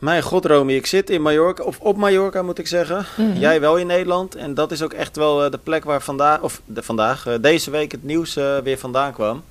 Mijn 0.00 0.22
god, 0.22 0.44
Romy, 0.44 0.72
ik 0.72 0.86
zit 0.86 1.10
in 1.10 1.22
Mallorca, 1.22 1.62
of 1.62 1.78
op 1.80 1.96
Mallorca 1.96 2.42
moet 2.42 2.58
ik 2.58 2.66
zeggen. 2.66 3.06
Mhm. 3.16 3.38
Jij 3.38 3.60
wel 3.60 3.76
in 3.76 3.86
Nederland. 3.86 4.34
En 4.34 4.54
dat 4.54 4.72
is 4.72 4.82
ook 4.82 4.92
echt 4.92 5.16
wel 5.16 5.44
eh, 5.44 5.50
de 5.50 5.58
plek 5.58 5.84
waar 5.84 6.00
vandaag, 6.02 6.40
of 6.40 6.60
de, 6.64 6.82
vandaag, 6.82 7.26
eh, 7.26 7.34
deze 7.40 7.70
week 7.70 7.92
het 7.92 8.04
nieuws 8.04 8.36
eh, 8.36 8.58
weer 8.58 8.78
vandaan 8.78 9.12
kwam. 9.12 9.42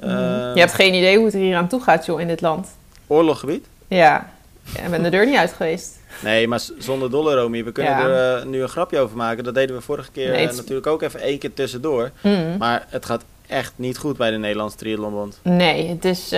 Mhm. 0.00 0.08
Je 0.54 0.60
hebt 0.60 0.74
geen 0.74 0.94
idee 0.94 1.16
hoe 1.16 1.24
het 1.24 1.34
er 1.34 1.40
hier 1.40 1.56
aan 1.56 1.68
toe 1.68 1.80
gaat, 1.82 2.06
joh, 2.06 2.20
in 2.20 2.26
dit 2.26 2.40
land. 2.40 2.68
Oorloggebied? 3.06 3.66
Ja, 3.88 4.30
ik 4.74 4.90
ben 4.90 5.02
de 5.02 5.10
deur 5.10 5.26
niet 5.26 5.36
uit 5.36 5.52
geweest. 5.52 5.96
Nee, 6.22 6.48
maar 6.48 6.60
zonder 6.78 7.10
dolle, 7.10 7.34
Romy. 7.34 7.64
We 7.64 7.72
kunnen 7.72 7.92
Ja. 7.92 8.06
er 8.08 8.46
nu 8.46 8.62
een 8.62 8.68
grapje 8.68 8.98
over 8.98 9.16
maken. 9.16 9.44
Dat 9.44 9.54
deden 9.54 9.76
we 9.76 9.82
vorige 9.82 10.10
keer 10.10 10.30
Nee, 10.30 10.46
natuurlijk 10.46 10.86
ook 10.86 11.02
even 11.02 11.20
één 11.20 11.38
keer 11.38 11.54
tussendoor. 11.54 12.10
Mhm. 12.20 12.56
Maar 12.58 12.86
het 12.88 13.04
gaat 13.04 13.24
echt 13.46 13.72
niet 13.76 13.98
goed 13.98 14.16
bij 14.16 14.30
de 14.30 14.36
Nederlandse 14.36 14.76
Triathlonbond. 14.76 15.40
Nee, 15.42 15.88
het 15.88 16.04
is, 16.04 16.28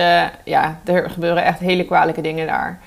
ja, 0.45 0.81
er 0.85 1.09
gebeuren 1.09 1.43
echt 1.43 1.59
hele 1.59 1.85
kwalijke 1.85 2.21
dingen 2.21 2.47
daar. 2.47 2.79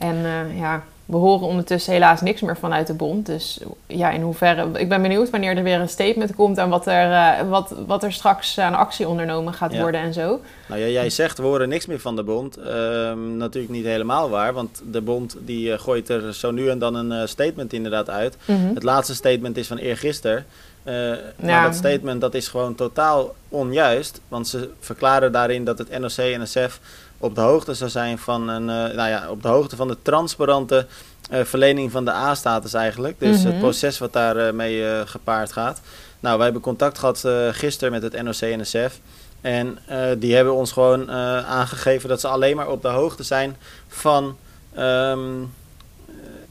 En 0.00 0.24
eh, 0.24 0.58
ja, 0.58 0.82
we 1.04 1.16
horen 1.16 1.46
ondertussen 1.46 1.92
helaas 1.92 2.20
niks 2.20 2.40
meer 2.40 2.56
vanuit 2.56 2.86
de 2.86 2.94
bond. 2.94 3.26
Dus 3.26 3.60
ja, 3.86 4.10
in 4.10 4.22
hoeverre... 4.22 4.68
Ik 4.78 4.88
ben 4.88 5.02
benieuwd 5.02 5.30
wanneer 5.30 5.56
er 5.56 5.62
weer 5.62 5.80
een 5.80 5.88
statement 5.88 6.34
komt... 6.34 6.58
en 6.58 6.68
wat 6.68 6.86
er, 6.86 7.12
eh, 7.12 7.48
wat, 7.48 7.74
wat 7.86 8.02
er 8.02 8.12
straks 8.12 8.58
aan 8.58 8.74
actie 8.74 9.08
ondernomen 9.08 9.52
gaat 9.54 9.72
Ja. 9.72 9.80
worden 9.80 10.00
en 10.00 10.12
zo. 10.12 10.40
Nou 10.68 10.80
ja, 10.80 10.86
jij 10.86 11.10
zegt 11.10 11.38
we 11.38 11.44
horen 11.44 11.68
niks 11.68 11.86
meer 11.86 12.00
van 12.00 12.16
de 12.16 12.22
bond. 12.22 12.56
Ehm, 12.56 13.36
natuurlijk 13.36 13.72
niet 13.72 13.84
helemaal 13.84 14.30
waar, 14.30 14.52
want 14.52 14.82
de 14.90 15.00
bond 15.00 15.36
die 15.44 15.72
eh, 15.72 15.78
gooit 15.78 16.08
er 16.08 16.34
zo 16.34 16.50
nu 16.50 16.68
en 16.68 16.78
dan 16.78 16.94
een 16.94 17.28
statement 17.28 17.72
inderdaad 17.72 18.10
uit. 18.10 18.36
Mhm. 18.44 18.74
Het 18.74 18.82
laatste 18.82 19.14
statement 19.14 19.56
is 19.56 19.66
van 19.66 19.76
eergisteren. 19.76 20.46
Maar 20.84 21.18
Ja. 21.44 21.64
dat 21.64 21.74
statement 21.74 22.20
dat 22.20 22.34
is 22.34 22.48
gewoon 22.48 22.74
totaal 22.74 23.34
onjuist. 23.48 24.20
Want 24.28 24.48
ze 24.48 24.70
verklaren 24.80 25.32
daarin 25.32 25.64
dat 25.64 25.78
het 25.78 25.98
NOC-NSF 25.98 26.80
op 27.20 27.34
de 27.34 27.40
hoogte 27.40 27.74
zou 27.74 27.90
zijn 27.90 28.18
van 28.18 28.48
een, 28.48 28.68
eh, 28.70 28.96
nou 28.96 29.08
ja, 29.08 29.26
op 29.30 29.42
de 29.42 29.48
hoogte 29.48 29.76
van 29.76 29.88
de 29.88 29.96
transparante 30.02 30.86
eh, 31.30 31.44
verlening 31.44 31.90
van 31.90 32.04
de 32.04 32.10
A-status 32.10 32.74
eigenlijk. 32.74 33.18
Dus 33.18 33.36
Mhm. 33.38 33.46
het 33.46 33.58
proces 33.58 33.98
wat 33.98 34.12
daarmee 34.12 34.52
mee 34.52 34.86
eh, 34.88 35.00
gepaard 35.04 35.52
gaat. 35.52 35.80
Nou, 36.20 36.34
wij 36.36 36.44
hebben 36.44 36.62
contact 36.62 36.98
gehad 36.98 37.24
eh 37.24 37.48
gisteren 37.50 37.92
met 37.92 38.02
het 38.02 38.22
NOC-NSF. 38.22 39.00
En 39.40 39.78
eh, 39.86 40.06
die 40.18 40.34
hebben 40.34 40.54
ons 40.54 40.72
gewoon 40.72 41.10
aangegeven 41.46 42.08
dat 42.08 42.20
ze 42.20 42.28
alleen 42.28 42.56
maar 42.56 42.68
op 42.68 42.82
de 42.82 42.88
hoogte 42.88 43.22
zijn 43.22 43.56
van. 43.88 44.36
ehm, 44.74 45.18
eh, 45.20 45.48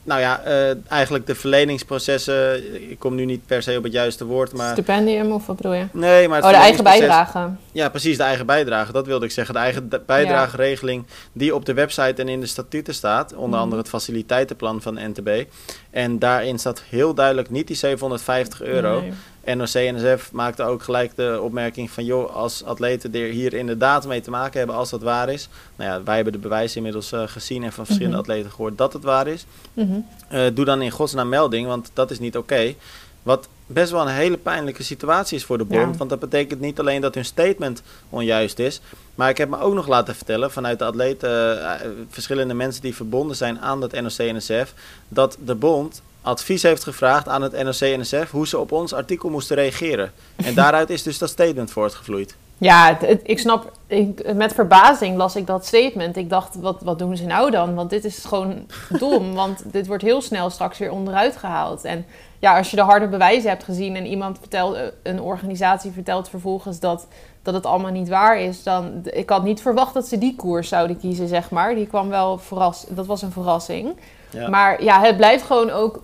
nou 0.09 0.21
ja, 0.21 0.41
eh, 0.41 0.91
eigenlijk 0.91 1.27
de 1.27 1.35
verleningsprocessen. 1.35 2.63
Ik 2.91 2.99
kom 2.99 3.15
nu 3.15 3.25
niet 3.25 3.45
per 3.45 3.63
se 3.63 3.77
op 3.77 3.83
het 3.83 3.91
juiste 3.93 4.25
woord, 4.25 4.53
maar. 4.53 4.71
Stipendium 4.71 5.31
of 5.31 5.45
wat 5.45 5.55
bedoel 5.55 5.73
je? 5.73 5.85
Nee, 5.91 6.27
maar 6.27 6.43
Oh, 6.43 6.49
de 6.49 6.55
eigen 6.55 6.83
bijdrage. 6.83 7.49
Ja, 7.71 7.89
precies, 7.89 8.17
de 8.17 8.23
eigen 8.23 8.45
bijdrage. 8.45 8.91
Dat 8.91 9.05
wilde 9.05 9.25
ik 9.25 9.31
zeggen. 9.31 9.53
De 9.53 9.59
eigen 9.59 9.89
bijdrageregeling 10.05 11.05
die 11.33 11.55
op 11.55 11.65
de 11.65 11.73
website 11.73 12.21
en 12.21 12.27
in 12.29 12.39
de 12.39 12.45
statuten 12.45 12.93
staat. 12.93 13.33
Onder 13.33 13.49
Mhm. 13.49 13.59
andere 13.59 13.81
het 13.81 13.89
faciliteitenplan 13.89 14.81
van 14.81 14.93
NTB. 14.93 15.29
En 15.89 16.19
daarin 16.19 16.59
staat 16.59 16.83
heel 16.89 17.13
duidelijk 17.13 17.49
niet 17.49 17.67
die 17.67 17.75
750 17.75 18.61
euro. 18.61 18.99
Nee. 19.01 19.11
NOC-NSF 19.55 20.31
maakte 20.31 20.63
ook 20.63 20.83
gelijk 20.83 21.15
de 21.15 21.39
opmerking 21.41 21.91
van... 21.91 22.05
joh, 22.05 22.35
als 22.35 22.63
atleten 22.63 23.13
er 23.13 23.29
hier 23.29 23.53
inderdaad 23.53 24.07
mee 24.07 24.21
te 24.21 24.29
maken 24.29 24.57
hebben 24.57 24.75
als 24.75 24.89
dat 24.89 25.01
waar 25.01 25.29
is... 25.29 25.49
nou 25.75 25.89
ja, 25.91 26.03
wij 26.03 26.15
hebben 26.15 26.33
de 26.33 26.39
bewijzen 26.39 26.77
inmiddels 26.77 27.11
eh, 27.11 27.23
gezien 27.25 27.63
en 27.63 27.71
van 27.71 27.85
verschillende 27.85 28.17
Mhm. 28.17 28.27
atleten 28.29 28.51
gehoord 28.51 28.77
dat 28.77 28.93
het 28.93 29.03
waar 29.03 29.27
is... 29.27 29.45
Mhm. 29.73 29.99
Eh, 30.27 30.45
doe 30.53 30.65
dan 30.65 30.81
in 30.81 30.91
godsnaam 30.91 31.29
melding, 31.29 31.67
want 31.67 31.91
dat 31.93 32.11
is 32.11 32.19
niet 32.19 32.37
oké. 32.37 32.73
Wat 33.23 33.47
best 33.65 33.91
wel 33.91 34.01
een 34.01 34.07
hele 34.13 34.37
pijnlijke 34.37 34.83
situatie 34.83 35.37
is 35.37 35.45
voor 35.45 35.57
de 35.57 35.63
bond. 35.63 35.91
Ja. 35.91 35.97
Want 35.97 36.09
dat 36.09 36.19
betekent 36.19 36.59
niet 36.59 36.79
alleen 36.79 37.01
dat 37.01 37.15
hun 37.15 37.25
statement 37.25 37.81
onjuist 38.09 38.59
is. 38.59 38.81
Maar 39.15 39.29
ik 39.29 39.37
heb 39.37 39.49
me 39.49 39.59
ook 39.59 39.73
nog 39.73 39.87
laten 39.87 40.15
vertellen 40.15 40.51
vanuit 40.51 40.79
de 40.79 40.85
atleten, 40.85 41.61
eh, 41.63 41.87
verschillende 42.09 42.53
mensen 42.53 42.81
die 42.81 42.95
verbonden 42.95 43.35
zijn 43.35 43.59
aan 43.59 43.81
het 43.81 44.01
NOC-NSF. 44.01 44.73
Dat 45.07 45.37
de 45.45 45.55
bond 45.55 46.01
advies 46.21 46.63
heeft 46.63 46.83
gevraagd 46.83 47.27
aan 47.27 47.41
het 47.41 47.51
NOC-NSF 47.63 48.31
hoe 48.31 48.47
ze 48.47 48.57
op 48.59 48.71
ons 48.71 48.93
artikel 48.93 49.29
moesten 49.29 49.55
reageren. 49.55 50.11
En 50.35 50.53
daaruit 50.53 50.89
is 50.89 51.03
dus 51.03 51.17
dat 51.17 51.29
statement 51.29 51.71
voortgevloeid. 51.71 52.35
Ja, 52.57 52.87
het- 52.87 53.09
het- 53.09 53.21
ik 53.23 53.39
snap, 53.39 53.71
ik, 53.87 54.33
met 54.33 54.53
verbazing 54.53 55.17
las 55.17 55.35
ik 55.35 55.47
dat 55.47 55.65
statement. 55.65 56.17
Ik 56.17 56.29
dacht, 56.29 56.55
wat, 56.55 56.81
wat 56.81 56.99
doen 56.99 57.17
ze 57.17 57.25
nou 57.25 57.51
dan? 57.51 57.75
Want 57.75 57.89
dit 57.89 58.05
is 58.05 58.25
gewoon 58.25 58.65
dom, 58.99 59.33
want 59.41 59.63
dit 59.65 59.87
wordt 59.87 60.03
heel 60.03 60.21
snel 60.21 60.49
straks 60.49 60.77
weer 60.77 60.91
onderuit 60.91 61.37
gehaald. 61.37 61.83
En 61.83 62.05
ja, 62.39 62.57
als 62.57 62.69
je 62.69 62.75
de 62.75 62.81
harde 62.81 63.07
bewijzen 63.07 63.49
hebt 63.49 63.63
gezien 63.63 63.95
en 63.95 64.05
iemand 64.05 64.37
vertelt, 64.39 64.75
eh, 64.75 64.81
een 65.03 65.21
organisatie 65.21 65.91
vertelt 65.91 66.29
vervolgens 66.29 66.79
dat, 66.79 67.07
dat 67.43 67.53
het 67.53 67.65
allemaal 67.65 67.91
niet 67.91 68.09
waar 68.09 68.39
is, 68.39 68.63
dan, 68.63 69.01
ik 69.03 69.29
had 69.29 69.43
niet 69.43 69.61
verwacht 69.61 69.93
dat 69.93 70.07
ze 70.07 70.17
die 70.17 70.35
koers 70.35 70.67
zouden 70.69 70.99
kiezen, 70.99 71.27
zeg 71.27 71.49
maar. 71.49 71.75
Die 71.75 71.87
kwam 71.87 72.09
wel 72.09 72.37
verras, 72.37 72.85
dat 72.89 73.05
was 73.05 73.21
een 73.21 73.31
verrassing. 73.31 73.95
Ja. 74.29 74.49
Maar 74.49 74.83
ja, 74.83 75.01
het 75.01 75.17
blijft 75.17 75.43
gewoon 75.43 75.69
ook 75.69 75.99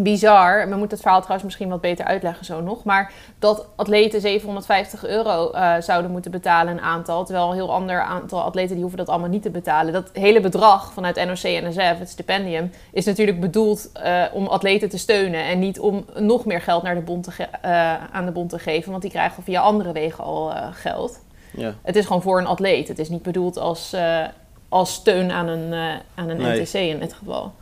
bizar. 0.00 0.58
We 0.68 0.74
moeten 0.76 0.90
het 0.90 1.00
verhaal 1.00 1.18
trouwens 1.20 1.44
misschien 1.44 1.68
wat 1.68 1.80
beter 1.80 2.04
uitleggen 2.04 2.44
zo 2.44 2.60
nog. 2.60 2.84
Maar 2.84 3.12
dat 3.38 3.66
atleten 3.76 4.20
750 4.20 5.06
euro 5.06 5.50
eh, 5.50 5.74
zouden 5.80 6.10
moeten 6.10 6.30
betalen 6.30 6.72
een 6.72 6.80
aantal. 6.80 7.24
Terwijl 7.24 7.48
een 7.48 7.54
heel 7.54 7.72
ander 7.72 8.00
aantal 8.00 8.40
atleten 8.42 8.72
die 8.72 8.80
hoeven 8.80 8.98
dat 8.98 9.08
allemaal 9.08 9.28
niet 9.28 9.42
te 9.42 9.50
betalen. 9.50 9.92
Dat 9.92 10.10
hele 10.12 10.40
bedrag 10.40 10.92
vanuit 10.92 11.16
NOC-NSF, 11.26 11.98
het 11.98 12.08
stipendium, 12.08 12.70
is 12.92 13.04
natuurlijk 13.04 13.40
bedoeld 13.40 13.90
eh, 13.92 14.22
om 14.32 14.46
atleten 14.46 14.88
te 14.88 14.98
steunen. 14.98 15.44
En 15.44 15.58
niet 15.58 15.80
om 15.80 16.04
nog 16.18 16.44
meer 16.44 16.60
geld 16.60 16.82
naar 16.82 16.94
de 16.94 17.00
bond 17.00 17.24
te 17.24 17.30
ge- 17.30 17.48
eh, 17.60 17.94
aan 18.12 18.24
de 18.24 18.32
bond 18.32 18.50
te 18.50 18.58
geven. 18.58 18.90
Want 18.90 19.02
die 19.02 19.10
krijgen 19.10 19.42
via 19.42 19.60
andere 19.60 19.92
wegen 19.92 20.24
al 20.24 20.52
geld. 20.72 21.20
Ja. 21.56 21.74
Het 21.82 21.96
is 21.96 22.06
gewoon 22.06 22.22
voor 22.22 22.38
een 22.38 22.46
atleet. 22.46 22.88
Het 22.88 22.98
is 22.98 23.08
niet 23.08 23.22
bedoeld 23.22 23.58
als, 23.58 23.96
als 24.68 24.92
steun 24.92 25.30
aan 25.32 25.48
een, 25.48 25.72
aan 26.14 26.28
een 26.28 26.36
Nee. 26.36 26.60
NTC 26.60 26.72
in 26.74 26.98
dit 26.98 27.12
geval. 27.12 27.52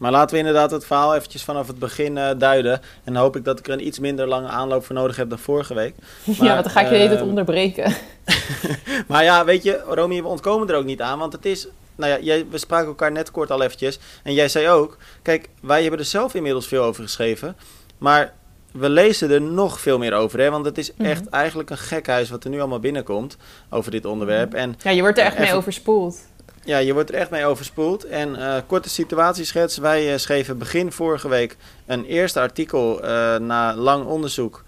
Maar 0.00 0.10
laten 0.10 0.30
we 0.30 0.38
inderdaad 0.38 0.70
het 0.70 0.84
verhaal 0.86 1.14
eventjes 1.14 1.42
vanaf 1.44 1.66
het 1.66 1.78
begin 1.78 2.18
eh, 2.18 2.30
duiden. 2.38 2.72
En 3.04 3.12
dan 3.12 3.22
hoop 3.22 3.36
ik 3.36 3.44
dat 3.44 3.58
ik 3.58 3.66
er 3.66 3.72
een 3.72 3.86
iets 3.86 3.98
minder 3.98 4.26
lange 4.28 4.48
aanloop 4.48 4.84
voor 4.84 4.94
nodig 4.94 5.16
heb 5.16 5.28
dan 5.28 5.38
vorige 5.38 5.74
week. 5.74 5.94
ja, 6.24 6.52
want 6.52 6.62
dan 6.62 6.70
ga 6.72 6.80
ik 6.80 6.88
je 6.88 6.94
hele 6.94 7.06
tijd 7.08 7.20
ehm, 7.20 7.28
onderbreken. 7.28 7.92
Maar 9.08 9.24
ja, 9.24 9.44
weet 9.44 9.62
je, 9.62 9.82
Romy, 9.88 10.22
we 10.22 10.28
ontkomen 10.28 10.68
er 10.68 10.76
ook 10.76 10.84
niet 10.84 11.00
aan. 11.00 11.18
Want 11.18 11.32
het 11.32 11.46
is, 11.46 11.68
nou 11.96 12.10
ja, 12.12 12.18
jij, 12.20 12.46
we 12.50 12.58
spraken 12.58 12.86
elkaar 12.86 13.12
net 13.12 13.30
kort 13.30 13.50
al 13.50 13.62
eventjes. 13.62 13.98
En 14.22 14.34
jij 14.34 14.48
zei 14.48 14.68
ook, 14.68 14.96
kijk, 15.22 15.48
wij 15.62 15.80
hebben 15.82 16.00
er 16.00 16.06
zelf 16.06 16.34
inmiddels 16.34 16.66
veel 16.66 16.82
over 16.82 17.02
geschreven. 17.02 17.56
Maar 17.98 18.32
we 18.72 18.88
lezen 18.88 19.30
er 19.30 19.40
nog 19.40 19.80
veel 19.80 19.98
meer 19.98 20.12
over, 20.14 20.38
hè. 20.40 20.50
Want 20.50 20.64
het 20.64 20.78
is 20.78 20.92
Mhm. 20.96 21.04
echt 21.10 21.28
eigenlijk 21.28 21.70
een 21.70 21.78
gekhuis 21.78 22.30
wat 22.30 22.44
er 22.44 22.50
nu 22.50 22.58
allemaal 22.58 22.80
binnenkomt 22.80 23.36
over 23.70 23.90
dit 23.90 24.04
onderwerp. 24.04 24.54
En 24.54 24.74
Ja, 24.82 24.90
je 24.90 25.00
wordt 25.00 25.18
er 25.18 25.24
echt 25.24 25.38
mee 25.38 25.54
overspoeld. 25.54 26.18
Ja, 26.64 26.78
je 26.78 26.92
wordt 26.92 27.08
er 27.08 27.14
echt 27.14 27.30
mee 27.30 27.46
overspoeld. 27.46 28.04
En 28.04 28.36
eh, 28.36 28.56
korte 28.66 28.88
situatieschets. 28.88 29.76
Wij 29.76 30.12
eh, 30.12 30.18
schreven 30.18 30.58
begin 30.58 30.92
vorige 30.92 31.28
week 31.28 31.56
een 31.86 32.04
eerste 32.04 32.40
artikel 32.40 33.02
eh, 33.02 33.36
na 33.36 33.74
lang 33.74 34.04
onderzoek. 34.06 34.62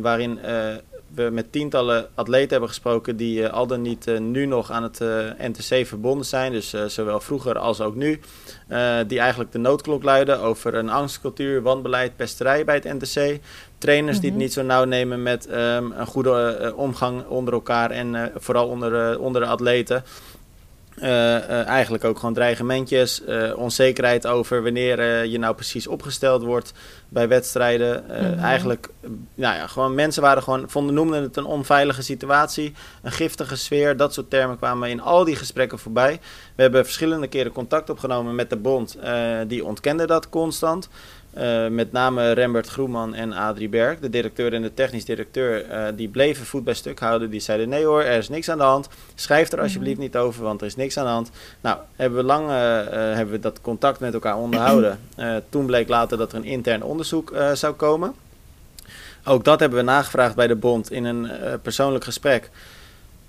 waarin 0.00 0.38
we 1.14 1.28
met 1.32 1.52
tientallen 1.52 2.08
atleten 2.14 2.50
hebben 2.50 2.68
gesproken 2.68 3.16
die 3.16 3.48
al 3.48 3.66
dan 3.66 3.82
niet 3.82 4.18
nu 4.18 4.46
nog 4.46 4.70
aan 4.70 4.82
het 4.82 4.98
NTC 5.38 5.86
verbonden 5.86 6.26
zijn. 6.26 6.52
Dus 6.52 6.74
zowel 6.86 7.20
vroeger 7.20 7.58
als 7.58 7.80
ook 7.80 7.94
nu. 7.94 8.20
die 9.06 9.18
eigenlijk 9.18 9.52
de 9.52 9.58
noodklok 9.58 10.02
luiden 10.02 10.40
over 10.40 10.74
een 10.74 10.90
angstcultuur, 10.90 11.62
wanbeleid, 11.62 12.16
pesterij 12.16 12.64
bij 12.64 12.74
het 12.74 12.84
NTC. 12.84 13.40
Trainers 13.78 14.16
die 14.20 14.28
het 14.28 14.38
Mhm. 14.38 14.42
niet 14.42 14.52
zo 14.52 14.62
nauw 14.62 14.84
nemen 14.84 15.22
met 15.22 15.46
ehm, 15.46 15.90
een 15.92 16.06
goede 16.06 16.72
omgang 16.76 17.26
onder 17.26 17.54
elkaar 17.54 17.90
en 17.90 18.32
vooral 18.36 18.68
onder, 18.68 19.18
onder 19.18 19.40
de 19.40 19.48
atleten. 19.48 20.04
Eh, 21.02 21.36
eh, 21.36 21.66
eigenlijk 21.66 22.04
ook 22.04 22.18
gewoon 22.18 22.34
dreigementjes, 22.34 23.24
eh, 23.24 23.52
onzekerheid 23.56 24.26
over 24.26 24.62
wanneer 24.62 25.24
je 25.26 25.38
nou 25.38 25.54
precies 25.54 25.86
opgesteld 25.86 26.42
wordt 26.42 26.72
bij 27.08 27.28
wedstrijden. 27.28 28.04
Mhm. 28.06 28.38
Eigenlijk, 28.38 28.88
nou 29.34 29.56
ja, 29.56 29.66
gewoon 29.66 29.94
mensen 29.94 30.22
waren 30.22 30.42
gewoon, 30.42 30.70
vonden, 30.70 30.94
noemden 30.94 31.22
het 31.22 31.36
een 31.36 31.44
onveilige 31.44 32.02
situatie, 32.02 32.72
een 33.02 33.12
giftige 33.12 33.56
sfeer. 33.56 33.96
Dat 33.96 34.14
soort 34.14 34.30
termen 34.30 34.56
kwamen 34.56 34.90
in 34.90 35.00
al 35.00 35.24
die 35.24 35.36
gesprekken 35.36 35.78
voorbij. 35.78 36.20
We 36.54 36.62
hebben 36.62 36.84
verschillende 36.84 37.26
keren 37.26 37.52
contact 37.52 37.90
opgenomen 37.90 38.34
met 38.34 38.50
de 38.50 38.56
bond, 38.56 38.98
die 39.46 39.64
ontkende 39.64 40.06
dat 40.06 40.28
constant. 40.28 40.88
Eh, 41.32 41.66
met 41.66 41.92
name 41.92 42.32
Rembert 42.32 42.68
Groeman 42.68 43.14
en 43.14 43.32
Adrie 43.32 43.68
Berg, 43.68 43.98
de 43.98 44.10
directeur 44.10 44.52
en 44.52 44.62
de 44.62 44.74
technisch 44.74 45.04
directeur, 45.04 45.64
eh, 45.64 45.84
die 45.96 46.08
bleven 46.08 46.46
voet 46.46 46.64
bij 46.64 46.74
stuk 46.74 46.98
houden. 47.00 47.30
Die 47.30 47.40
zeiden: 47.40 47.68
nee 47.68 47.84
hoor, 47.84 48.02
er 48.02 48.18
is 48.18 48.28
niks 48.28 48.48
aan 48.48 48.58
de 48.58 48.64
hand. 48.64 48.88
Schrijf 49.14 49.52
er 49.52 49.60
alsjeblieft 49.60 49.98
niet 49.98 50.16
over, 50.16 50.42
want 50.42 50.60
er 50.60 50.66
is 50.66 50.76
niks 50.76 50.96
aan 50.96 51.04
de 51.04 51.10
hand. 51.10 51.30
Nou, 51.60 51.78
hebben 51.96 52.18
we 52.18 52.24
lang 52.24 52.48
eh, 52.48 52.54
hebben 52.90 53.30
we 53.30 53.38
dat 53.38 53.60
contact 53.60 54.00
met 54.00 54.14
elkaar 54.14 54.36
onderhouden. 54.36 54.98
Toen 55.48 55.66
bleek 55.66 55.88
later 55.88 56.18
dat 56.18 56.32
er 56.32 56.38
een 56.38 56.44
intern 56.44 56.82
onderzoek 56.82 57.34
zou 57.54 57.74
komen. 57.74 58.14
Ook 59.24 59.44
dat 59.44 59.60
hebben 59.60 59.78
we 59.78 59.84
nagevraagd 59.84 60.34
bij 60.34 60.46
de 60.46 60.56
bond 60.56 60.90
in 60.90 61.04
een 61.04 61.30
persoonlijk 61.62 62.04
gesprek. 62.04 62.50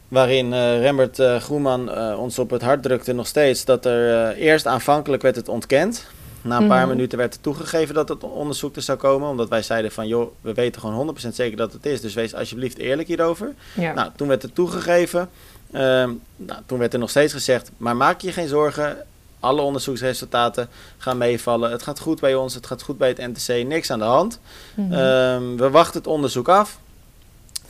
Waarin 0.07 0.53
Rembert 0.53 1.19
eh, 1.19 1.35
Groeman 1.35 1.97
ons 2.17 2.39
op 2.39 2.49
het 2.49 2.61
hart 2.61 2.83
drukte 2.83 3.13
nog 3.13 3.27
steeds 3.27 3.65
dat 3.65 3.85
er 3.85 4.33
eerst 4.35 4.67
aanvankelijk 4.67 5.21
werd 5.21 5.35
het 5.35 5.49
ontkend. 5.49 6.07
Na 6.43 6.57
een 6.57 6.67
paar 6.67 6.79
Mhm. 6.85 6.89
minuten 6.95 7.17
werd 7.17 7.33
er 7.33 7.41
toegegeven 7.41 7.95
dat 7.95 8.09
het 8.09 8.23
onderzoek 8.23 8.75
er 8.75 8.81
zou 8.81 8.97
komen. 8.97 9.29
Omdat 9.29 9.49
wij 9.49 9.61
zeiden 9.61 9.91
van 9.91 10.07
joh, 10.07 10.31
we 10.41 10.53
weten 10.53 10.81
gewoon 10.81 10.95
100% 10.95 11.35
zeker 11.35 11.57
dat 11.57 11.73
het 11.73 11.85
is. 11.85 12.01
Dus 12.01 12.13
wees 12.13 12.35
alsjeblieft 12.35 12.77
eerlijk 12.77 13.07
hierover. 13.07 13.53
Ja. 13.73 13.93
Nou, 13.93 14.09
toen 14.15 14.27
werd 14.27 14.41
het 14.41 14.55
toegegeven. 14.55 15.29
Ehm, 15.71 16.09
nou, 16.35 16.59
toen 16.65 16.79
werd 16.79 16.93
er 16.93 16.99
nog 16.99 17.09
steeds 17.09 17.33
gezegd, 17.33 17.71
maar 17.77 17.95
maak 17.95 18.21
je 18.21 18.31
geen 18.31 18.47
zorgen. 18.47 18.97
Alle 19.39 19.61
onderzoeksresultaten 19.61 20.69
gaan 20.97 21.17
meevallen. 21.17 21.71
Het 21.71 21.83
gaat 21.83 21.99
goed 21.99 22.19
bij 22.19 22.35
ons, 22.35 22.53
het 22.53 22.65
gaat 22.67 22.81
goed 22.81 22.97
bij 22.97 23.07
het 23.07 23.17
NTC, 23.17 23.65
niks 23.67 23.91
aan 23.91 23.99
de 23.99 24.05
hand. 24.05 24.39
Mhm. 24.73 24.93
Ehm, 24.93 25.55
we 25.55 25.69
wachten 25.69 25.97
het 25.97 26.07
onderzoek 26.07 26.47
af. 26.49 26.77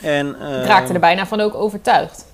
En, 0.00 0.28
Ik 0.28 0.34
ehm, 0.34 0.44
raakte 0.64 0.92
er 0.92 1.00
bijna 1.00 1.26
van 1.26 1.40
ook 1.40 1.54
overtuigd. 1.54 2.24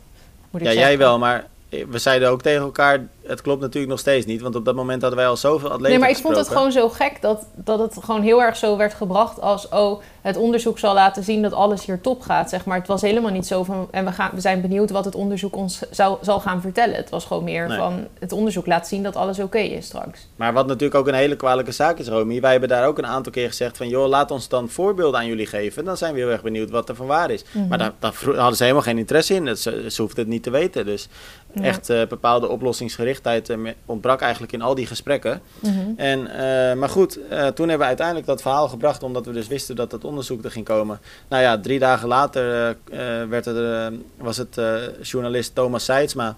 Moet 0.51 0.61
ik 0.61 0.67
Ja, 0.67 0.73
zeggen. 0.73 0.89
jij 0.91 0.99
wel, 0.99 1.19
maar 1.19 1.47
we 1.91 1.99
zeiden 1.99 2.29
ook 2.31 2.43
tegen 2.43 2.63
elkaar, 2.63 3.01
het 3.31 3.41
klopt 3.41 3.61
natuurlijk 3.61 3.91
nog 3.91 4.01
steeds 4.01 4.27
niet. 4.27 4.41
Want 4.41 4.55
op 4.55 4.65
dat 4.65 4.75
moment 4.75 5.01
hadden 5.01 5.19
wij 5.19 5.29
al 5.29 5.37
zoveel 5.37 5.69
atleten 5.69 5.91
Nee, 5.91 5.99
maar 5.99 6.11
ik 6.11 6.17
vond 6.17 6.37
het 6.37 6.49
gewoon 6.49 6.73
zo 6.73 6.89
gek 6.89 7.21
dat, 7.21 7.47
dat 7.55 7.79
het 7.79 7.97
gewoon 8.05 8.23
heel 8.23 8.43
erg 8.43 8.57
zo 8.57 8.77
werd 8.77 8.95
gebracht 8.95 9.41
als... 9.41 9.69
oh, 9.69 10.01
het 10.21 10.37
onderzoek 10.37 10.79
zal 10.79 10.95
laten 10.95 11.23
zien 11.23 11.43
dat 11.43 11.53
alles 11.53 11.85
hier 11.85 12.01
top 12.01 12.23
gaat, 12.23 12.51
zeg 12.51 12.65
maar. 12.65 12.79
Het 12.79 12.87
was 12.87 13.01
helemaal 13.01 13.31
niet 13.31 13.47
zo 13.47 13.65
van... 13.65 13.89
en 13.91 14.05
we, 14.05 14.13
gaan, 14.13 14.31
we 14.35 14.41
zijn 14.41 14.61
benieuwd 14.61 14.91
wat 14.91 15.05
het 15.05 15.15
onderzoek 15.15 15.57
ons 15.57 15.83
zou, 15.91 16.19
zal 16.21 16.41
gaan 16.41 16.61
vertellen. 16.61 16.97
Het 16.97 17.11
was 17.11 17.25
gewoon 17.25 17.45
meer 17.45 17.69
Nee. 17.69 17.79
van... 17.79 18.07
het 18.19 18.33
onderzoek 18.33 18.67
laat 18.67 18.89
zien 18.89 19.03
dat 19.03 19.17
alles 19.17 19.39
oké 19.39 19.59
is 19.59 19.87
straks. 19.87 20.29
Maar 20.37 20.53
wat 20.53 20.67
natuurlijk 20.67 21.01
ook 21.01 21.07
een 21.09 21.15
hele 21.15 21.37
kwalijke 21.37 21.73
zaak 21.73 21.99
is, 21.99 22.09
Romy. 22.09 22.41
Wij 22.41 22.51
hebben 22.51 22.69
daar 22.69 22.87
ook 22.87 22.99
een 22.99 23.07
aantal 23.07 23.33
keer 23.33 23.49
gezegd 23.49 23.77
van... 23.77 23.89
joh, 23.89 24.09
laat 24.09 24.31
ons 24.31 24.49
dan 24.49 24.69
voorbeelden 24.69 25.21
aan 25.21 25.27
jullie 25.27 25.47
geven. 25.47 25.85
Dan 25.85 25.97
zijn 25.97 26.15
we 26.15 26.21
heel 26.21 26.31
erg 26.31 26.43
benieuwd 26.43 26.71
wat 26.71 26.89
er 26.89 26.95
van 26.95 27.07
waar 27.07 27.31
is. 27.31 27.45
Mhm. 27.53 27.69
Maar 27.69 27.79
daar, 27.79 27.93
hadden 28.25 28.57
ze 28.57 28.63
helemaal 28.63 28.85
geen 28.85 28.99
interesse 28.99 29.35
in. 29.35 29.45
Dat 29.45 29.59
ze, 29.59 29.87
ze 29.91 30.03
hoefden 30.03 30.25
het 30.25 30.33
niet 30.33 30.43
te 30.43 30.51
weten. 30.51 30.85
Dus 30.85 31.09
echt 31.55 31.91
eh, 31.91 32.07
bepaalde 32.07 32.49
oplossingsgerichtheid 32.49 33.19
eh, 33.27 33.57
me- 33.57 33.75
ontbrak 33.87 34.21
eigenlijk 34.21 34.53
in 34.53 34.63
al 34.63 34.75
die 34.75 34.87
gesprekken. 34.87 35.41
Mhm. 35.61 35.79
En, 35.97 36.27
eh, 36.27 36.77
maar 36.77 36.89
goed, 36.89 37.19
eh, 37.29 37.47
toen 37.47 37.69
hebben 37.69 37.79
we 37.79 37.85
uiteindelijk 37.85 38.27
dat 38.27 38.43
verhaal 38.43 38.69
gebracht... 38.69 39.03
omdat 39.03 39.27
we 39.27 39.33
dus 39.33 39.47
wisten 39.49 39.77
dat 39.77 39.93
het 39.93 40.05
onderzoek 40.05 40.45
er 40.45 40.51
ging 40.51 40.65
komen. 40.65 41.01
Nou 41.29 41.43
ja, 41.43 41.59
drie 41.61 41.79
dagen 41.79 42.09
later 42.09 42.77
eh, 42.91 43.21
eh, 43.23 43.29
werd 43.29 43.47
er, 43.47 43.75
eh, 43.87 43.93
was 44.17 44.37
het 44.37 44.59
eh, 44.59 44.77
journalist 45.03 45.55
Thomas 45.55 45.85
Seidsma 45.85 46.37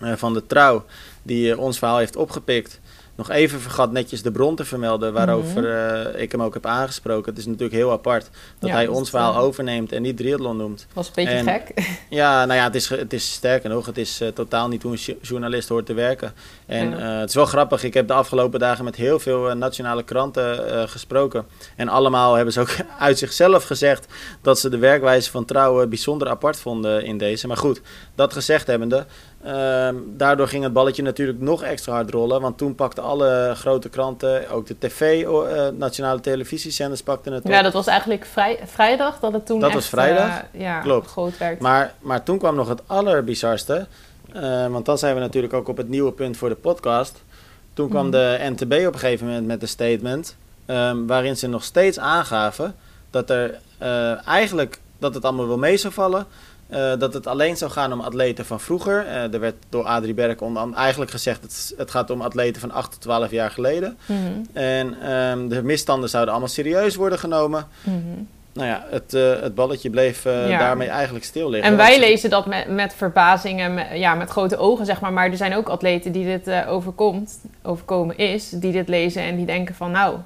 eh, 0.00 0.12
van 0.16 0.32
de 0.34 0.46
Trouw... 0.46 0.84
die 1.22 1.52
eh, 1.52 1.58
ons 1.58 1.78
verhaal 1.78 1.98
heeft 1.98 2.16
opgepikt. 2.16 2.80
Nog 3.20 3.30
even 3.30 3.60
vergat 3.60 3.92
netjes 3.92 4.22
de 4.22 4.30
bron 4.30 4.56
te 4.56 4.64
vermelden... 4.64 5.12
waarover 5.12 5.70
eh, 6.14 6.22
ik 6.22 6.32
hem 6.32 6.42
ook 6.42 6.54
heb 6.54 6.66
aangesproken. 6.66 7.30
Het 7.30 7.38
is 7.38 7.46
natuurlijk 7.46 7.72
heel 7.72 7.90
apart 7.90 8.30
dat 8.58 8.68
Ja, 8.70 8.74
hij 8.76 8.86
ons 8.86 9.10
verhaal 9.10 9.32
eh, 9.34 9.40
overneemt... 9.40 9.92
en 9.92 10.02
niet 10.02 10.16
triathlon 10.16 10.56
noemt. 10.56 10.86
was 10.92 11.06
een 11.06 11.12
beetje 11.14 11.32
En- 11.32 11.44
gek. 11.44 11.72
Ja, 12.10 12.44
nou 12.44 12.58
ja, 12.58 12.64
het 12.64 12.74
is, 12.74 12.88
het 12.88 13.12
is 13.12 13.32
sterker 13.32 13.70
nog, 13.70 13.86
het 13.86 13.98
is 13.98 14.20
eh, 14.20 14.28
totaal 14.28 14.68
niet 14.68 14.82
hoe 14.82 14.92
een 14.92 14.98
jo- 15.00 15.14
journalist 15.22 15.68
hoort 15.68 15.86
te 15.86 15.94
werken. 15.94 16.32
En 16.66 16.90
Ja. 16.90 16.96
het 16.98 17.28
is 17.28 17.34
wel 17.34 17.46
grappig, 17.46 17.82
ik 17.84 17.94
heb 17.94 18.06
de 18.08 18.12
afgelopen 18.12 18.60
dagen 18.60 18.84
met 18.84 18.96
heel 18.96 19.18
veel 19.18 19.54
nationale 19.56 20.02
kranten 20.02 20.88
gesproken. 20.88 21.46
En 21.76 21.88
allemaal 21.88 22.34
hebben 22.34 22.52
ze 22.52 22.60
ook 22.60 22.76
uit 22.98 23.18
zichzelf 23.18 23.64
gezegd 23.64 24.06
dat 24.42 24.58
ze 24.58 24.68
de 24.68 24.78
werkwijze 24.78 25.30
van 25.30 25.44
Trouw 25.44 25.82
eh, 25.82 25.88
bijzonder 25.88 26.28
apart 26.28 26.60
vonden 26.60 27.04
in 27.04 27.18
deze. 27.18 27.46
Maar 27.46 27.56
goed, 27.56 27.80
dat 28.14 28.32
gezegd 28.32 28.66
hebbende, 28.66 29.06
ehm, 29.44 29.94
daardoor 30.06 30.48
ging 30.48 30.62
het 30.64 30.72
balletje 30.72 31.02
natuurlijk 31.02 31.40
nog 31.40 31.62
extra 31.62 31.92
hard 31.92 32.10
rollen. 32.10 32.40
Want 32.40 32.58
toen 32.58 32.74
pakten 32.74 33.02
alle 33.02 33.52
grote 33.56 33.88
kranten, 33.88 34.50
ook 34.50 34.66
de 34.66 34.78
tv, 34.78 35.24
eh, 35.24 35.66
nationale 35.68 36.20
televisiezenders 36.20 37.02
pakten 37.02 37.32
het 37.32 37.44
op. 37.44 37.50
Ja, 37.50 37.62
dat 37.62 37.72
was 37.72 37.86
eigenlijk 37.86 38.24
vrij, 38.24 38.58
vrijdag 38.64 39.18
dat 39.20 39.32
het 39.32 39.46
toen 39.46 39.58
Dat 39.60 39.68
echt, 39.68 39.78
was 39.78 39.88
vrijdag? 39.88 40.28
eh, 40.52 40.60
ja, 40.60 40.80
Klopt. 40.80 41.06
groot 41.10 41.38
werd. 41.38 41.60
Maar, 41.60 41.94
maar 42.00 42.22
toen 42.22 42.38
kwam 42.38 42.54
nog 42.54 42.68
het 42.68 42.80
allerbizarste. 42.86 43.86
eh, 44.32 44.66
want 44.66 44.86
dan 44.86 44.98
zijn 44.98 45.14
we 45.14 45.20
natuurlijk 45.20 45.52
ook 45.52 45.68
op 45.68 45.76
het 45.76 45.88
nieuwe 45.88 46.12
punt 46.12 46.36
voor 46.36 46.48
de 46.48 46.54
podcast. 46.54 47.22
Toen 47.74 47.88
kwam 47.88 48.02
Mhm. 48.02 48.10
de 48.10 48.38
NTB 48.56 48.72
op 48.86 48.92
een 48.92 48.98
gegeven 48.98 49.26
moment 49.26 49.46
met 49.46 49.62
een 49.62 49.68
statement. 49.68 50.36
ehm, 50.66 51.06
waarin 51.06 51.36
ze 51.36 51.46
nog 51.48 51.64
steeds 51.64 51.98
aangaven 51.98 52.74
dat 53.10 53.30
er 53.30 53.58
eigenlijk 54.26 54.80
dat 54.98 55.14
het 55.14 55.24
allemaal 55.24 55.46
wel 55.48 55.58
mee 55.58 55.76
zou 55.76 55.92
vallen. 55.92 56.26
Eh, 56.70 56.92
dat 56.98 57.14
het 57.14 57.26
alleen 57.26 57.56
zou 57.56 57.70
gaan 57.70 57.92
om 57.92 58.00
atleten 58.00 58.46
van 58.46 58.60
vroeger. 58.60 59.06
Eh, 59.06 59.32
er 59.34 59.40
werd 59.40 59.54
door 59.68 59.84
Adrie 59.84 60.14
Berk 60.14 60.40
onder 60.40 60.72
eigenlijk 60.74 61.10
gezegd: 61.10 61.42
het, 61.42 61.74
het 61.76 61.90
gaat 61.90 62.10
om 62.10 62.20
atleten 62.20 62.60
van 62.60 62.70
8 62.70 62.90
tot 62.92 63.00
12 63.00 63.30
jaar 63.30 63.50
geleden. 63.50 63.98
Mhm, 64.06 64.18
En 64.52 64.96
ehm, 65.02 65.48
de 65.48 65.62
misstanden 65.62 66.08
zouden 66.08 66.30
allemaal 66.32 66.52
serieus 66.52 66.94
worden 66.96 67.18
genomen. 67.18 67.66
mhm. 67.82 67.96
Nou 68.52 68.68
ja, 68.68 68.84
het, 68.90 69.14
eh, 69.14 69.40
het 69.40 69.54
balletje 69.54 69.90
bleef 69.90 70.24
Ja. 70.24 70.58
daarmee 70.58 70.88
eigenlijk 70.88 71.24
stil 71.24 71.50
liggen. 71.50 71.70
En 71.70 71.76
wij 71.76 71.94
ze- 71.94 72.00
lezen 72.00 72.30
dat 72.30 72.46
met, 72.46 72.68
met 72.68 72.94
verbazing 72.94 73.60
en 73.60 73.74
met, 73.74 73.86
ja, 73.94 74.14
met 74.14 74.30
grote 74.30 74.56
ogen, 74.56 74.86
zeg 74.86 75.00
maar. 75.00 75.12
Maar 75.12 75.30
er 75.30 75.36
zijn 75.36 75.54
ook 75.56 75.68
atleten 75.68 76.12
die 76.12 76.24
dit 76.24 76.66
overkomt, 76.66 77.38
overkomen 77.62 78.18
is, 78.18 78.48
die 78.50 78.72
dit 78.72 78.88
lezen 78.88 79.22
en 79.22 79.36
die 79.36 79.46
denken 79.46 79.74
van, 79.74 79.90
nou, 79.90 80.16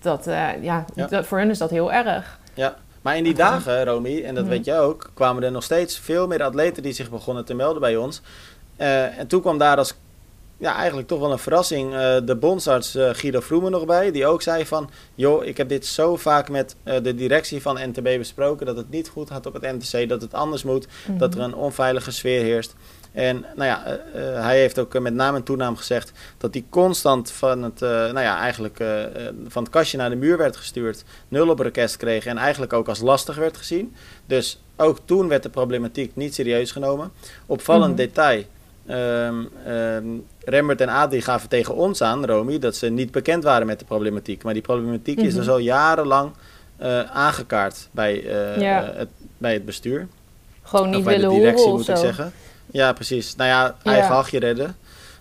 dat, 0.00 0.24
ja, 0.62 0.84
Ja. 0.94 1.06
Dat, 1.06 1.26
voor 1.26 1.38
hun 1.38 1.50
is 1.50 1.58
dat 1.58 1.70
heel 1.70 1.92
erg. 1.92 2.38
Ja, 2.54 2.74
maar 3.06 3.16
in 3.16 3.24
die 3.24 3.34
dagen, 3.34 3.84
Romy, 3.84 4.22
en 4.24 4.34
dat 4.34 4.44
Mhm. 4.44 4.52
weet 4.52 4.64
jij 4.64 4.80
ook, 4.80 5.10
kwamen 5.14 5.42
er 5.42 5.50
nog 5.52 5.62
steeds 5.62 5.98
veel 5.98 6.26
meer 6.26 6.42
atleten 6.42 6.82
die 6.82 6.92
zich 6.92 7.10
begonnen 7.10 7.44
te 7.44 7.54
melden 7.54 7.80
bij 7.80 7.96
ons. 7.96 8.20
Eh, 8.76 9.18
en 9.18 9.26
toen 9.26 9.40
kwam 9.40 9.58
daar 9.58 9.76
als, 9.76 9.94
ja, 10.58 10.74
eigenlijk 10.74 11.08
toch 11.08 11.20
wel 11.20 11.32
een 11.32 11.38
verrassing 11.38 11.94
eh, 11.94 12.16
de 12.24 12.36
bondsarts 12.36 12.94
eh, 12.94 13.08
Guido 13.12 13.40
Vroemen 13.40 13.70
nog 13.70 13.84
bij. 13.86 14.10
Die 14.10 14.26
ook 14.26 14.42
zei 14.42 14.66
van, 14.66 14.90
joh, 15.14 15.44
ik 15.44 15.56
heb 15.56 15.68
dit 15.68 15.86
zo 15.86 16.16
vaak 16.16 16.48
met 16.48 16.76
de 17.02 17.14
directie 17.14 17.62
van 17.62 17.78
NTB 17.90 18.18
besproken, 18.18 18.66
dat 18.66 18.76
het 18.76 18.90
niet 18.90 19.08
goed 19.08 19.30
gaat 19.30 19.46
op 19.46 19.52
het 19.54 19.62
NTC, 19.62 20.08
dat 20.08 20.22
het 20.22 20.34
anders 20.34 20.62
moet, 20.62 20.86
dat 21.18 21.34
er 21.34 21.40
een 21.40 21.54
onveilige 21.54 22.10
sfeer 22.10 22.42
heerst. 22.42 22.74
En 23.16 23.44
nou 23.54 23.68
ja, 23.68 23.84
eh, 23.84 23.92
eh, 24.36 24.42
hij 24.42 24.58
heeft 24.58 24.78
ook 24.78 24.94
eh, 24.94 25.00
met 25.00 25.14
naam 25.14 25.34
en 25.34 25.42
toenaam 25.42 25.76
gezegd 25.76 26.12
dat 26.38 26.54
hij 26.54 26.64
constant 26.68 27.30
van 27.30 27.62
het, 27.62 27.80
nou 27.80 28.20
ja, 28.20 28.38
eigenlijk 28.38 28.84
van 29.48 29.62
het 29.62 29.72
kastje 29.72 29.96
naar 29.98 30.10
de 30.10 30.16
muur 30.16 30.36
werd 30.38 30.56
gestuurd, 30.56 31.04
nul 31.28 31.48
op 31.48 31.58
request 31.58 31.96
kreeg 31.96 32.26
en 32.26 32.36
eigenlijk 32.38 32.72
ook 32.72 32.88
als 32.88 33.00
lastig 33.00 33.36
werd 33.36 33.56
gezien. 33.56 33.94
Dus 34.26 34.60
ook 34.76 34.98
toen 35.04 35.28
werd 35.28 35.42
de 35.42 35.48
problematiek 35.48 36.16
niet 36.16 36.34
serieus 36.34 36.70
genomen. 36.72 37.10
Opvallend 37.46 37.88
Mhm. 37.94 37.96
detail. 37.96 38.42
ehm, 38.86 40.04
Rembert 40.44 40.80
en 40.80 40.88
Adrie 40.88 41.22
gaven 41.22 41.48
tegen 41.48 41.74
ons 41.74 42.02
aan, 42.02 42.26
Romy, 42.26 42.58
dat 42.58 42.76
ze 42.76 42.88
niet 42.88 43.10
bekend 43.10 43.42
waren 43.44 43.66
met 43.66 43.78
de 43.78 43.84
problematiek. 43.84 44.42
Maar 44.42 44.52
die 44.52 44.62
problematiek 44.62 45.18
is 45.18 45.28
Mhm. 45.28 45.36
dus 45.36 45.48
al 45.48 45.58
jarenlang 45.58 46.30
aangekaart 47.12 47.88
bij, 47.90 48.22
Ja. 48.58 48.92
het, 48.94 49.08
bij 49.38 49.52
het 49.52 49.64
bestuur. 49.64 50.06
Gewoon 50.62 50.88
Of 50.88 50.94
niet 50.94 51.04
willen 51.04 51.30
directie 51.30 51.64
horen 51.64 51.80
of 51.80 51.86
moet 51.86 51.88
ik 51.88 51.96
zeggen. 51.96 52.32
Ja, 52.70 52.92
precies. 52.92 53.36
Nou 53.36 53.50
ja, 53.50 53.74
eigen 53.82 54.14
hachje 54.14 54.38
redden. 54.38 54.76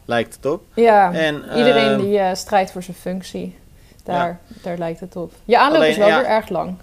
Lijkt 0.05 0.35
het 0.35 0.45
op. 0.45 0.63
Ja, 0.73 1.13
En, 1.13 1.35
iedereen 1.55 1.91
ehm, 1.91 1.99
die 2.01 2.17
eh, 2.19 2.35
strijdt 2.35 2.71
voor 2.71 2.83
zijn 2.83 2.97
functie. 2.97 3.57
Daar, 4.03 4.39
daar 4.47 4.77
lijkt 4.77 4.99
het 4.99 5.15
op. 5.15 5.33
Je 5.45 5.57
aanloop 5.57 5.77
Alleen, 5.77 5.89
is 5.89 5.97
wel 5.97 6.07
weer 6.07 6.25
erg 6.25 6.49
lang. 6.49 6.75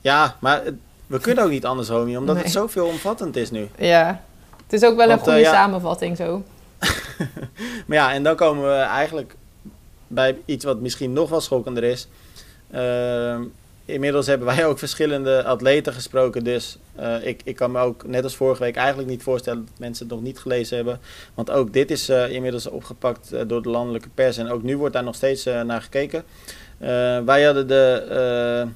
Ja, 0.00 0.36
maar 0.40 0.62
we 1.06 1.20
kunnen 1.20 1.44
ook 1.44 1.50
niet 1.50 1.64
anders, 1.64 1.88
Romy, 1.88 2.16
omdat 2.16 2.34
Nee. 2.34 2.44
het 2.44 2.52
zoveel 2.52 2.86
omvattend 2.86 3.36
is 3.36 3.50
nu. 3.50 3.68
Ja. 3.78 4.20
Het 4.62 4.72
is 4.72 4.84
ook 4.88 4.96
wel 4.96 5.06
Want, 5.06 5.18
een 5.18 5.24
goede 5.24 5.38
eh, 5.38 5.44
ja. 5.44 5.52
samenvatting 5.52 6.16
zo. 6.16 6.42
Maar 7.86 7.96
ja, 7.96 8.12
en 8.12 8.22
dan 8.22 8.36
komen 8.36 8.64
we 8.64 8.74
eigenlijk 8.74 9.34
bij 10.06 10.36
iets 10.44 10.64
wat 10.64 10.80
misschien 10.80 11.12
nog 11.12 11.28
wel 11.30 11.40
schokkender 11.40 11.84
is. 11.84 12.08
Ehm, 12.70 13.42
inmiddels 13.86 14.26
hebben 14.26 14.46
wij 14.46 14.66
ook 14.66 14.78
verschillende 14.78 15.44
atleten 15.44 15.92
gesproken. 15.92 16.44
Dus 16.44 16.78
eh, 16.94 17.26
ik, 17.26 17.40
ik 17.44 17.56
kan 17.56 17.70
me 17.70 17.80
ook, 17.80 18.06
net 18.06 18.24
als 18.24 18.36
vorige 18.36 18.62
week, 18.62 18.76
eigenlijk 18.76 19.08
niet 19.08 19.22
voorstellen 19.22 19.64
dat 19.64 19.78
mensen 19.78 20.06
het 20.06 20.14
nog 20.14 20.24
niet 20.24 20.38
gelezen 20.38 20.76
hebben. 20.76 21.00
Want 21.34 21.50
ook 21.50 21.72
dit 21.72 21.90
is 21.90 22.08
eh, 22.08 22.30
inmiddels 22.30 22.66
opgepakt 22.66 23.32
eh, 23.32 23.40
door 23.46 23.62
de 23.62 23.68
landelijke 23.68 24.08
pers. 24.14 24.36
En 24.36 24.50
ook 24.50 24.62
nu 24.62 24.76
wordt 24.76 24.94
daar 24.94 25.04
nog 25.04 25.14
steeds 25.14 25.44
naar 25.44 25.82
gekeken. 25.82 26.24
Wij 27.24 27.42
hadden 27.42 27.68
de, 27.68 28.66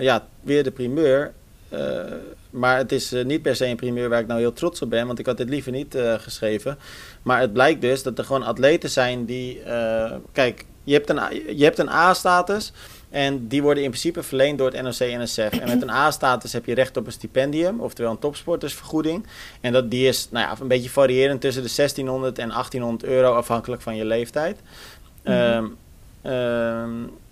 ja, 0.00 0.26
weer 0.40 0.64
de 0.64 0.70
primeur. 0.70 1.32
Maar 2.50 2.76
het 2.76 2.92
is 2.92 3.10
niet 3.10 3.42
per 3.42 3.56
se 3.56 3.66
een 3.66 3.76
primeur 3.76 4.08
waar 4.08 4.20
ik 4.20 4.26
nou 4.26 4.40
heel 4.40 4.52
trots 4.52 4.82
op 4.82 4.90
ben, 4.90 5.06
want 5.06 5.18
ik 5.18 5.26
had 5.26 5.36
dit 5.36 5.48
liever 5.48 5.72
niet 5.72 5.98
geschreven. 6.18 6.78
Maar 7.22 7.40
het 7.40 7.52
blijkt 7.52 7.80
dus 7.80 8.02
dat 8.02 8.18
er 8.18 8.24
gewoon 8.24 8.42
atleten 8.42 8.90
zijn 8.90 9.24
die. 9.24 9.62
kijk, 10.32 10.64
je 10.88 10.94
hebt 10.94 11.10
een, 11.10 11.56
je 11.56 11.64
hebt 11.64 11.78
een 11.78 11.88
A-status. 11.88 12.72
En 13.10 13.48
die 13.48 13.62
worden 13.62 13.82
in 13.82 13.88
principe 13.90 14.22
verleend 14.22 14.58
door 14.58 14.70
het 14.72 14.82
NOC-NSF. 14.82 15.38
En 15.58 15.68
met 15.68 15.82
een 15.82 15.90
A-status 15.90 16.52
heb 16.52 16.66
je 16.66 16.74
recht 16.74 16.96
op 16.96 17.06
een 17.06 17.12
stipendium, 17.12 17.80
oftewel 17.80 18.10
een 18.10 18.18
topsportersvergoeding. 18.18 19.26
En 19.60 19.72
dat, 19.72 19.90
die 19.90 20.08
is 20.08 20.28
nou 20.30 20.46
ja, 20.46 20.56
een 20.60 20.68
beetje 20.68 20.90
variërend 20.90 21.40
tussen 21.40 21.62
de 21.62 21.72
1600 21.76 22.38
en 22.38 22.48
1800 22.48 23.04
euro, 23.10 23.34
afhankelijk 23.34 23.82
van 23.82 23.96
je 23.96 24.04
leeftijd. 24.04 24.58
Mhm. 25.24 25.32
Ehm, 25.34 25.64
ehm, 26.22 26.32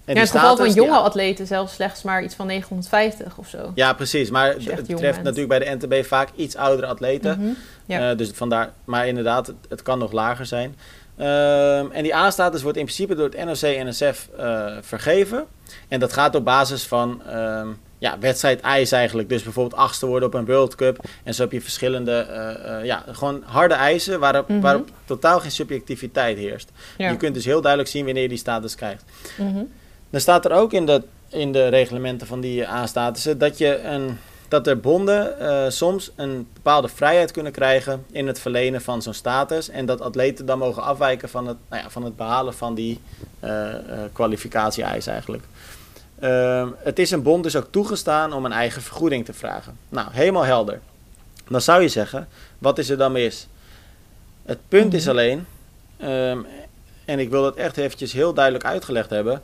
en 0.04 0.14
Ja, 0.14 0.14
in 0.14 0.16
het 0.20 0.30
geval 0.30 0.56
van 0.56 0.66
die- 0.66 0.74
jonge 0.74 0.96
atleten 0.96 1.46
zelfs 1.46 1.74
slechts 1.74 2.02
maar 2.02 2.22
iets 2.22 2.34
van 2.34 2.46
950 2.46 3.38
of 3.38 3.48
zo. 3.48 3.72
Ja, 3.74 3.92
precies. 3.92 4.30
Maar 4.30 4.48
het 4.52 4.64
bent. 5.00 5.22
natuurlijk 5.22 5.48
bij 5.48 5.58
de 5.58 5.76
NTB 5.76 6.06
vaak 6.06 6.28
iets 6.34 6.56
oudere 6.56 6.86
atleten. 6.86 7.38
Mhm. 7.40 7.50
Ja. 7.86 8.10
Eh, 8.10 8.16
dus 8.16 8.30
vandaar, 8.34 8.72
maar 8.84 9.06
inderdaad, 9.08 9.46
het, 9.46 9.56
het 9.68 9.82
kan 9.82 9.98
nog 9.98 10.12
lager 10.12 10.46
zijn. 10.46 10.76
Ehm, 11.16 11.86
en 11.92 12.02
die 12.02 12.14
A-status 12.14 12.62
wordt 12.62 12.78
in 12.78 12.84
principe 12.84 13.14
door 13.14 13.28
het 13.28 13.44
NOC-NSF 13.44 14.28
eh 14.38 14.76
vergeven. 14.80 15.44
En 15.88 16.00
dat 16.00 16.12
gaat 16.12 16.34
op 16.34 16.44
basis 16.44 16.84
van 16.84 17.22
ehm 17.26 17.68
ja, 17.98 18.18
wedstrijd-eis 18.18 18.92
eigenlijk. 18.92 19.28
Dus 19.28 19.42
bijvoorbeeld 19.42 19.80
achtste 19.80 20.06
worden 20.06 20.28
op 20.28 20.34
een 20.34 20.44
World 20.46 20.74
Cup. 20.74 21.04
En 21.24 21.34
zo 21.34 21.42
heb 21.42 21.52
je 21.52 21.60
verschillende, 21.60 22.12
eh, 22.12 22.78
eh, 22.78 22.84
ja, 22.84 23.04
gewoon 23.12 23.42
harde 23.44 23.74
eisen 23.74 24.20
waarop, 24.20 24.48
Mhm. 24.48 24.60
waarop 24.60 24.88
totaal 25.04 25.40
geen 25.40 25.50
subjectiviteit 25.50 26.38
heerst. 26.38 26.70
Ja. 26.96 27.10
Je 27.10 27.16
kunt 27.16 27.34
dus 27.34 27.44
heel 27.44 27.60
duidelijk 27.60 27.90
zien 27.90 28.04
wanneer 28.04 28.22
je 28.22 28.28
die 28.28 28.38
status 28.38 28.74
krijgt. 28.74 29.04
Mhm. 29.38 29.62
Dan 30.10 30.20
staat 30.20 30.44
er 30.44 30.52
ook 30.52 30.72
in 30.72 30.86
de, 30.86 31.02
in 31.28 31.52
de 31.52 31.68
reglementen 31.68 32.26
van 32.26 32.40
die 32.40 32.68
A-statussen 32.68 33.38
dat 33.38 33.58
je 33.58 33.80
een, 33.82 34.18
dat 34.48 34.66
er 34.66 34.80
bonden 34.80 35.38
eh, 35.38 35.70
soms 35.70 36.10
een 36.16 36.48
bepaalde 36.52 36.88
vrijheid 36.88 37.30
kunnen 37.30 37.52
krijgen 37.52 38.04
in 38.10 38.26
het 38.26 38.40
verlenen 38.40 38.80
van 38.80 39.02
zo'n 39.02 39.14
status. 39.14 39.68
En 39.68 39.86
dat 39.86 40.00
atleten 40.00 40.46
dan 40.46 40.58
mogen 40.58 40.82
afwijken 40.82 41.28
van 41.28 41.46
het, 41.46 41.56
nou 41.68 41.82
ja, 41.82 41.90
van 41.90 42.04
het 42.04 42.16
behalen 42.16 42.54
van 42.54 42.74
die 42.74 43.00
uh, 43.44 43.74
kwalificatie-eis 44.12 45.06
eigenlijk. 45.06 45.44
Ehm, 46.18 46.68
het 46.78 46.98
is 46.98 47.10
een 47.10 47.22
bond 47.22 47.42
dus 47.42 47.56
ook 47.56 47.68
toegestaan 47.70 48.32
om 48.32 48.44
een 48.44 48.52
eigen 48.52 48.82
vergoeding 48.82 49.24
te 49.24 49.32
vragen. 49.32 49.78
Nou, 49.88 50.08
helemaal 50.12 50.44
helder. 50.44 50.80
Dan 51.48 51.60
zou 51.60 51.82
je 51.82 51.88
zeggen, 51.88 52.28
wat 52.58 52.78
is 52.78 52.88
er 52.88 52.96
dan 52.96 53.12
mis? 53.12 53.46
Het 54.42 54.58
punt 54.68 54.94
is 54.94 55.02
mhm. 55.02 55.10
alleen, 55.10 55.46
ehm, 55.96 56.38
en 57.04 57.18
ik 57.18 57.30
wil 57.30 57.42
dat 57.42 57.56
echt 57.56 57.76
eventjes 57.76 58.12
heel 58.12 58.34
duidelijk 58.34 58.64
uitgelegd 58.64 59.10
hebben. 59.10 59.42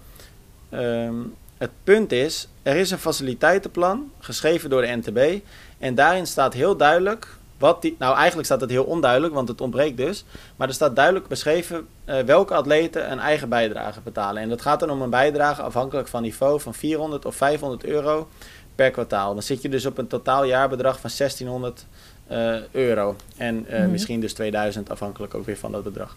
Ehm, 0.69 1.15
het 1.63 1.71
punt 1.85 2.13
is, 2.13 2.49
er 2.63 2.77
is 2.77 2.91
een 2.91 2.99
faciliteitenplan 2.99 4.11
geschreven 4.19 4.71
door 4.71 4.81
de 4.81 4.97
NTB. 4.97 5.45
En 5.79 5.95
daarin 5.95 6.27
staat 6.27 6.55
heel 6.55 6.77
duidelijk 6.77 7.37
wat 7.59 7.83
die. 7.83 7.97
Nou, 7.99 8.17
eigenlijk 8.17 8.47
staat 8.47 8.61
het 8.61 8.71
heel 8.71 8.85
onduidelijk, 8.85 9.35
want 9.35 9.49
het 9.49 9.61
ontbreekt 9.61 9.97
dus. 9.97 10.25
Maar 10.57 10.69
er 10.69 10.75
staat 10.75 10.97
duidelijk 10.97 11.29
beschreven 11.29 11.87
uh, 12.07 12.21
welke 12.21 12.55
atleten 12.55 13.13
een 13.13 13.19
eigen 13.19 13.49
bijdrage 13.49 14.01
betalen. 14.01 14.43
En 14.43 14.49
dat 14.49 14.63
gaat 14.63 14.81
dan 14.81 14.91
om 14.91 15.03
een 15.03 15.11
bijdrage 15.11 15.63
afhankelijk 15.63 16.09
van 16.09 16.23
niveau 16.23 16.61
van 16.61 16.75
400 16.75 17.25
of 17.25 17.35
500 17.35 17.85
euro 17.85 18.29
per 18.75 18.91
kwartaal. 18.91 19.33
Dan 19.33 19.43
zit 19.43 19.63
je 19.63 19.69
dus 19.69 19.87
op 19.87 19.99
een 19.99 20.07
totaal 20.07 20.45
jaarbedrag 20.45 21.01
van 21.01 21.11
1600 21.17 21.87
uh, 22.31 22.57
eh, 22.57 22.63
euro. 22.71 23.17
En 23.37 23.67
uh, 23.71 23.81
mm 23.81 23.91
misschien 23.91 24.21
dus 24.21 24.33
2000, 24.33 24.91
afhankelijk 24.91 25.35
ook 25.35 25.47
weer 25.47 25.57
van 25.57 25.73
dat 25.73 25.83
bedrag. 25.83 26.17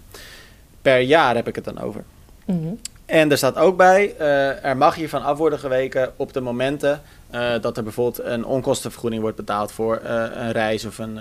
Per 0.81 0.99
jaar 0.99 1.35
heb 1.35 1.47
ik 1.47 1.55
het 1.55 1.65
dan 1.65 1.79
over. 1.79 2.03
Mm 2.45 2.63
-hmm. 2.63 2.79
En 3.05 3.31
er 3.31 3.37
staat 3.37 3.55
ook 3.55 3.77
bij, 3.77 4.15
uh, 4.19 4.65
er 4.65 4.77
mag 4.77 4.95
hiervan 4.95 5.23
af 5.23 5.37
worden 5.37 5.59
geweken 5.59 6.13
op 6.15 6.33
de 6.33 6.41
momenten 6.41 7.01
uh, 7.31 7.53
dat 7.61 7.77
er 7.77 7.83
bijvoorbeeld 7.83 8.27
een 8.27 8.45
onkostenvergoeding 8.45 9.21
wordt 9.21 9.37
betaald 9.37 9.71
voor 9.71 10.01
uh, 10.03 10.23
een 10.33 10.51
reis 10.51 10.85
of 10.85 10.97
een, 10.97 11.19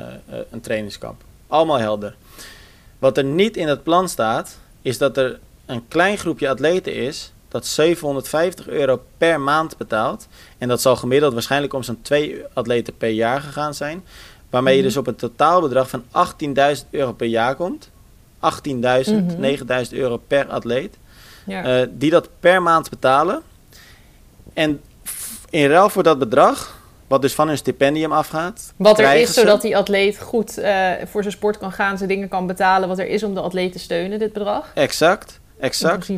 een 0.50 0.60
trainingskamp. 0.60 1.22
Allemaal 1.46 1.78
helder. 1.78 2.14
Wat 2.98 3.16
er 3.16 3.24
niet 3.24 3.56
in 3.56 3.68
het 3.68 3.82
plan 3.82 4.08
staat, 4.08 4.58
is 4.82 4.98
dat 4.98 5.16
er 5.16 5.38
een 5.66 5.88
klein 5.88 6.18
groepje 6.18 6.48
atleten 6.48 6.94
is 6.94 7.32
dat 7.54 7.66
750 7.66 8.68
euro 8.68 9.02
per 9.18 9.40
maand 9.40 9.76
betaalt. 9.76 10.28
En 10.58 10.68
dat 10.68 10.80
zal 10.80 10.96
gemiddeld 10.96 11.32
waarschijnlijk 11.32 11.72
om 11.72 11.82
zo'n 11.82 12.02
twee 12.02 12.42
atleten 12.52 12.96
per 12.96 13.08
jaar 13.08 13.40
gegaan 13.40 13.74
zijn. 13.74 14.04
Waarmee 14.50 14.74
je 14.74 14.80
mhm. 14.80 14.88
dus 14.88 14.96
op 14.96 15.06
een 15.06 15.16
totaalbedrag 15.16 15.88
van 15.88 16.02
18.000 16.76 16.90
euro 16.90 17.12
per 17.12 17.26
jaar 17.26 17.54
komt. 17.54 17.90
18.000, 18.34 18.40
mm 18.74 19.28
-hmm. 19.28 19.56
9.000 19.86 19.90
euro 19.90 20.16
per 20.26 20.46
atleet. 20.46 20.96
Ja. 21.44 21.80
Uh, 21.80 21.86
die 21.90 22.10
dat 22.10 22.28
per 22.40 22.62
maand 22.62 22.90
betalen. 22.90 23.42
En 24.52 24.80
in 25.50 25.68
ruil 25.68 25.88
voor 25.88 26.02
dat 26.02 26.18
bedrag, 26.18 26.78
wat 27.06 27.22
dus 27.22 27.34
van 27.34 27.48
hun 27.48 27.56
stipendium 27.56 28.12
afgaat. 28.12 28.72
Wat 28.76 28.98
er 28.98 29.14
is, 29.14 29.32
ze... 29.32 29.40
zodat 29.40 29.62
die 29.62 29.76
atleet 29.76 30.18
goed 30.18 30.58
uh, 30.58 30.90
voor 31.04 31.22
zijn 31.22 31.34
sport 31.34 31.58
kan 31.58 31.72
gaan, 31.72 31.96
zijn 31.96 32.08
dingen 32.08 32.28
kan 32.28 32.46
betalen. 32.46 32.88
Wat 32.88 32.98
er 32.98 33.06
is 33.06 33.22
om 33.22 33.34
de 33.34 33.40
atleet 33.40 33.72
te 33.72 33.78
steunen, 33.78 34.18
dit 34.18 34.32
bedrag. 34.32 34.70
Exact. 34.74 35.42
Exact. 35.58 36.10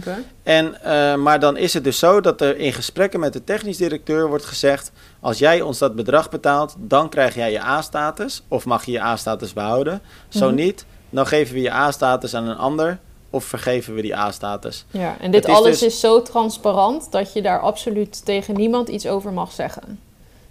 En, 0.43 0.77
uh, 0.85 1.15
maar 1.15 1.41
dan 1.41 1.57
is 1.57 1.75
het 1.75 1.85
dus 1.85 1.99
zo 1.99 2.21
dat 2.21 2.41
er 2.41 2.57
in 2.57 2.73
gesprekken 2.73 3.21
met 3.21 3.33
de 3.33 3.45
technisch 3.45 3.77
directeur 3.77 4.29
wordt 4.29 4.45
gezegd: 4.45 4.93
als 5.21 5.39
jij 5.39 5.61
ons 5.61 5.79
dat 5.79 5.95
bedrag 5.95 6.31
betaalt, 6.31 6.75
dan 6.79 7.09
krijg 7.09 7.35
jij 7.35 7.53
je 7.53 7.63
A-status. 7.63 8.43
Of 8.49 8.65
mag 8.65 8.85
je 8.85 8.93
je 8.93 9.03
A-status 9.03 9.53
behouden. 9.53 10.01
Zo 10.29 10.47
mhm. 10.47 10.55
niet, 10.55 10.87
dan 11.11 11.27
geven 11.27 11.55
we 11.55 11.61
je 11.61 11.73
A-status 11.73 12.35
aan 12.35 12.49
een 12.49 12.57
ander 12.57 12.99
of 13.37 13.45
vergeven 13.45 13.95
we 13.95 14.03
die 14.03 14.17
A-status. 14.17 14.85
Ja, 14.91 15.17
en 15.21 15.31
dit 15.31 15.47
alles 15.47 15.79
dus 15.79 15.83
is 15.83 16.01
zo 16.01 16.23
transparant 16.23 17.13
dat 17.13 17.33
je 17.33 17.43
daar 17.43 17.61
absoluut 17.61 18.25
tegen 18.25 18.55
niemand 18.55 18.89
iets 18.89 19.07
over 19.07 19.33
mag 19.33 19.53
zeggen. 19.53 20.01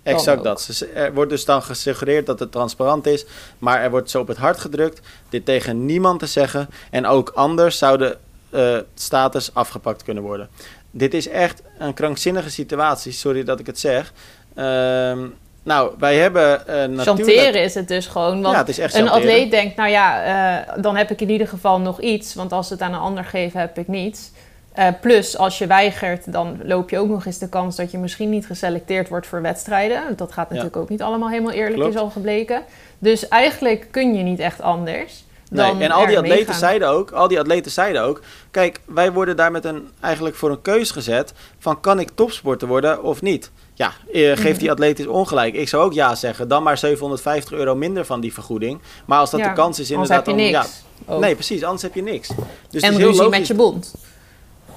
Exact 0.03 0.43
dat. 0.43 0.85
Er 0.93 1.13
wordt 1.13 1.29
dus 1.29 1.45
dan 1.45 1.61
gesuggereerd 1.61 2.25
dat 2.25 2.39
het 2.39 2.51
transparant 2.51 3.05
is, 3.05 3.25
maar 3.59 3.81
er 3.81 3.89
wordt 3.89 4.09
zo 4.09 4.19
op 4.19 4.27
het 4.27 4.37
hart 4.37 4.59
gedrukt 4.59 5.01
dit 5.29 5.45
tegen 5.45 5.85
niemand 5.85 6.19
te 6.19 6.25
zeggen. 6.25 6.69
En 6.91 7.05
ook 7.05 7.29
anders 7.29 7.77
zou 7.77 7.97
de 7.97 8.17
uh, 8.49 8.77
status 8.93 9.53
afgepakt 9.53 10.03
kunnen 10.03 10.23
worden. 10.23 10.49
Dit 10.91 11.13
is 11.13 11.27
echt 11.27 11.61
een 11.79 11.93
krankzinnige 11.93 12.49
situatie, 12.49 13.11
sorry 13.11 13.43
dat 13.43 13.59
ik 13.59 13.65
het 13.65 13.79
zeg. 13.79 14.13
Ehm, 14.53 15.27
nou, 15.65 15.93
wij 15.99 16.17
hebben 16.17 16.59
uh, 16.59 16.65
natuurlijk... 16.67 17.01
Chanteren 17.01 17.63
is 17.63 17.73
het 17.73 17.87
dus 17.87 18.07
gewoon. 18.07 18.41
Want 18.41 18.53
ja, 18.53 18.59
het 18.59 18.69
is 18.69 18.79
echt 18.79 18.93
een 18.93 19.09
atleet 19.09 19.51
denkt, 19.51 19.75
nou 19.75 19.89
ja, 19.89 20.25
uh, 20.67 20.83
dan 20.83 20.95
heb 20.95 21.11
ik 21.11 21.21
in 21.21 21.29
ieder 21.29 21.47
geval 21.47 21.79
nog 21.79 22.01
iets. 22.01 22.33
Want 22.33 22.51
als 22.51 22.69
het 22.69 22.81
aan 22.81 22.93
een 22.93 22.99
ander 22.99 23.23
geven, 23.23 23.59
heb 23.59 23.77
ik 23.77 23.87
niets. 23.87 24.31
Uh, 24.79 24.87
plus, 25.01 25.37
als 25.37 25.57
je 25.57 25.67
weigert, 25.67 26.31
dan 26.31 26.59
loop 26.63 26.89
je 26.89 26.99
ook 26.99 27.09
nog 27.09 27.25
eens 27.25 27.37
de 27.37 27.49
kans 27.49 27.75
dat 27.75 27.91
je 27.91 27.97
misschien 27.97 28.29
niet 28.29 28.45
geselecteerd 28.45 29.09
wordt 29.09 29.27
voor 29.27 29.41
wedstrijden. 29.41 30.01
Dat 30.15 30.31
gaat 30.31 30.49
natuurlijk 30.49 30.77
ook 30.77 30.89
niet 30.89 31.01
allemaal 31.01 31.29
helemaal 31.29 31.53
eerlijk, 31.53 31.75
Klopt. 31.75 31.93
is 31.93 31.99
al 31.99 32.09
gebleken. 32.09 32.61
Dus 32.99 33.27
eigenlijk 33.27 33.87
kun 33.91 34.15
je 34.15 34.23
niet 34.23 34.39
echt 34.39 34.61
anders. 34.61 35.25
Nee, 35.49 35.71
en 35.79 35.91
al 35.91 36.05
die 36.05 36.17
atleten 36.17 36.53
zeiden 36.53 36.89
ook, 36.89 37.11
al 37.11 37.27
die 37.27 37.39
atleten 37.39 37.71
zeiden 37.71 38.01
ook, 38.01 38.21
kijk, 38.51 38.79
wij 38.85 39.11
worden 39.11 39.35
daar 39.35 39.51
met 39.51 39.65
een, 39.65 39.89
eigenlijk 39.99 40.35
voor 40.35 40.49
een 40.49 40.61
keus 40.61 40.91
gezet 40.91 41.33
van 41.59 41.79
kan 41.79 41.99
ik 41.99 42.09
topsporter 42.15 42.67
worden 42.67 43.03
of 43.03 43.21
niet? 43.21 43.51
Ja, 43.73 43.93
eh, 44.13 44.37
geeft 44.37 44.59
die 44.59 44.71
atleet 44.71 44.99
is 44.99 45.07
ongelijk. 45.07 45.55
Ik 45.55 45.69
zou 45.69 45.83
ook 45.83 45.93
ja 45.93 46.15
zeggen. 46.15 46.47
Dan 46.47 46.63
maar 46.63 46.77
750 46.77 47.51
euro 47.51 47.75
minder 47.75 48.05
van 48.05 48.19
die 48.19 48.33
vergoeding. 48.33 48.81
Maar 49.05 49.19
als 49.19 49.31
dat 49.31 49.43
de 49.43 49.53
kans 49.53 49.79
is 49.79 49.91
inderdaad... 49.91 50.25
dan, 50.25 50.37
Ja, 50.39 50.65
nee, 51.05 51.33
precies. 51.33 51.63
Anders 51.63 51.81
heb 51.81 51.95
je 51.95 52.01
niks. 52.01 52.29
Dus 52.69 52.81
en 52.81 52.95
heel 52.95 53.13
logisch. 53.13 53.37
met 53.37 53.47
je 53.47 53.53
bond. 53.53 53.93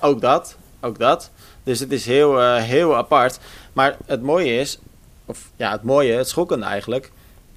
Ook 0.01 0.21
dat. 0.21 0.57
Ook 0.81 0.99
dat. 0.99 1.31
Dus 1.63 1.81
het 1.81 1.93
is 1.93 2.07
heel, 2.07 2.41
uh, 2.41 2.57
heel 2.57 2.97
apart. 2.97 3.39
Maar 3.73 3.97
het 4.07 4.23
mooie 4.23 4.61
is... 4.61 4.79
Of 5.27 5.51
ja, 5.57 5.71
het 5.71 5.83
mooie, 5.83 6.13
het 6.13 6.29
schokkende 6.29 6.67
eigenlijk... 6.67 7.11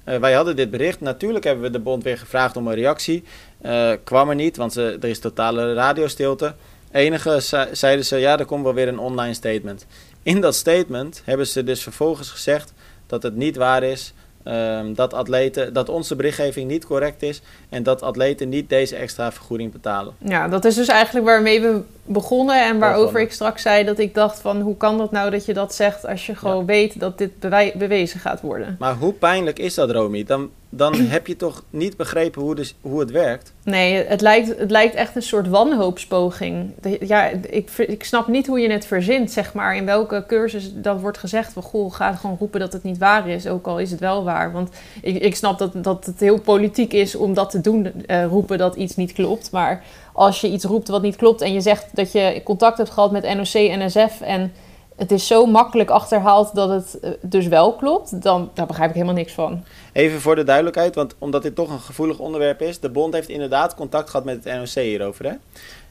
Uh, 0.04 0.16
wij 0.16 0.32
hadden 0.32 0.56
dit 0.56 0.70
bericht. 0.70 1.00
Natuurlijk 1.00 1.44
hebben 1.44 1.64
we 1.64 1.70
de 1.70 1.78
bond 1.78 2.02
weer 2.02 2.18
gevraagd 2.18 2.56
om 2.56 2.66
een 2.66 2.74
reactie. 2.74 3.24
Uh, 3.62 3.92
kwam 4.04 4.28
er 4.28 4.34
niet, 4.34 4.56
want 4.56 4.76
er 4.76 5.04
is 5.04 5.18
totale 5.18 5.74
radiostilte. 5.74 6.54
Enige 6.90 7.66
zeiden 7.72 8.04
ze, 8.04 8.16
ja, 8.16 8.38
er 8.38 8.44
komt 8.44 8.64
wel 8.64 8.74
weer 8.74 8.88
een 8.88 8.98
online 8.98 9.34
statement. 9.34 9.86
In 10.22 10.40
dat 10.40 10.54
statement 10.54 11.22
hebben 11.24 11.46
ze 11.46 11.64
dus 11.64 11.82
vervolgens 11.82 12.30
gezegd 12.30 12.72
dat 13.06 13.22
het 13.22 13.36
niet 13.36 13.56
waar 13.56 13.82
is 13.82 14.14
um, 14.44 14.94
dat, 14.94 15.14
atleten, 15.14 15.72
dat 15.72 15.88
onze 15.88 16.16
berichtgeving 16.16 16.70
niet 16.70 16.86
correct 16.86 17.22
is 17.22 17.40
en 17.68 17.82
dat 17.82 18.02
atleten 18.02 18.48
niet 18.48 18.68
deze 18.68 18.96
extra 18.96 19.32
vergoeding 19.32 19.72
betalen. 19.72 20.14
Ja, 20.18 20.48
dat 20.48 20.64
is 20.64 20.74
dus 20.74 20.88
eigenlijk 20.88 21.26
waarmee 21.26 21.60
we 21.60 21.80
begonnen 22.04 22.64
en 22.64 22.78
waarover 22.78 23.20
ik 23.20 23.32
straks 23.32 23.62
zei 23.62 23.84
dat 23.84 23.98
ik 23.98 24.14
dacht 24.14 24.40
van 24.40 24.60
hoe 24.60 24.76
kan 24.76 24.98
dat 24.98 25.10
nou 25.10 25.30
dat 25.30 25.44
je 25.44 25.54
dat 25.54 25.74
zegt 25.74 26.06
als 26.06 26.26
je 26.26 26.34
gewoon 26.34 26.66
weet 26.66 27.00
dat 27.00 27.18
dit 27.18 27.30
bewezen 27.74 28.20
gaat 28.20 28.40
worden. 28.40 28.76
Maar 28.78 28.94
hoe 28.94 29.12
pijnlijk 29.12 29.58
is 29.58 29.74
dat, 29.74 29.90
Romy? 29.90 30.24
Dan, 30.24 30.50
dan 30.68 30.94
heb 31.16 31.26
je 31.26 31.36
toch 31.36 31.64
niet 31.70 31.96
begrepen 31.96 32.42
hoe, 32.42 32.54
dus, 32.54 32.74
hoe 32.80 33.00
het 33.00 33.10
werkt? 33.10 33.52
Nee, 33.64 33.94
het 34.06 34.20
lijkt, 34.20 34.58
het 34.58 34.70
lijkt 34.70 34.94
echt 34.94 35.16
een 35.16 35.22
soort 35.22 35.48
wanhoopspoging. 35.48 36.70
Ja, 37.00 37.28
ik, 37.28 37.70
ik 37.70 38.04
snap 38.04 38.26
niet 38.26 38.46
hoe 38.46 38.60
je 38.60 38.70
het 38.70 38.86
verzint, 38.86 39.30
zeg 39.30 39.54
maar. 39.54 39.76
In 39.76 39.84
welke 39.84 40.24
cursus 40.26 40.72
dat 40.74 41.00
wordt 41.00 41.18
gezegd 41.18 41.52
van... 41.52 41.62
goh, 41.62 41.94
ga 41.94 42.12
gewoon 42.12 42.36
roepen 42.38 42.60
dat 42.60 42.72
het 42.72 42.82
niet 42.82 42.98
waar 42.98 43.28
is, 43.28 43.46
ook 43.46 43.66
al 43.66 43.78
is 43.78 43.90
het 43.90 44.00
wel 44.00 44.24
waar. 44.24 44.52
Want 44.52 44.70
ik, 45.02 45.22
ik 45.22 45.36
snap 45.36 45.58
dat, 45.58 45.84
dat 45.84 46.06
het 46.06 46.20
heel 46.20 46.40
politiek 46.40 46.92
is 46.92 47.14
om 47.14 47.34
dat 47.34 47.50
te 47.50 47.60
doen, 47.60 47.92
uh, 48.06 48.24
roepen 48.26 48.58
dat 48.58 48.76
iets 48.76 48.96
niet 48.96 49.12
klopt. 49.12 49.50
Maar 49.50 49.84
als 50.12 50.40
je 50.40 50.48
iets 50.48 50.64
roept 50.64 50.88
wat 50.88 51.02
niet 51.02 51.16
klopt 51.16 51.40
en 51.40 51.52
je 51.52 51.60
zegt 51.60 51.86
dat 51.92 52.12
je 52.12 52.40
contact 52.44 52.78
hebt 52.78 52.90
gehad 52.90 53.10
met 53.10 53.34
NOC, 53.34 53.52
NSF... 53.52 54.20
en 54.20 54.52
het 54.96 55.10
is 55.10 55.26
zo 55.26 55.46
makkelijk 55.46 55.90
achterhaald 55.90 56.54
dat 56.54 56.68
het 56.68 57.00
eh, 57.00 57.10
dus 57.20 57.46
wel 57.46 57.72
klopt, 57.72 58.22
dan 58.22 58.50
daar 58.54 58.66
begrijp 58.66 58.88
ik 58.88 58.94
helemaal 58.94 59.16
niks 59.16 59.32
van. 59.32 59.64
Even 59.92 60.20
voor 60.20 60.34
de 60.34 60.44
duidelijkheid, 60.44 60.94
want 60.94 61.14
omdat 61.18 61.42
dit 61.42 61.54
toch 61.54 61.70
een 61.70 61.80
gevoelig 61.80 62.18
onderwerp 62.18 62.60
is, 62.60 62.80
de 62.80 62.90
bond 62.90 63.14
heeft 63.14 63.28
inderdaad 63.28 63.74
contact 63.74 64.10
gehad 64.10 64.24
met 64.24 64.44
het 64.44 64.54
NOC 64.54 64.84
hierover. 64.84 65.24
Hè? 65.24 65.32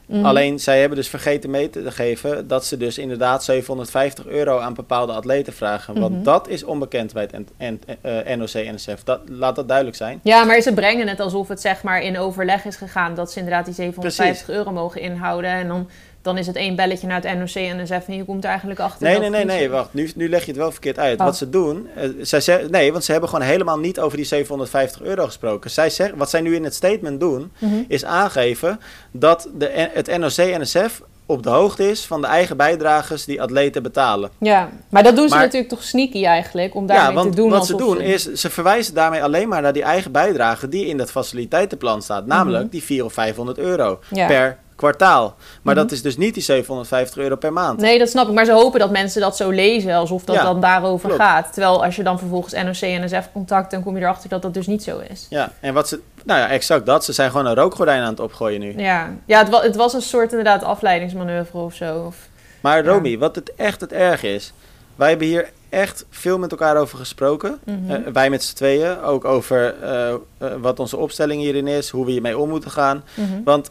Mhm. 0.06 0.24
Alleen 0.24 0.60
zij 0.60 0.80
hebben 0.80 0.98
dus 0.98 1.08
vergeten 1.08 1.50
mee 1.50 1.70
te 1.70 1.90
geven 1.90 2.48
dat 2.48 2.64
ze 2.64 2.76
dus 2.76 2.98
inderdaad 2.98 3.44
750 3.44 4.26
euro 4.26 4.58
aan 4.58 4.74
bepaalde 4.74 5.12
atleten 5.12 5.52
vragen. 5.52 6.00
Want 6.00 6.14
mhm. 6.14 6.22
dat 6.22 6.48
is 6.48 6.64
onbekend 6.64 7.12
bij 7.12 7.28
het 7.56 7.86
uh, 8.02 8.36
NOC-NSF. 8.36 9.04
Dat, 9.04 9.20
laat 9.26 9.56
dat 9.56 9.68
duidelijk 9.68 9.96
zijn. 9.96 10.20
Ja, 10.22 10.44
maar 10.44 10.60
ze 10.60 10.72
brengen 10.72 11.08
het 11.08 11.20
alsof 11.20 11.48
het 11.48 11.60
zeg 11.60 11.82
maar 11.82 12.02
in 12.02 12.18
overleg 12.18 12.64
is 12.64 12.76
gegaan 12.76 13.14
dat 13.14 13.32
ze 13.32 13.38
inderdaad 13.38 13.64
die 13.64 13.74
750 13.74 14.48
euro 14.48 14.72
mogen 14.72 15.00
inhouden. 15.00 15.50
En 15.50 15.68
dan 15.68 15.88
dan 16.22 16.38
is 16.38 16.46
het 16.46 16.56
één 16.56 16.76
belletje 16.76 17.06
naar 17.06 17.22
het 17.22 17.38
NOC 17.38 17.54
en 17.54 17.86
zegt 17.86 18.04
van 18.04 18.16
je 18.16 18.24
komt 18.24 18.44
er 18.44 18.50
eigenlijk 18.50 18.80
achter. 18.80 19.06
Nee, 19.06 19.18
nee, 19.18 19.30
nee, 19.30 19.44
nee, 19.44 19.70
wacht. 19.70 19.94
Nu, 19.94 20.10
nu 20.14 20.28
leg 20.28 20.40
je 20.40 20.50
het 20.50 20.56
wel 20.56 20.72
verkeerd 20.72 20.98
uit. 20.98 21.18
Wat 21.18 21.28
oh. 21.28 21.34
ze 21.34 21.50
doen, 21.50 21.88
uh, 21.96 22.24
zij 22.24 22.66
nee, 22.70 22.92
want 22.92 23.04
ze 23.04 23.12
hebben 23.12 23.30
gewoon 23.30 23.44
helemaal 23.44 23.78
niet 23.78 24.00
over 24.00 24.16
die 24.16 24.26
750 24.26 25.02
euro 25.02 25.24
gesproken. 25.24 25.70
Zij 25.70 25.90
zeggen, 25.90 26.18
wat 26.18 26.30
zij 26.30 26.40
nu 26.40 26.54
in 26.54 26.64
het 26.64 26.74
statement 26.74 27.20
doen, 27.20 27.52
mhm. 27.58 27.74
is 27.88 28.04
aangeven 28.04 28.80
dat 29.10 29.48
de, 29.54 29.88
het 29.92 30.18
NOC-NSF 30.18 31.02
op 31.26 31.42
de 31.42 31.50
hoogte 31.50 31.90
is 31.90 32.04
van 32.06 32.20
de 32.20 32.26
eigen 32.26 32.56
bijdragers 32.56 33.24
die 33.24 33.42
atleten 33.42 33.82
betalen. 33.82 34.30
Ja, 34.38 34.70
maar 34.88 35.02
dat 35.02 35.16
doen 35.16 35.28
ze 35.28 35.34
natuurlijk 35.34 35.68
toch 35.68 35.82
sneaky 35.82 36.24
eigenlijk, 36.24 36.74
om 36.74 36.86
daarmee 36.86 37.08
ja, 37.08 37.14
want 37.14 37.30
te 37.30 37.36
doen 37.36 37.50
wat 37.50 37.66
ze 37.66 37.76
doen 37.76 38.00
is, 38.00 38.32
ze 38.32 38.50
verwijzen 38.50 38.94
daarmee 38.94 39.22
alleen 39.22 39.48
maar 39.48 39.62
naar 39.62 39.72
die 39.72 39.82
eigen 39.82 40.12
bijdrage 40.12 40.68
die 40.68 40.86
in 40.86 40.96
dat 40.96 41.10
faciliteitenplan 41.10 42.02
staat. 42.02 42.26
Namelijk 42.26 42.62
mhm. 42.62 42.72
die 42.72 42.82
400 42.82 43.18
of 43.18 43.24
500 43.24 43.58
euro 43.58 43.98
per 44.10 44.58
kwartaal. 44.76 45.34
Maar 45.62 45.74
Mhm. 45.74 45.82
dat 45.82 45.92
is 45.92 46.02
dus 46.02 46.16
niet 46.16 46.34
die 46.34 46.42
750 46.42 47.16
euro 47.22 47.36
per 47.36 47.52
maand. 47.52 47.80
Nee, 47.80 47.98
dat 47.98 48.08
snap 48.08 48.28
ik. 48.28 48.34
Maar 48.34 48.44
ze 48.44 48.52
hopen 48.52 48.80
dat 48.80 48.90
mensen 48.90 49.20
dat 49.20 49.36
zo 49.36 49.50
lezen, 49.50 49.94
alsof 49.94 50.24
dat 50.24 50.36
Ja, 50.36 50.42
dan 50.42 50.60
daarover 50.60 51.08
klopt. 51.08 51.22
gaat. 51.22 51.52
Terwijl 51.52 51.84
als 51.84 51.96
je 51.96 52.02
dan 52.02 52.18
vervolgens 52.18 52.52
NOC-NSF 52.54 53.28
contact, 53.32 53.70
dan 53.70 53.82
kom 53.82 53.96
je 53.96 54.02
erachter 54.02 54.28
dat 54.28 54.42
dat 54.42 54.54
dus 54.54 54.66
niet 54.66 54.82
zo 54.82 54.98
is. 55.08 55.26
Ja, 55.30 55.52
en 55.60 55.74
wat 55.74 55.88
ze... 55.88 56.00
Nou 56.24 56.40
ja, 56.40 56.48
exact 56.48 56.86
dat. 56.86 57.04
Ze 57.04 57.12
zijn 57.12 57.30
gewoon 57.30 57.46
een 57.46 57.54
rookgordijn 57.54 58.02
aan 58.02 58.10
het 58.10 58.20
opgooien 58.20 58.60
nu. 58.60 58.74
Ja, 58.78 59.10
ja 59.26 59.38
het, 59.38 59.48
wa 59.48 59.60
het 59.62 59.76
was 59.76 59.92
een 59.92 60.02
soort 60.02 60.30
inderdaad 60.30 60.62
afleidingsmanoeuvre 60.64 61.58
of 61.58 61.74
zo. 61.74 62.04
Of, 62.06 62.16
Maar 62.60 62.84
Ja. 62.84 62.90
Romy, 62.90 63.18
wat 63.18 63.34
het 63.34 63.54
echt 63.54 63.80
het 63.80 63.92
erg 63.92 64.22
is... 64.22 64.52
Wij 64.96 65.08
hebben 65.08 65.26
hier 65.26 65.50
echt 65.68 66.04
veel 66.10 66.38
met 66.38 66.50
elkaar 66.50 66.76
over 66.76 66.98
gesproken. 66.98 67.58
Mhm. 67.64 67.90
Eh, 67.90 68.12
wij 68.12 68.30
met 68.30 68.42
z'n 68.42 68.54
tweeën. 68.54 69.00
Ook 69.00 69.24
over 69.24 69.74
eh, 69.82 70.08
eh, 70.10 70.18
wat 70.60 70.80
onze 70.80 70.96
opstelling 70.96 71.42
hierin 71.42 71.66
is. 71.66 71.88
Hoe 71.90 72.04
we 72.04 72.10
hiermee 72.10 72.38
om 72.38 72.48
moeten 72.48 72.70
gaan. 72.70 73.04
Mhm. 73.14 73.42
Want 73.44 73.70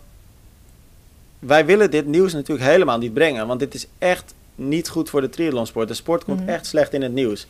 wij 1.42 1.66
willen 1.66 1.92
dit 1.92 2.06
nieuws 2.06 2.34
natuurlijk 2.34 2.70
helemaal 2.70 2.98
niet 2.98 3.14
brengen. 3.14 3.48
Want 3.48 3.60
dit 3.60 3.74
is 3.74 3.88
echt 3.98 4.34
niet 4.56 4.90
goed 4.90 5.10
voor 5.10 5.22
de 5.22 5.30
triathlonsport. 5.30 5.88
De 5.88 5.94
sport 5.94 6.24
komt 6.24 6.40
Mhm. 6.40 6.50
echt 6.50 6.66
slecht 6.66 6.94
in 6.94 7.02
het 7.02 7.12
nieuws. 7.14 7.48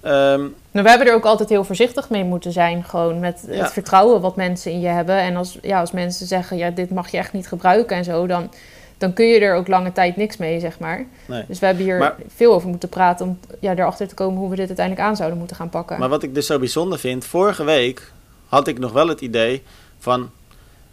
Ehm, 0.00 0.40
Nou, 0.70 0.84
we 0.84 0.88
hebben 0.88 1.06
er 1.06 1.14
ook 1.14 1.24
altijd 1.24 1.48
heel 1.48 1.64
voorzichtig 1.64 2.10
mee 2.10 2.24
moeten 2.24 2.52
zijn. 2.52 2.84
Gewoon 2.84 3.20
met 3.20 3.44
Ja. 3.50 3.54
het 3.62 3.72
vertrouwen 3.72 4.20
wat 4.20 4.36
mensen 4.36 4.72
in 4.72 4.80
je 4.80 4.86
hebben. 4.88 5.16
En 5.16 5.36
als, 5.36 5.58
ja, 5.62 5.80
als 5.80 5.90
mensen 5.92 6.26
zeggen, 6.26 6.56
ja, 6.56 6.70
dit 6.70 6.90
mag 6.90 7.10
je 7.10 7.16
echt 7.18 7.32
niet 7.32 7.48
gebruiken 7.48 7.96
en 7.96 8.04
zo, 8.04 8.26
dan, 8.26 8.50
dan 8.98 9.12
kun 9.12 9.26
je 9.26 9.40
er 9.40 9.54
ook 9.54 9.68
lange 9.68 9.92
tijd 9.92 10.16
niks 10.16 10.36
mee, 10.36 10.60
zeg 10.60 10.78
maar. 10.78 11.06
nee. 11.26 11.44
Dus 11.48 11.58
we 11.58 11.66
hebben 11.66 11.84
hier 11.84 11.98
Maar- 11.98 12.16
veel 12.34 12.52
over 12.54 12.68
moeten 12.68 12.88
praten 12.88 13.26
om 13.26 13.38
ja, 13.60 13.72
erachter 13.76 14.08
te 14.08 14.14
komen 14.14 14.38
hoe 14.38 14.50
we 14.50 14.56
dit 14.56 14.66
uiteindelijk 14.66 15.06
aan 15.08 15.16
zouden 15.16 15.38
moeten 15.38 15.56
gaan 15.56 15.68
pakken. 15.68 15.98
Maar 15.98 16.08
wat 16.08 16.22
ik 16.22 16.34
dus 16.34 16.46
zo 16.46 16.58
bijzonder 16.58 16.98
vind, 16.98 17.24
vorige 17.24 17.64
week 17.64 18.12
had 18.46 18.66
ik 18.68 18.78
nog 18.78 18.92
wel 18.92 19.08
het 19.08 19.20
idee 19.20 19.62
van 19.98 20.30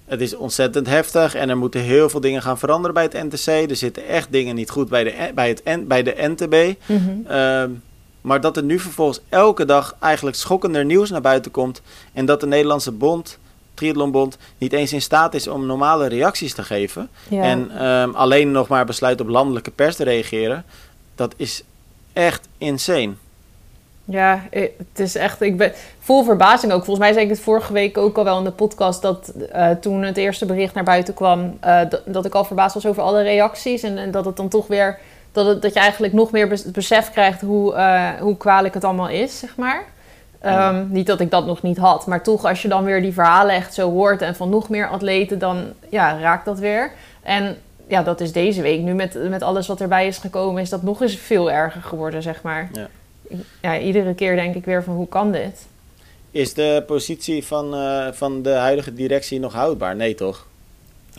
het 0.10 0.22
is 0.22 0.36
ontzettend 0.36 0.88
heftig 0.88 1.36
en 1.36 1.50
er 1.50 1.58
moeten 1.58 1.82
heel 1.82 2.10
veel 2.10 2.20
dingen 2.20 2.42
gaan 2.42 2.58
veranderen 2.58 2.94
bij 2.94 3.04
het 3.04 3.14
NTC. 3.14 3.70
Er 3.70 3.76
zitten 3.76 4.08
echt 4.08 4.32
dingen 4.32 4.56
niet 4.56 4.70
goed 4.70 4.90
bij 4.90 5.04
de, 5.04 5.32
bij 5.36 5.48
het, 5.48 5.88
bij 5.88 6.04
de 6.04 6.16
NTB. 6.18 6.76
Mhm. 6.86 7.26
Ehm, 7.28 7.70
maar 8.22 8.42
dat 8.42 8.58
er 8.58 8.64
nu 8.64 8.80
vervolgens 8.80 9.22
elke 9.30 9.66
dag 9.66 9.96
eigenlijk 10.00 10.36
schokkender 10.36 10.86
nieuws 10.86 11.10
naar 11.10 11.22
buiten 11.22 11.52
komt. 11.52 11.82
En 12.14 12.26
dat 12.26 12.40
de 12.40 12.48
Nederlandse 12.48 12.92
bond, 12.92 13.38
Triathlonbond, 13.74 14.38
niet 14.58 14.74
eens 14.74 14.94
in 14.94 15.02
staat 15.02 15.34
is 15.34 15.48
om 15.48 15.66
normale 15.66 16.08
reacties 16.08 16.54
te 16.54 16.64
geven. 16.64 17.10
Ja. 17.30 17.44
En 17.44 17.72
ehm, 17.72 18.10
alleen 18.12 18.52
nog 18.52 18.68
maar 18.68 18.86
besluit 18.86 19.22
op 19.22 19.28
landelijke 19.28 19.72
pers 19.72 19.96
te 19.96 20.04
reageren. 20.04 20.66
Dat 21.16 21.34
is 21.38 21.64
echt 22.14 22.48
insane. 22.58 23.14
Ja, 24.10 24.42
eh, 24.52 24.62
het 24.78 25.00
is 25.00 25.16
echt. 25.16 25.42
Ik 25.42 25.58
ben 25.58 25.72
vol 26.00 26.24
verbazing 26.24 26.72
ook. 26.72 26.84
Volgens 26.84 27.06
mij 27.06 27.14
zei 27.14 27.26
ik 27.26 27.32
het 27.32 27.40
vorige 27.40 27.74
week 27.74 27.98
ook 27.98 28.18
al 28.18 28.24
wel 28.24 28.38
in 28.38 28.44
de 28.44 28.52
podcast. 28.52 29.02
Dat 29.02 29.28
eh, 29.52 29.70
toen 29.72 30.02
het 30.04 30.18
eerste 30.18 30.46
bericht 30.46 30.74
naar 30.74 30.84
buiten 30.84 31.14
kwam. 31.14 31.58
eh, 31.60 31.80
dat, 31.90 32.02
dat 32.06 32.26
ik 32.26 32.34
al 32.36 32.44
verbaasd 32.44 32.74
was 32.74 32.86
over 32.86 33.04
alle 33.04 33.22
reacties. 33.22 33.84
En, 33.84 33.98
en 33.98 34.12
dat 34.12 34.26
het 34.26 34.36
dan 34.38 34.48
toch 34.48 34.68
weer. 34.68 35.00
Dat, 35.32 35.46
het, 35.46 35.62
dat 35.62 35.74
je 35.74 35.80
eigenlijk 35.80 36.14
nog 36.14 36.32
meer 36.32 36.48
bes- 36.48 36.72
besef 36.72 37.12
krijgt 37.12 37.42
hoe, 37.42 37.76
hoe 38.20 38.38
kwalijk 38.38 38.74
het 38.74 38.84
allemaal 38.84 39.10
is, 39.10 39.40
zeg 39.40 39.56
maar. 39.56 39.84
Ja. 40.42 40.70
Ehm, 40.70 40.86
Niet 40.90 41.08
dat 41.08 41.20
ik 41.20 41.32
dat 41.32 41.46
nog 41.46 41.62
niet 41.62 41.78
had. 41.78 42.06
Maar 42.08 42.24
toch, 42.24 42.46
als 42.46 42.62
je 42.62 42.68
dan 42.68 42.84
weer 42.84 43.02
die 43.02 43.14
verhalen 43.14 43.56
echt 43.56 43.74
zo 43.74 43.92
hoort. 43.92 44.22
En 44.22 44.36
van 44.36 44.50
nog 44.50 44.70
meer 44.70 44.88
atleten, 44.90 45.40
dan 45.40 45.64
ja, 45.90 46.20
raakt 46.20 46.46
dat 46.46 46.60
weer. 46.60 46.92
En 47.22 47.58
ja, 47.88 48.04
dat 48.04 48.22
is 48.22 48.32
deze 48.32 48.62
week. 48.62 48.82
Nu 48.82 48.94
met, 48.94 49.30
met 49.30 49.42
alles 49.44 49.68
wat 49.68 49.82
erbij 49.82 50.08
is 50.08 50.18
gekomen, 50.18 50.62
is 50.62 50.70
dat 50.70 50.84
nog 50.84 51.02
eens 51.02 51.16
veel 51.16 51.52
erger 51.52 51.82
geworden, 51.82 52.22
zeg 52.22 52.42
maar. 52.42 52.70
Ja. 52.74 52.88
Ja, 53.62 53.80
iedere 53.80 54.14
keer 54.14 54.36
denk 54.36 54.56
ik 54.56 54.66
weer 54.66 54.84
van 54.84 54.96
hoe 54.96 55.08
kan 55.08 55.32
dit? 55.32 55.68
Is 56.32 56.54
de 56.54 56.84
positie 56.88 57.46
van, 57.46 57.76
eh, 57.76 58.08
van 58.12 58.42
de 58.42 58.50
huidige 58.50 58.94
directie 58.94 59.40
nog 59.40 59.54
houdbaar? 59.54 59.96
Nee, 59.96 60.16
toch? 60.16 60.48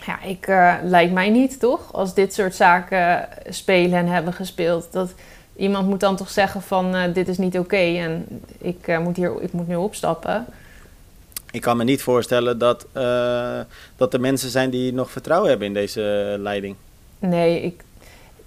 Ja, 0.05 0.21
ik 0.21 0.47
eh, 0.47 0.75
lijkt 0.83 1.13
mij 1.13 1.29
niet, 1.29 1.59
toch? 1.59 1.93
Als 1.93 2.13
dit 2.13 2.33
soort 2.33 2.55
zaken 2.55 3.27
spelen 3.49 3.99
en 3.99 4.07
hebben 4.07 4.33
gespeeld. 4.33 4.87
Dat 4.91 5.13
iemand 5.55 5.87
moet 5.87 5.99
dan 5.99 6.15
toch 6.15 6.29
zeggen 6.29 6.61
van 6.61 6.95
eh, 6.95 7.13
dit 7.13 7.27
is 7.27 7.37
niet 7.37 7.59
oké 7.59 7.75
en 7.75 8.41
ik, 8.57 8.99
moet 8.99 9.17
hier, 9.17 9.41
ik 9.41 9.51
moet 9.51 9.67
nu 9.67 9.75
opstappen. 9.75 10.45
Ik 11.51 11.61
kan 11.61 11.77
me 11.77 11.83
niet 11.83 12.01
voorstellen 12.01 12.57
dat, 12.57 12.87
dat 13.95 14.13
er 14.13 14.19
mensen 14.19 14.49
zijn 14.49 14.69
die 14.69 14.93
nog 14.93 15.11
vertrouwen 15.11 15.49
hebben 15.49 15.67
in 15.67 15.73
deze 15.73 16.35
leiding. 16.39 16.75
Nee, 17.19 17.61
ik, 17.61 17.83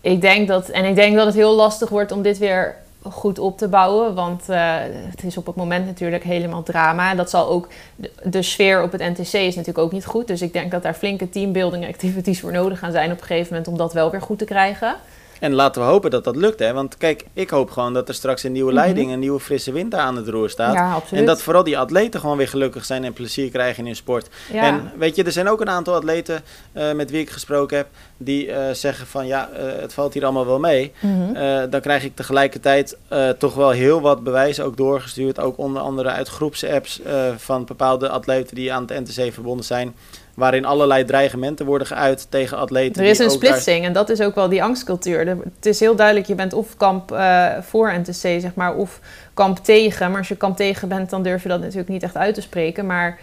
ik 0.00 0.20
denk 0.20 0.48
dat. 0.48 0.68
En 0.68 0.85
ik 0.85 0.94
denk 0.94 1.16
dat 1.16 1.27
het 1.27 1.35
heel 1.35 1.55
lastig 1.55 1.88
wordt 1.88 2.12
om 2.12 2.22
dit 2.22 2.38
weer 2.38 2.77
goed 3.11 3.38
op 3.38 3.59
te 3.59 3.69
bouwen. 3.69 4.14
Want 4.14 4.49
eh, 4.49 4.75
het 5.11 5.25
is 5.25 5.37
op 5.37 5.47
het 5.47 5.57
moment 5.57 5.87
natuurlijk 5.87 6.25
helemaal 6.25 6.62
drama. 6.62 7.11
En 7.11 7.17
dat 7.17 7.31
zal 7.31 7.49
ook. 7.49 7.69
De, 7.97 8.11
de 8.25 8.43
sfeer 8.43 8.83
op 8.83 8.93
het 8.93 9.01
NTC 9.01 9.33
is 9.33 9.55
natuurlijk 9.55 9.79
ook 9.79 9.93
niet 9.93 10.07
goed. 10.07 10.27
Dus 10.27 10.43
ik 10.43 10.53
denk 10.53 10.71
dat 10.71 10.83
daar 10.83 10.95
flinke 10.95 11.29
teambuilding 11.29 11.87
activities 11.87 12.40
voor 12.40 12.53
nodig 12.53 12.79
gaan 12.79 12.93
zijn 12.93 13.12
op 13.12 13.21
een 13.21 13.27
gegeven 13.27 13.49
moment 13.49 13.69
om 13.69 13.77
dat 13.77 13.93
wel 13.93 14.11
weer 14.11 14.23
goed 14.23 14.38
te 14.38 14.45
krijgen. 14.45 14.97
En 15.40 15.53
laten 15.53 15.83
we 15.83 15.88
hopen 15.88 16.11
dat 16.11 16.25
dat 16.25 16.37
lukt, 16.37 16.59
hè? 16.59 16.73
Want 16.73 16.97
kijk, 16.97 17.25
ik 17.33 17.51
hoop 17.51 17.70
gewoon 17.70 17.94
dat 17.94 18.09
er 18.09 18.14
straks 18.14 18.42
een 18.42 18.53
nieuwe 18.53 18.73
Mhm. 18.73 18.81
leiding, 18.81 19.12
een 19.12 19.18
nieuwe 19.18 19.40
frisse 19.40 19.73
wind 19.73 19.90
daar 19.90 20.01
aan 20.01 20.16
het 20.16 20.29
roer 20.29 20.51
staat. 20.51 20.75
Ja. 20.75 21.03
En 21.11 21.27
dat 21.27 21.42
vooral 21.42 21.64
die 21.64 21.79
atleten 21.79 22.20
gewoon 22.20 22.37
weer 22.37 22.49
gelukkig 22.49 22.85
zijn 22.85 23.05
en 23.05 23.12
plezier 23.12 23.51
krijgen 23.51 23.79
in 23.79 23.87
hun 23.87 23.97
sport. 23.97 24.29
ja. 24.53 24.62
En 24.62 24.92
weet 24.99 25.16
je, 25.16 25.25
er 25.25 25.33
zijn 25.33 25.49
ook 25.49 25.61
een 25.61 25.68
aantal 25.70 25.94
atleten 25.94 26.42
eh, 26.73 26.92
met 26.92 27.11
wie 27.11 27.20
ik 27.20 27.31
gesproken 27.31 27.77
heb, 27.77 27.87
die 28.16 28.53
eh, 28.53 28.75
zeggen 28.75 29.07
van 29.07 29.27
ja, 29.27 29.49
eh, 29.51 29.81
het 29.81 29.94
valt 29.94 30.14
hier 30.14 30.25
allemaal 30.25 30.47
wel 30.47 30.59
mee. 30.59 30.92
Mhm. 31.01 31.70
Dan 31.70 31.81
krijg 31.81 32.05
ik 32.05 32.16
tegelijkertijd 32.16 32.97
toch 33.38 33.55
wel 33.55 33.70
heel 33.70 34.01
wat 34.01 34.23
bewijzen 34.25 34.64
ook 34.64 34.77
doorgestuurd. 34.77 35.40
Ook 35.40 35.59
onder 35.59 35.83
andere 35.83 36.09
uit 36.09 36.29
groepsapps 36.29 37.01
van 37.37 37.64
bepaalde 37.64 38.09
atleten 38.09 38.55
die 38.55 38.73
aan 38.73 38.85
het 38.87 39.01
NTC 39.09 39.33
verbonden 39.33 39.64
zijn. 39.64 39.94
Waarin 40.35 40.64
allerlei 40.64 41.05
dreigementen 41.05 41.66
worden 41.66 41.87
geuit 41.87 42.27
tegen 42.29 42.57
atleten. 42.57 43.03
Er 43.03 43.09
is 43.09 43.18
een 43.18 43.27
daar- 43.27 43.35
splitsing 43.35 43.85
en 43.85 43.92
dat 43.92 44.09
is 44.11 44.20
ook 44.20 44.35
wel 44.35 44.49
die 44.49 44.62
angstcultuur. 44.62 45.27
Het 45.27 45.66
is 45.66 45.81
heel 45.81 45.97
duidelijk, 45.97 46.27
je 46.27 46.35
bent 46.35 46.53
of 46.53 46.77
kamp 46.77 47.12
eh, 47.12 47.47
voor 47.61 47.92
NTC, 47.99 48.12
zeg 48.14 48.55
maar, 48.55 48.75
of 48.75 49.01
kamp 49.35 49.59
tegen. 49.59 50.09
Maar 50.09 50.18
als 50.18 50.29
je 50.29 50.37
kamp 50.37 50.57
tegen 50.57 50.88
bent, 50.88 51.11
dan 51.11 51.23
durf 51.23 51.42
je 51.42 51.49
dat 51.49 51.61
natuurlijk 51.61 51.88
niet 51.88 52.03
echt 52.03 52.16
uit 52.16 52.35
te 52.35 52.40
spreken. 52.40 52.87
Maar 52.87 53.18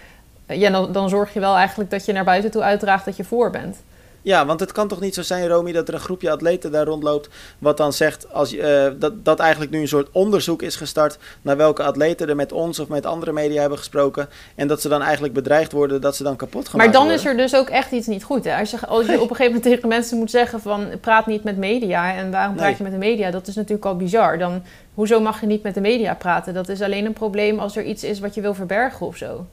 eh, 0.45 0.59
ja, 0.59 0.69
dan, 0.69 0.91
dan 0.91 1.09
zorg 1.09 1.33
je 1.33 1.39
wel 1.39 1.55
eigenlijk 1.55 1.89
dat 1.89 2.05
je 2.05 2.13
naar 2.13 2.23
buiten 2.23 2.51
toe 2.51 2.61
uitdraagt 2.61 3.05
dat 3.05 3.17
je 3.17 3.23
voor 3.23 3.49
bent. 3.49 3.77
Ja, 4.21 4.45
want 4.45 4.59
het 4.59 4.71
kan 4.71 4.87
toch 4.87 4.99
niet 4.99 5.13
zo 5.13 5.21
zijn, 5.21 5.47
Romy, 5.47 5.71
dat 5.71 5.87
er 5.87 5.93
een 5.93 5.99
groepje 5.99 6.31
atleten 6.31 6.71
daar 6.71 6.85
rondloopt. 6.85 7.29
wat 7.59 7.77
dan 7.77 7.93
zegt 7.93 8.33
als, 8.33 8.55
eh, 8.55 8.87
dat, 8.99 9.25
dat 9.25 9.39
eigenlijk 9.39 9.71
nu 9.71 9.79
een 9.81 9.87
soort 9.87 10.07
onderzoek 10.11 10.61
is 10.61 10.75
gestart. 10.75 11.17
naar 11.41 11.57
welke 11.57 11.83
atleten 11.83 12.29
er 12.29 12.35
met 12.35 12.51
ons 12.51 12.79
of 12.79 12.87
met 12.87 13.05
andere 13.05 13.31
media 13.31 13.59
hebben 13.59 13.77
gesproken. 13.77 14.29
En 14.55 14.67
dat 14.67 14.81
ze 14.81 14.89
dan 14.89 15.01
eigenlijk 15.01 15.33
bedreigd 15.33 15.71
worden 15.71 16.01
dat 16.01 16.15
ze 16.15 16.23
dan 16.23 16.35
kapot 16.35 16.69
gaan 16.69 16.77
Maar 16.77 16.91
dan 16.91 17.11
is 17.11 17.25
er 17.25 17.37
dus 17.37 17.55
ook 17.55 17.69
echt 17.69 17.91
iets 17.91 18.07
niet 18.07 18.23
goed. 18.23 18.43
Hè? 18.43 18.57
Als, 18.59 18.71
je, 18.71 18.87
als 18.87 19.05
je 19.05 19.11
Nee. 19.11 19.21
op 19.21 19.29
een 19.29 19.35
gegeven 19.35 19.53
moment 19.53 19.63
tegen 19.73 19.87
mensen 19.87 20.17
moet 20.17 20.31
zeggen 20.31 20.59
van 20.61 20.87
praat 21.01 21.25
niet 21.27 21.43
met 21.43 21.57
media. 21.57 22.13
En 22.15 22.31
waarom 22.31 22.55
praat 22.55 22.67
Nee. 22.67 22.77
je 22.77 22.83
met 22.83 22.91
de 22.91 22.97
media? 22.97 23.31
Dat 23.31 23.47
is 23.47 23.55
natuurlijk 23.55 23.85
al 23.85 23.95
bizar. 23.95 24.37
Dan, 24.37 24.63
hoezo 24.93 25.19
mag 25.19 25.39
je 25.41 25.47
niet 25.47 25.63
met 25.63 25.73
de 25.73 25.81
media 25.81 26.13
praten? 26.13 26.53
Dat 26.53 26.69
is 26.69 26.81
alleen 26.81 27.05
een 27.05 27.13
probleem 27.13 27.59
als 27.59 27.75
er 27.77 27.83
iets 27.83 28.03
is 28.03 28.19
wat 28.19 28.35
je 28.35 28.41
wil 28.41 28.53
verbergen 28.53 29.05
of 29.05 29.15
zo. 29.17 29.45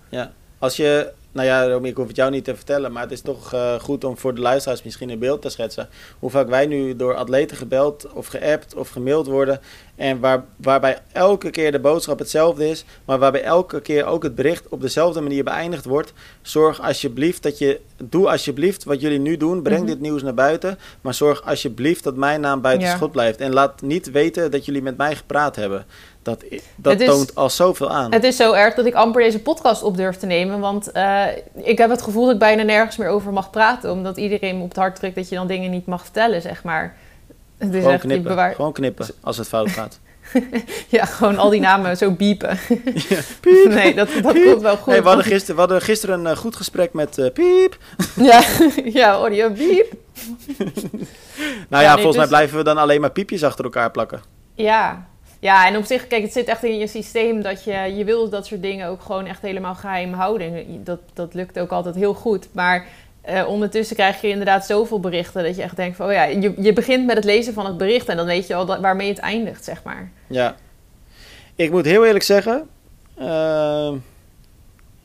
Als 0.59 0.77
je, 0.77 1.11
nou 1.33 1.47
ja, 1.47 1.69
Romy, 1.69 1.89
ik 1.89 1.97
hoef 1.97 2.07
het 2.07 2.17
jou 2.17 2.31
niet 2.31 2.45
te 2.45 2.57
vertellen, 2.57 2.93
maar 2.93 3.03
het 3.03 3.13
is 3.13 3.21
toch 3.21 3.53
eh, 3.53 3.81
goed 3.81 4.05
om 4.05 4.19
voor 4.19 4.35
de 4.35 4.41
luisteraars 4.41 4.83
misschien 4.83 5.11
een 5.11 5.19
beeld 5.19 5.43
te 5.43 5.49
schetsen. 5.49 5.89
Hoe 6.19 6.31
vaak 6.31 6.49
wij 6.49 6.67
nu 6.67 6.97
door 6.97 7.15
atleten 7.15 7.57
gebeld 7.57 8.13
of 8.13 8.27
geappt 8.27 8.75
of 8.75 8.89
gemaild 8.89 9.27
worden. 9.27 9.61
En 9.99 10.21
waar, 10.21 10.45
waarbij 10.57 10.99
elke 11.13 11.51
keer 11.51 11.73
de 11.73 11.79
boodschap 11.81 12.19
hetzelfde 12.19 12.69
is, 12.69 12.85
maar 13.05 13.19
waarbij 13.19 13.43
elke 13.43 13.81
keer 13.81 14.05
ook 14.05 14.23
het 14.23 14.35
bericht 14.35 14.69
op 14.69 14.81
dezelfde 14.81 15.21
manier 15.21 15.45
beëindigd 15.45 15.85
wordt. 15.85 16.13
Zorg 16.43 16.81
alsjeblieft 16.83 17.43
dat 17.43 17.59
je, 17.59 17.81
doe 18.03 18.29
alsjeblieft 18.31 18.85
wat 18.85 19.01
jullie 19.01 19.19
nu 19.19 19.37
doen, 19.37 19.63
breng 19.63 19.79
Mhm. 19.81 19.89
dit 19.89 20.01
nieuws 20.01 20.23
naar 20.23 20.35
buiten. 20.35 20.79
Maar 21.01 21.15
zorg 21.15 21.43
alsjeblieft 21.45 22.05
dat 22.05 22.17
mijn 22.17 22.41
naam 22.41 22.61
buiten 22.61 22.89
Ja. 22.89 22.95
schot 22.97 23.13
blijft. 23.13 23.41
En 23.41 23.53
laat 23.53 23.83
niet 23.83 24.11
weten 24.11 24.51
dat 24.51 24.65
jullie 24.65 24.83
met 24.83 24.97
mij 24.97 25.17
gepraat 25.17 25.57
hebben. 25.57 25.87
Dat, 26.23 26.45
dat 26.77 27.01
is- 27.01 27.07
toont 27.09 27.35
al 27.35 27.51
zoveel 27.51 27.91
aan. 27.91 28.13
Het 28.13 28.25
is 28.25 28.37
zo 28.37 28.53
erg 28.53 28.75
dat 28.75 28.87
ik 28.87 28.95
amper 28.95 29.23
deze 29.23 29.41
podcast 29.43 29.83
op 29.83 29.97
durf 29.97 30.17
te 30.17 30.27
nemen. 30.27 30.61
Want 30.61 30.93
eh, 30.93 31.25
ik 31.55 31.79
heb 31.79 31.91
het 31.91 32.03
gevoel 32.03 32.25
dat 32.25 32.33
ik 32.33 32.39
bijna 32.39 32.63
nergens 32.63 32.97
meer 32.97 33.09
over 33.09 33.33
mag 33.33 33.51
praten. 33.51 33.91
Omdat 33.93 34.17
iedereen 34.17 34.57
me 34.57 34.63
op 34.63 34.69
het 34.69 34.79
hart 34.79 34.97
drukt 34.97 35.15
dat 35.15 35.29
je 35.29 35.35
dan 35.35 35.47
dingen 35.47 35.71
niet 35.71 35.87
mag 35.87 36.03
vertellen, 36.03 36.43
zeg 36.43 36.65
maar. 36.65 36.97
Het 37.59 37.75
is 37.75 37.83
Gewoon 37.83 37.99
knippen, 37.99 38.29
bewaar... 38.29 38.55
gewoon 38.55 38.73
knippen 38.73 39.07
als 39.21 39.37
het 39.37 39.49
fout 39.49 39.71
gaat. 39.71 39.99
Ja, 40.89 41.05
gewoon 41.05 41.39
al 41.39 41.51
die 41.51 41.61
namen 41.61 41.97
zo 41.97 42.11
biepen. 42.11 42.59
Ja, 43.09 43.21
Nee, 43.69 43.95
dat, 43.95 44.09
dat 44.23 44.43
komt 44.43 44.63
wel 44.63 44.77
goed. 44.77 44.95
We, 44.95 45.01
hadden 45.03 45.25
gisteren, 45.25 45.55
we 45.55 45.61
hadden 45.61 45.83
gisteren 45.83 46.19
een 46.21 46.27
eh, 46.27 46.37
goed 46.37 46.57
gesprek 46.57 46.93
met 46.93 47.19
eh, 47.19 47.33
Piep. 47.33 47.79
Ja, 48.31 48.43
ja 48.85 49.13
audio 49.13 49.51
biep. 49.51 49.93
Nou 50.57 50.69
ja, 51.69 51.81
Ja, 51.81 51.95
nee, 51.95 52.03
volgens 52.03 52.17
mij 52.17 52.25
dus- 52.27 52.29
blijven 52.29 52.57
we 52.57 52.65
dan 52.65 52.79
alleen 52.79 53.01
maar 53.01 53.11
piepjes 53.11 53.45
achter 53.45 53.65
elkaar 53.65 53.91
plakken. 53.91 54.21
Ja. 54.55 55.07
ja, 55.41 55.67
en 55.67 55.77
op 55.77 55.85
zich, 55.85 56.07
kijk, 56.07 56.23
het 56.23 56.33
zit 56.33 56.47
echt 56.47 56.65
in 56.65 56.79
je 56.79 56.87
systeem 56.87 57.43
dat 57.43 57.65
je, 57.65 57.73
je 57.97 58.05
wil 58.05 58.29
dat 58.29 58.47
soort 58.47 58.63
dingen 58.63 58.89
ook 58.89 59.03
gewoon 59.03 59.27
echt 59.27 59.43
helemaal 59.43 59.75
geheim 59.75 60.13
houden. 60.13 60.55
En 60.55 60.81
Dat, 60.85 61.01
dat 61.15 61.35
lukt 61.35 61.59
ook 61.59 61.71
altijd 61.71 61.95
heel 61.95 62.15
goed. 62.15 62.49
Maar 62.53 62.87
eh, 63.29 63.49
ondertussen 63.49 63.97
krijg 63.97 64.21
je 64.21 64.29
inderdaad 64.29 64.67
zoveel 64.67 65.01
berichten 65.01 65.45
dat 65.45 65.57
je 65.57 65.63
echt 65.63 65.77
denkt 65.77 65.97
van, 65.97 66.07
oh 66.07 66.13
ja, 66.13 66.25
je, 66.25 66.55
je 66.59 66.73
begint 66.73 67.07
met 67.07 67.17
het 67.17 67.25
lezen 67.25 67.55
van 67.55 67.67
het 67.67 67.77
bericht 67.77 68.09
en 68.09 68.17
dan 68.17 68.27
weet 68.27 68.47
je 68.47 68.55
al 68.55 68.67
dat, 68.67 68.81
waarmee 68.81 69.09
het 69.09 69.19
eindigt, 69.19 69.65
zeg 69.65 69.83
maar. 69.83 70.11
Ja. 70.27 70.57
Ik 71.55 71.71
moet 71.71 71.85
heel 71.85 72.05
eerlijk 72.07 72.25
zeggen, 72.25 72.69
eh, 73.15 73.93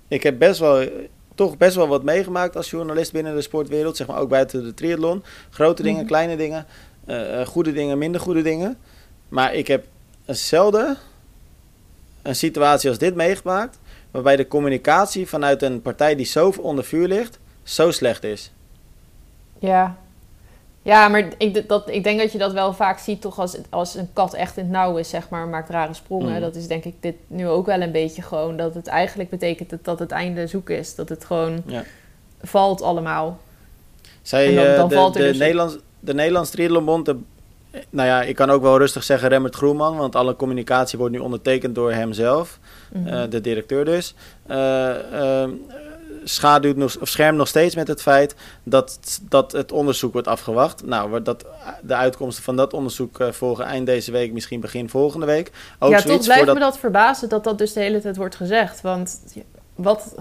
ik 0.08 0.24
heb 0.24 0.40
best 0.40 0.60
wel 0.60 0.88
toch 1.36 1.58
best 1.58 1.76
wel 1.76 1.88
wat 1.88 2.04
meegemaakt 2.04 2.56
als 2.56 2.70
journalist 2.70 3.12
binnen 3.12 3.36
de 3.36 3.42
sportwereld. 3.42 3.98
Zeg 3.98 4.08
maar 4.08 4.20
ook 4.20 4.30
buiten 4.30 4.64
de 4.64 4.74
triathlon. 4.74 5.24
Grote 5.50 5.84
dingen, 5.84 5.98
Mhm. 6.00 6.08
kleine 6.08 6.36
dingen. 6.36 6.66
eh, 7.06 7.42
eh, 7.42 7.48
goede 7.48 7.74
dingen, 7.74 7.98
minder 7.98 8.22
goede 8.22 8.42
dingen. 8.42 8.78
Maar 9.30 9.54
ik 9.54 9.68
heb 9.68 9.86
zelden 10.26 10.98
een 12.22 12.36
situatie 12.36 12.90
als 12.90 12.98
dit 12.98 13.16
meegemaakt. 13.16 13.80
Waarbij 14.12 14.36
de 14.36 14.48
communicatie 14.48 15.28
vanuit 15.28 15.62
een 15.62 15.82
partij 15.82 16.16
die 16.16 16.26
zo 16.26 16.54
onder 16.62 16.84
vuur 16.84 17.08
ligt, 17.08 17.40
zo 17.64 17.92
slecht 17.92 18.24
is. 18.24 18.52
Ja. 19.60 19.98
Ja, 20.82 21.08
maar 21.08 21.24
ik, 21.38 21.68
dat, 21.68 21.90
ik 21.90 22.04
denk 22.04 22.20
dat 22.20 22.32
je 22.32 22.38
dat 22.38 22.54
wel 22.54 22.74
vaak 22.74 23.00
ziet 23.00 23.22
toch 23.22 23.40
als, 23.40 23.58
als 23.70 23.96
een 23.96 24.10
kat 24.14 24.34
echt 24.34 24.58
in 24.58 24.64
het 24.64 24.72
nauw 24.72 24.98
is, 24.98 25.10
zeg 25.10 25.30
maar, 25.30 25.48
maakt 25.48 25.70
rare 25.70 25.94
sprongen. 25.94 26.34
Mm. 26.34 26.40
Dat 26.40 26.56
is 26.56 26.68
denk 26.68 26.84
ik 26.84 26.94
dit 27.00 27.16
nu 27.28 27.48
ook 27.48 27.66
wel 27.66 27.82
een 27.82 27.92
beetje 27.92 28.22
gewoon, 28.22 28.58
dat 28.58 28.74
het 28.74 28.88
eigenlijk 28.88 29.30
betekent 29.30 29.70
dat, 29.70 29.84
dat 29.84 30.00
het 30.00 30.12
einde 30.12 30.48
zoek 30.48 30.70
is. 30.70 30.96
Dat 30.96 31.10
het 31.10 31.26
gewoon 31.26 31.64
Ja. 31.66 31.84
valt 32.42 32.82
allemaal. 32.82 33.40
Zij, 34.22 34.48
En 34.50 34.56
dan- 34.56 34.66
eh, 34.66 34.76
dan 34.76 34.90
de, 34.90 34.96
valt 34.96 35.16
er 35.16 35.22
de, 35.22 35.28
dus- 35.28 35.38
Nederlands, 35.38 35.78
de 36.00 36.14
Nederlands 36.14 36.50
Triathlonbond, 36.50 37.06
de, 37.06 37.18
nou 37.90 38.08
ja, 38.08 38.22
ik 38.24 38.36
kan 38.36 38.50
ook 38.50 38.62
wel 38.62 38.78
rustig 38.78 39.04
zeggen 39.04 39.30
Remmert 39.30 39.56
Groenman, 39.56 39.98
want 39.98 40.16
alle 40.16 40.36
communicatie 40.36 40.98
wordt 41.00 41.14
nu 41.14 41.20
ondertekend 41.20 41.76
door 41.76 41.92
hemzelf, 41.94 42.60
Mhm. 42.94 43.08
eh, 43.08 43.22
de 43.30 43.42
directeur 43.42 43.86
dus. 43.86 44.16
Eh, 44.48 45.42
eh, 45.44 45.50
schaduwt 46.24 46.76
nog, 46.76 46.98
of 47.00 47.08
schermt 47.08 47.38
nog 47.38 47.48
steeds 47.48 47.76
met 47.76 47.88
het 47.88 48.02
feit 48.02 48.36
dat, 48.64 49.20
dat 49.30 49.52
het 49.52 49.72
onderzoek 49.72 50.14
wordt 50.14 50.28
afgewacht. 50.28 50.86
Nou, 50.86 51.22
dat, 51.22 51.46
de 51.82 51.96
uitkomsten 51.96 52.44
van 52.44 52.56
dat 52.56 52.74
onderzoek 52.74 53.20
eh, 53.20 53.32
volgen 53.32 53.66
eind 53.66 53.86
deze 53.86 54.12
week, 54.12 54.32
misschien 54.34 54.60
begin 54.60 54.90
volgende 54.90 55.26
week. 55.26 55.52
Ook 55.80 55.92
ja, 55.92 56.02
toch 56.02 56.24
blijft 56.24 56.54
me 56.54 56.60
dat 56.60 56.78
verbazen 56.78 57.30
dat 57.30 57.44
dat 57.44 57.58
dus 57.58 57.74
de 57.74 57.80
hele 57.80 58.02
tijd 58.02 58.18
wordt 58.18 58.36
gezegd. 58.36 58.82
Want 58.82 59.20
wat, 59.76 60.16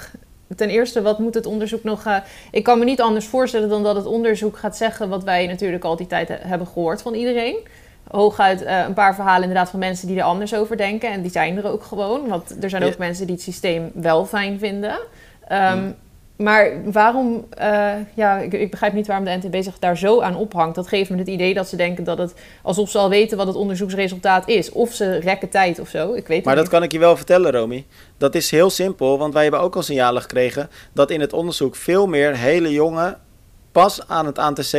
ten 0.56 0.68
eerste, 0.68 1.02
wat 1.02 1.18
moet 1.18 1.34
het 1.34 1.46
onderzoek 1.46 1.84
nog... 1.84 2.04
eh, 2.04 2.16
ik 2.50 2.62
kan 2.62 2.78
me 2.78 2.84
niet 2.84 3.00
anders 3.00 3.26
voorstellen 3.26 3.68
dan 3.68 3.82
dat 3.82 3.96
het 3.96 4.06
onderzoek 4.06 4.58
gaat 4.58 4.76
zeggen... 4.76 5.08
wat 5.08 5.24
wij 5.24 5.46
natuurlijk 5.46 5.84
al 5.84 5.96
die 5.96 6.06
tijd 6.06 6.28
he- 6.28 6.38
hebben 6.40 6.66
gehoord 6.66 7.02
van 7.02 7.14
iedereen. 7.14 7.56
Hooguit 8.10 8.62
eh, 8.62 8.84
een 8.86 8.94
paar 8.94 9.14
verhalen 9.14 9.42
inderdaad 9.42 9.70
van 9.70 9.78
mensen 9.78 10.06
die 10.06 10.18
er 10.18 10.22
anders 10.22 10.54
over 10.54 10.76
denken. 10.76 11.10
En 11.10 11.22
die 11.22 11.30
zijn 11.30 11.56
er 11.56 11.66
ook 11.66 11.82
gewoon. 11.84 12.28
Want 12.28 12.62
er 12.62 12.70
zijn 12.70 12.82
ook 12.84 12.98
mensen 12.98 13.26
die 13.26 13.34
het 13.34 13.44
systeem 13.44 13.90
wel 13.94 14.26
fijn 14.26 14.58
vinden. 14.58 14.98
Ehm, 15.52 15.78
Mm. 15.78 15.94
Maar 16.36 16.92
waarom, 16.92 17.46
eh, 17.50 17.92
ja, 18.14 18.38
ik, 18.38 18.52
ik 18.52 18.70
begrijp 18.70 18.92
niet 18.92 19.06
waarom 19.06 19.24
de 19.24 19.38
NTB 19.42 19.62
zich 19.62 19.78
daar 19.78 19.96
zo 19.98 20.20
aan 20.20 20.36
ophangt. 20.36 20.74
Dat 20.74 20.88
geeft 20.88 21.10
me 21.10 21.18
het 21.18 21.28
idee 21.28 21.54
dat 21.54 21.68
ze 21.68 21.76
denken 21.76 22.04
dat 22.04 22.18
het, 22.18 22.34
alsof 22.62 22.90
ze 22.90 22.98
al 22.98 23.08
weten 23.08 23.36
wat 23.36 23.46
het 23.46 23.56
onderzoeksresultaat 23.56 24.48
is. 24.48 24.70
Of 24.72 24.92
ze 24.92 25.16
rekken 25.16 25.48
tijd 25.48 25.78
of 25.80 25.88
zo, 25.88 26.12
ik 26.12 26.26
weet 26.26 26.44
Maar 26.44 26.54
dat 26.54 26.64
niet. 26.64 26.72
kan 26.72 26.82
ik 26.82 26.92
je 26.92 26.98
wel 26.98 27.16
vertellen, 27.16 27.52
Romy. 27.52 27.86
Dat 28.18 28.34
is 28.34 28.50
heel 28.50 28.70
simpel, 28.70 29.18
want 29.18 29.32
wij 29.32 29.42
hebben 29.42 29.60
ook 29.60 29.76
al 29.76 29.82
signalen 29.82 30.22
gekregen 30.22 30.70
dat 30.92 31.10
in 31.10 31.20
het 31.20 31.32
onderzoek 31.32 31.76
veel 31.76 32.06
meer 32.06 32.36
hele 32.36 32.70
jonge, 32.72 33.16
pas 33.72 34.08
aan 34.08 34.26
het 34.26 34.38
ANTC, 34.38 34.72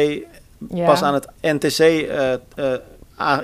Ja. 0.69 0.85
pas 0.85 1.01
aan 1.03 1.13
het 1.13 1.27
NTC 1.41 1.79
eh, 1.79 2.33
eh, 2.33 2.39
a- 2.59 2.79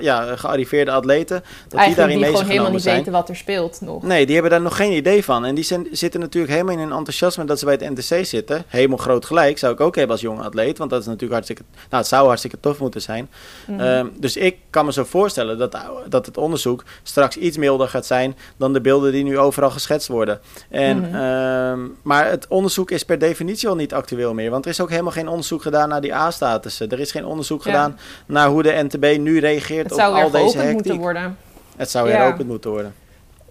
ja, 0.00 0.36
gearriveerde 0.36 0.90
atleten, 0.90 1.42
dat 1.68 1.84
die 1.84 1.94
daarin 1.94 2.16
die 2.18 2.26
gewoon 2.26 2.44
helemaal 2.46 2.70
niet 2.70 2.82
zijn. 2.82 2.96
weten 2.96 3.12
wat 3.12 3.28
er 3.28 3.36
speelt 3.36 3.80
nog. 3.80 4.02
Nee, 4.02 4.24
die 4.24 4.34
hebben 4.34 4.52
daar 4.52 4.60
nog 4.60 4.76
geen 4.76 4.92
idee 4.92 5.24
van. 5.24 5.44
En 5.44 5.54
die 5.54 5.64
zijn, 5.64 5.86
zitten 5.92 6.20
natuurlijk 6.20 6.52
helemaal 6.52 6.74
in 6.74 6.80
een 6.80 6.92
enthousiasme 6.92 7.44
dat 7.44 7.58
ze 7.58 7.64
bij 7.64 7.76
het 7.80 7.90
NTC 7.98 8.24
zitten. 8.26 8.64
Helemaal 8.66 8.96
groot 8.96 9.24
gelijk, 9.24 9.58
zou 9.58 9.72
ik 9.72 9.80
ook 9.80 9.94
hebben 9.94 10.12
als 10.12 10.20
jonge 10.24 10.42
atleet. 10.42 10.78
Want 10.78 10.90
dat 10.90 11.00
is 11.00 11.06
natuurlijk 11.06 11.32
hartstikke, 11.32 11.62
nou 11.74 12.02
het 12.02 12.06
zou 12.06 12.26
hartstikke 12.26 12.60
tof 12.60 12.78
moeten 12.78 13.02
zijn. 13.02 13.28
Mhm. 13.66 13.80
Ehm, 13.80 14.06
dus 14.18 14.36
ik 14.36 14.56
kan 14.70 14.84
me 14.84 14.92
zo 14.92 15.04
voorstellen 15.04 15.58
dat, 15.58 15.76
dat 16.08 16.26
het 16.26 16.36
onderzoek 16.36 16.84
straks 17.02 17.36
iets 17.36 17.56
milder 17.56 17.88
gaat 17.88 18.06
zijn 18.06 18.36
dan 18.56 18.72
de 18.72 18.80
beelden 18.80 19.12
die 19.12 19.24
nu 19.24 19.38
overal 19.38 19.70
geschetst 19.70 20.08
worden. 20.08 20.40
En, 20.68 20.98
Mhm. 21.00 21.14
ehm, 21.14 21.78
maar 22.02 22.28
het 22.30 22.46
onderzoek 22.48 22.90
is 22.90 23.04
per 23.04 23.18
definitie 23.18 23.68
al 23.68 23.74
niet 23.74 23.94
actueel 23.94 24.34
meer. 24.34 24.50
Want 24.50 24.64
er 24.64 24.70
is 24.70 24.80
ook 24.80 24.90
helemaal 24.90 25.12
geen 25.12 25.28
onderzoek 25.28 25.62
gedaan 25.62 25.88
naar 25.88 26.00
die 26.00 26.14
A-statussen. 26.14 26.88
Er 26.90 27.00
is 27.00 27.10
geen 27.10 27.24
onderzoek 27.24 27.64
Ja. 27.64 27.70
gedaan 27.70 27.98
naar 28.26 28.48
hoe 28.48 28.62
de 28.62 28.86
NTB 28.88 29.18
nu 29.18 29.38
reageert 29.40 29.68
het 29.78 29.92
op 29.92 29.98
zou 29.98 30.14
weer 30.14 30.22
al 30.24 30.30
deze 30.30 30.42
geopend 30.44 30.62
hectiek. 30.64 30.74
moeten 30.84 30.96
worden. 30.98 31.36
Het 31.76 31.90
zou 31.90 32.08
Ja. 32.08 32.16
heropend 32.16 32.48
moeten 32.48 32.70
worden. 32.70 32.94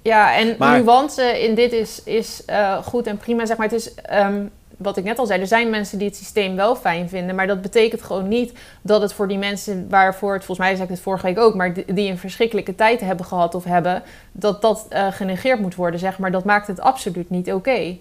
Ja, 0.01 0.35
en 0.35 0.55
Maar- 0.57 0.79
nuance 0.79 1.41
in 1.43 1.55
dit 1.55 1.71
is, 1.71 2.01
is 2.03 2.43
eh, 2.45 2.77
goed 2.83 3.07
en 3.07 3.17
prima. 3.17 3.45
Zeg 3.45 3.57
maar, 3.57 3.67
het 3.67 3.75
is, 3.75 3.95
ehm, 3.95 4.41
wat 4.77 4.97
ik 4.97 5.03
net 5.03 5.19
al 5.19 5.25
zei, 5.25 5.41
er 5.41 5.47
zijn 5.47 5.69
mensen 5.69 5.97
die 5.97 6.07
het 6.07 6.15
systeem 6.17 6.55
wel 6.55 6.75
fijn 6.75 7.09
vinden. 7.09 7.35
Maar 7.35 7.47
dat 7.47 7.61
betekent 7.61 8.01
gewoon 8.01 8.27
niet 8.27 8.53
dat 8.81 9.01
het 9.01 9.13
voor 9.13 9.27
die 9.27 9.37
mensen 9.37 9.87
waarvoor 9.89 10.33
het, 10.33 10.45
volgens 10.45 10.67
mij 10.67 10.75
zei 10.75 10.87
ik 10.87 10.93
het 10.95 11.03
vorige 11.03 11.25
week 11.25 11.39
ook, 11.39 11.55
maar 11.55 11.73
die, 11.73 12.09
een 12.09 12.17
verschrikkelijke 12.17 12.75
tijd 12.75 12.99
hebben 12.99 13.25
gehad 13.25 13.55
of 13.55 13.63
hebben, 13.63 14.03
dat 14.31 14.61
dat 14.61 14.85
eh, 14.89 15.07
genegeerd 15.11 15.59
moet 15.59 15.75
worden. 15.75 15.99
Zeg 15.99 16.17
maar, 16.17 16.31
dat 16.31 16.43
maakt 16.43 16.67
het 16.67 16.79
absoluut 16.81 17.29
niet 17.29 17.53
oké. 17.53 17.95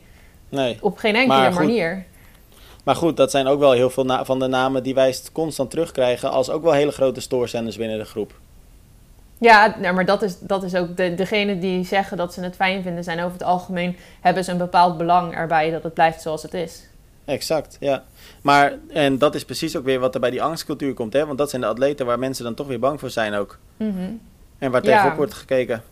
Nee. 0.48 0.78
Op 0.80 0.98
geen 0.98 1.14
enkele 1.14 1.38
Maar 1.38 1.52
goed, 1.52 1.60
manier. 1.60 2.04
Maar 2.84 2.96
goed, 2.96 3.16
dat 3.16 3.30
zijn 3.30 3.46
ook 3.46 3.58
wel 3.58 3.72
heel 3.72 3.90
veel 3.90 4.24
van 4.24 4.38
de 4.38 4.46
namen 4.46 4.82
die 4.82 4.94
wij 4.94 5.16
constant 5.32 5.70
terugkrijgen 5.70 6.30
als 6.30 6.50
ook 6.50 6.62
wel 6.62 6.72
hele 6.72 6.92
grote 6.92 7.20
stoorzenders 7.20 7.76
binnen 7.76 7.98
de 7.98 8.04
groep. 8.04 8.32
Ja, 9.40 9.74
nou, 9.80 9.94
maar 9.94 10.04
dat 10.04 10.22
is, 10.22 10.38
dat 10.40 10.62
is 10.62 10.74
ook 10.74 10.96
de, 10.96 11.14
degene 11.14 11.58
die 11.58 11.84
zeggen 11.84 12.16
dat 12.16 12.34
ze 12.34 12.40
het 12.40 12.56
fijn 12.56 12.82
vinden, 12.82 13.04
zijn 13.04 13.18
over 13.20 13.32
het 13.32 13.42
algemeen 13.42 13.96
hebben 14.20 14.44
ze 14.44 14.50
een 14.50 14.58
bepaald 14.58 14.98
belang 14.98 15.34
erbij 15.34 15.70
dat 15.70 15.82
het 15.82 15.94
blijft 15.94 16.22
zoals 16.22 16.42
het 16.42 16.54
is. 16.54 16.82
Exact, 17.24 17.76
ja. 17.80 18.04
Maar, 18.42 18.72
en 18.92 19.18
dat 19.18 19.34
is 19.34 19.44
precies 19.44 19.76
ook 19.76 19.84
weer 19.84 19.98
wat 20.00 20.14
er 20.14 20.20
bij 20.20 20.30
die 20.30 20.42
angstcultuur 20.42 20.94
komt, 20.94 21.12
hè? 21.12 21.26
Want 21.26 21.38
dat 21.38 21.50
zijn 21.50 21.62
de 21.62 21.68
atleten 21.68 22.06
waar 22.06 22.18
mensen 22.18 22.44
dan 22.44 22.54
toch 22.54 22.66
weer 22.66 22.78
bang 22.78 23.00
voor 23.00 23.10
zijn 23.10 23.34
ook. 23.34 23.58
Mhm. 23.76 23.92
En 24.58 24.70
waar 24.70 24.84
Ja. 24.84 24.92
tegenop 24.94 25.16
wordt 25.16 25.34
gekeken. 25.34 25.82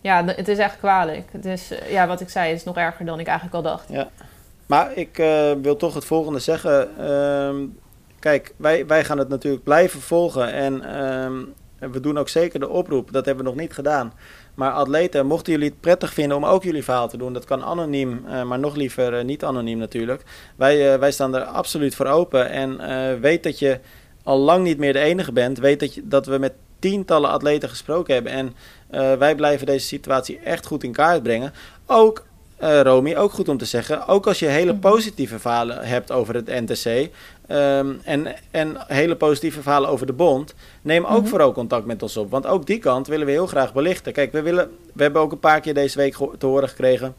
Ja, 0.00 0.24
het 0.24 0.48
is 0.48 0.58
echt 0.58 0.78
kwalijk. 0.78 1.28
Het 1.32 1.44
is, 1.44 1.70
eh, 1.70 1.90
ja, 1.92 2.06
wat 2.06 2.20
ik 2.20 2.28
zei, 2.28 2.52
is 2.52 2.64
nog 2.64 2.76
erger 2.76 3.04
dan 3.04 3.20
ik 3.20 3.26
eigenlijk 3.26 3.56
al 3.56 3.62
dacht. 3.62 3.84
Maar 4.68 4.96
ik 4.96 5.18
eh, 5.18 5.52
wil 5.62 5.76
toch 5.76 5.94
het 5.94 6.04
volgende 6.04 6.38
zeggen. 6.38 6.98
Ehm, 6.98 7.66
kijk, 8.18 8.54
wij, 8.56 8.86
wij 8.86 9.04
gaan 9.04 9.18
het 9.18 9.28
natuurlijk 9.28 9.64
blijven 9.64 10.00
volgen. 10.00 10.52
En 10.52 10.82
ehm, 10.82 11.44
we 11.92 12.00
doen 12.00 12.18
ook 12.18 12.28
zeker 12.28 12.60
de 12.60 12.68
oproep. 12.68 13.12
Dat 13.12 13.24
hebben 13.24 13.44
we 13.44 13.50
nog 13.50 13.60
niet 13.60 13.72
gedaan. 13.72 14.12
Maar 14.54 14.72
atleten, 14.72 15.26
mochten 15.26 15.52
jullie 15.52 15.68
het 15.68 15.80
prettig 15.80 16.12
vinden 16.12 16.36
om 16.36 16.44
ook 16.44 16.62
jullie 16.62 16.84
verhaal 16.84 17.08
te 17.08 17.16
doen, 17.16 17.32
dat 17.32 17.44
kan 17.44 17.64
anoniem, 17.64 18.24
eh, 18.26 18.42
maar 18.42 18.58
nog 18.58 18.76
liever 18.76 19.18
eh, 19.18 19.24
niet 19.24 19.44
anoniem 19.44 19.78
natuurlijk. 19.78 20.22
Wij, 20.56 20.98
wij 20.98 21.12
staan 21.12 21.34
er 21.34 21.44
absoluut 21.44 21.94
voor 21.94 22.06
open. 22.06 22.50
En 22.50 23.20
weet 23.20 23.42
dat 23.42 23.58
je 23.58 23.80
al 24.22 24.38
lang 24.38 24.64
niet 24.64 24.78
meer 24.78 24.92
de 24.92 24.98
enige 24.98 25.32
bent. 25.32 25.58
Weet 25.58 25.80
dat, 25.80 25.94
je, 25.94 26.08
dat 26.08 26.26
we 26.26 26.38
met 26.38 26.52
tientallen 26.78 27.30
atleten 27.30 27.68
gesproken 27.68 28.14
hebben. 28.14 28.32
En 28.32 28.54
wij 29.18 29.34
blijven 29.34 29.66
deze 29.66 29.86
situatie 29.86 30.38
echt 30.38 30.66
goed 30.66 30.84
in 30.84 30.92
kaart 30.92 31.22
brengen. 31.22 31.52
Ook 31.86 32.26
eh 32.58 32.80
Romy, 32.80 33.14
ook 33.16 33.32
goed 33.32 33.48
om 33.48 33.56
te 33.58 33.64
zeggen. 33.64 34.06
Ook 34.06 34.26
als 34.26 34.38
je 34.38 34.46
hele 34.46 34.72
Mhm. 34.72 34.80
positieve 34.80 35.38
verhalen 35.38 35.84
hebt 35.86 36.10
over 36.10 36.34
het 36.34 36.46
NTC. 36.46 37.10
ehm, 37.46 37.92
en, 38.04 38.34
en 38.50 38.76
hele 38.86 39.16
positieve 39.16 39.62
verhalen 39.62 39.88
over 39.90 40.06
de 40.06 40.12
bond. 40.12 40.54
Neem 40.82 41.04
ook 41.04 41.20
Mhm. 41.20 41.28
vooral 41.28 41.52
contact 41.52 41.86
met 41.86 42.02
ons 42.02 42.16
op. 42.16 42.30
Want 42.30 42.46
ook 42.46 42.66
die 42.66 42.78
kant 42.78 43.06
willen 43.06 43.26
we 43.26 43.32
heel 43.32 43.46
graag 43.46 43.72
belichten. 43.72 44.12
Kijk, 44.12 44.32
we, 44.32 44.42
willen, 44.42 44.70
we 44.92 45.02
hebben 45.02 45.22
ook 45.22 45.32
een 45.32 45.38
paar 45.38 45.60
keer 45.60 45.74
deze 45.74 45.96
week 45.98 46.16
te 46.38 46.46
horen 46.46 46.68
gekregen. 46.68 47.14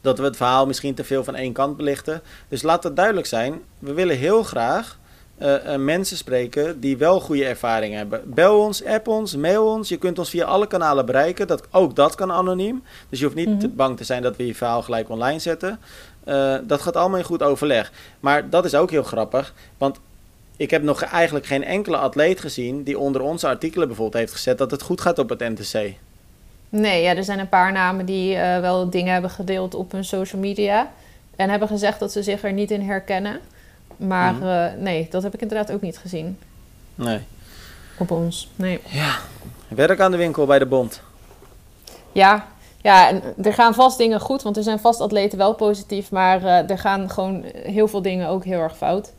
Dat 0.00 0.18
we 0.18 0.24
het 0.24 0.36
verhaal 0.36 0.66
misschien 0.66 0.94
te 0.94 1.04
veel 1.04 1.24
van 1.24 1.34
één 1.34 1.52
kant 1.52 1.76
belichten. 1.76 2.22
Dus 2.48 2.62
laat 2.62 2.82
het 2.84 2.96
duidelijk 2.96 3.26
zijn. 3.26 3.60
We 3.78 3.92
willen 3.92 4.16
heel 4.16 4.42
graag 4.42 4.98
eh, 5.38 5.74
eh, 5.74 5.80
mensen 5.80 6.16
spreken 6.16 6.80
die 6.80 6.96
wel 6.96 7.20
goede 7.20 7.44
ervaring 7.44 7.94
hebben. 7.94 8.22
Bel 8.24 8.60
ons, 8.60 8.84
app 8.84 9.08
ons, 9.08 9.36
mail 9.36 9.66
ons. 9.66 9.88
Je 9.88 9.96
kunt 9.96 10.18
ons 10.18 10.30
via 10.30 10.44
alle 10.44 10.66
kanalen 10.66 11.06
bereiken. 11.06 11.46
Dat, 11.46 11.62
ook 11.70 11.96
dat 11.96 12.14
kan 12.14 12.32
anoniem. 12.32 12.82
Dus 13.08 13.18
je 13.18 13.24
hoeft 13.24 13.36
niet 13.36 13.48
Mhm. 13.48 13.68
bang 13.74 13.96
te 13.96 14.04
zijn 14.04 14.22
dat 14.22 14.36
we 14.36 14.46
je 14.46 14.54
verhaal 14.54 14.82
gelijk 14.82 15.08
online 15.10 15.38
zetten. 15.38 15.80
Eh, 16.24 16.54
dat 16.62 16.80
gaat 16.80 16.96
allemaal 16.96 17.18
in 17.18 17.24
goed 17.24 17.42
overleg. 17.42 17.92
Maar 18.20 18.50
dat 18.50 18.64
is 18.64 18.74
ook 18.74 18.90
heel 18.90 19.02
grappig. 19.02 19.54
Want 19.78 19.98
ik 20.56 20.70
heb 20.70 20.82
nog 20.82 21.02
eigenlijk 21.02 21.46
geen 21.46 21.64
enkele 21.64 21.96
atleet 21.96 22.40
gezien 22.40 22.82
die 22.82 22.98
onder 22.98 23.20
onze 23.20 23.46
artikelen 23.46 23.86
bijvoorbeeld 23.86 24.20
heeft 24.22 24.32
gezet 24.32 24.58
dat 24.58 24.70
het 24.70 24.82
goed 24.82 25.00
gaat 25.00 25.18
op 25.18 25.28
het 25.28 25.38
NTC. 25.38 25.92
Nee, 26.68 27.02
ja, 27.02 27.16
er 27.16 27.24
zijn 27.24 27.38
een 27.38 27.48
paar 27.48 27.72
namen 27.72 28.06
die 28.06 28.36
wel 28.36 28.90
dingen 28.90 29.12
hebben 29.12 29.30
gedeeld 29.30 29.74
op 29.74 29.92
hun 29.92 30.04
social 30.04 30.40
media. 30.40 30.90
En 31.36 31.50
hebben 31.50 31.68
gezegd 31.68 31.98
dat 31.98 32.12
ze 32.12 32.22
zich 32.22 32.42
er 32.44 32.52
niet 32.52 32.70
in 32.70 32.80
herkennen. 32.82 33.40
Maar 33.98 34.32
Mhm. 34.34 34.46
eh, 34.46 34.72
nee, 34.78 35.06
dat 35.10 35.22
heb 35.22 35.34
ik 35.34 35.40
inderdaad 35.42 35.72
ook 35.72 35.80
niet 35.80 35.98
gezien 35.98 36.38
Nee. 36.94 37.20
op 37.98 38.10
ons. 38.10 38.48
Nee. 38.56 38.80
Werk 39.68 40.00
aan 40.00 40.10
de 40.10 40.16
winkel 40.16 40.46
bij 40.46 40.58
de 40.58 40.66
bond. 40.66 41.00
Ja, 42.12 42.46
ja 42.82 43.08
en 43.08 43.22
er 43.42 43.52
gaan 43.54 43.74
vast 43.74 43.98
dingen 43.98 44.20
goed, 44.20 44.42
want 44.42 44.56
er 44.56 44.62
zijn 44.62 44.78
vast 44.78 45.00
atleten 45.00 45.38
wel 45.38 45.54
positief. 45.54 46.10
Maar 46.10 46.44
eh, 46.44 46.70
er 46.70 46.78
gaan 46.78 47.10
gewoon 47.10 47.42
heel 47.52 47.88
veel 47.88 48.02
dingen 48.02 48.28
ook 48.28 48.44
heel 48.44 48.60
erg 48.60 48.76
fout. 48.76 49.12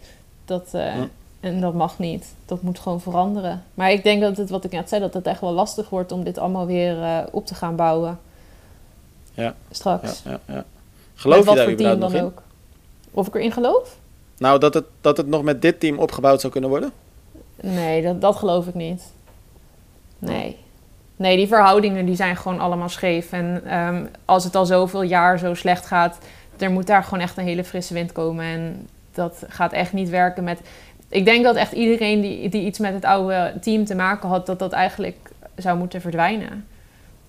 Dat, 0.46 0.68
eh. 0.72 0.94
En 1.40 1.62
dat 1.62 1.74
mag 1.74 2.00
niet. 2.00 2.26
Dat 2.46 2.62
moet 2.62 2.80
gewoon 2.80 3.02
veranderen. 3.02 3.64
Maar 3.74 3.92
ik 3.92 4.04
denk 4.04 4.22
dat 4.22 4.38
het, 4.38 4.50
wat 4.50 4.64
ik 4.64 4.72
net 4.72 4.90
zei, 4.90 5.02
dat 5.02 5.14
het 5.14 5.26
echt 5.28 5.42
wel 5.42 5.52
lastig 5.52 5.90
wordt 5.90 6.12
om 6.12 6.24
dit 6.24 6.38
allemaal 6.38 6.66
weer 6.66 7.26
op 7.32 7.46
te 7.46 7.56
gaan 7.56 7.76
bouwen. 7.76 8.20
Ja. 9.34 9.56
Straks. 9.72 10.22
Ja, 10.26 10.32
ja, 10.32 10.40
ja. 10.54 10.64
Geloof 11.16 11.36
Met 11.38 11.44
je 11.44 11.50
wat 11.50 11.56
daar 11.56 11.68
voor 11.68 11.76
team 11.78 11.92
überhaupt 11.92 12.00
nog 12.02 12.12
dan 12.12 12.20
in? 12.20 12.26
ook. 12.26 12.42
Of 13.12 13.28
ik 13.28 13.36
erin 13.36 13.52
geloof? 13.52 13.98
Nou, 14.40 14.60
dat 14.60 14.74
het, 14.74 14.86
dat 15.02 15.18
het 15.18 15.28
nog 15.28 15.44
met 15.44 15.62
dit 15.62 15.80
team 15.80 15.98
opgebouwd 15.98 16.42
zou 16.42 16.52
kunnen 16.52 16.70
worden? 16.70 16.92
Nee, 17.62 18.02
dat, 18.02 18.22
dat 18.22 18.36
geloof 18.36 18.68
ik 18.68 18.74
niet. 18.74 19.04
Nee. 20.20 20.58
Nee, 21.16 21.38
die 21.38 21.48
verhoudingen 21.48 22.06
die 22.06 22.16
zijn 22.16 22.36
gewoon 22.36 22.60
allemaal 22.60 22.90
scheef. 22.90 23.32
En 23.32 23.62
ehm, 23.66 24.06
als 24.26 24.44
het 24.44 24.56
al 24.56 24.66
zoveel 24.66 25.02
jaar 25.02 25.40
zo 25.40 25.54
slecht 25.54 25.86
gaat, 25.86 26.18
er 26.58 26.72
moet 26.72 26.88
daar 26.88 27.04
gewoon 27.04 27.20
echt 27.20 27.38
een 27.38 27.44
hele 27.44 27.64
frisse 27.64 27.94
wind 27.94 28.12
komen. 28.12 28.46
En 28.46 28.88
dat 29.14 29.44
gaat 29.48 29.74
echt 29.74 29.94
niet 29.94 30.10
werken 30.10 30.44
met... 30.44 30.62
Ik 31.10 31.26
denk 31.26 31.44
dat 31.44 31.56
echt 31.56 31.72
iedereen 31.72 32.22
die, 32.22 32.50
die 32.50 32.66
iets 32.66 32.80
met 32.80 32.94
het 32.94 33.06
oude 33.06 33.54
team 33.62 33.86
te 33.86 33.96
maken 33.96 34.30
had... 34.30 34.46
dat 34.46 34.60
dat 34.60 34.72
eigenlijk 34.72 35.18
zou 35.56 35.78
moeten 35.78 36.02
verdwijnen. 36.02 36.68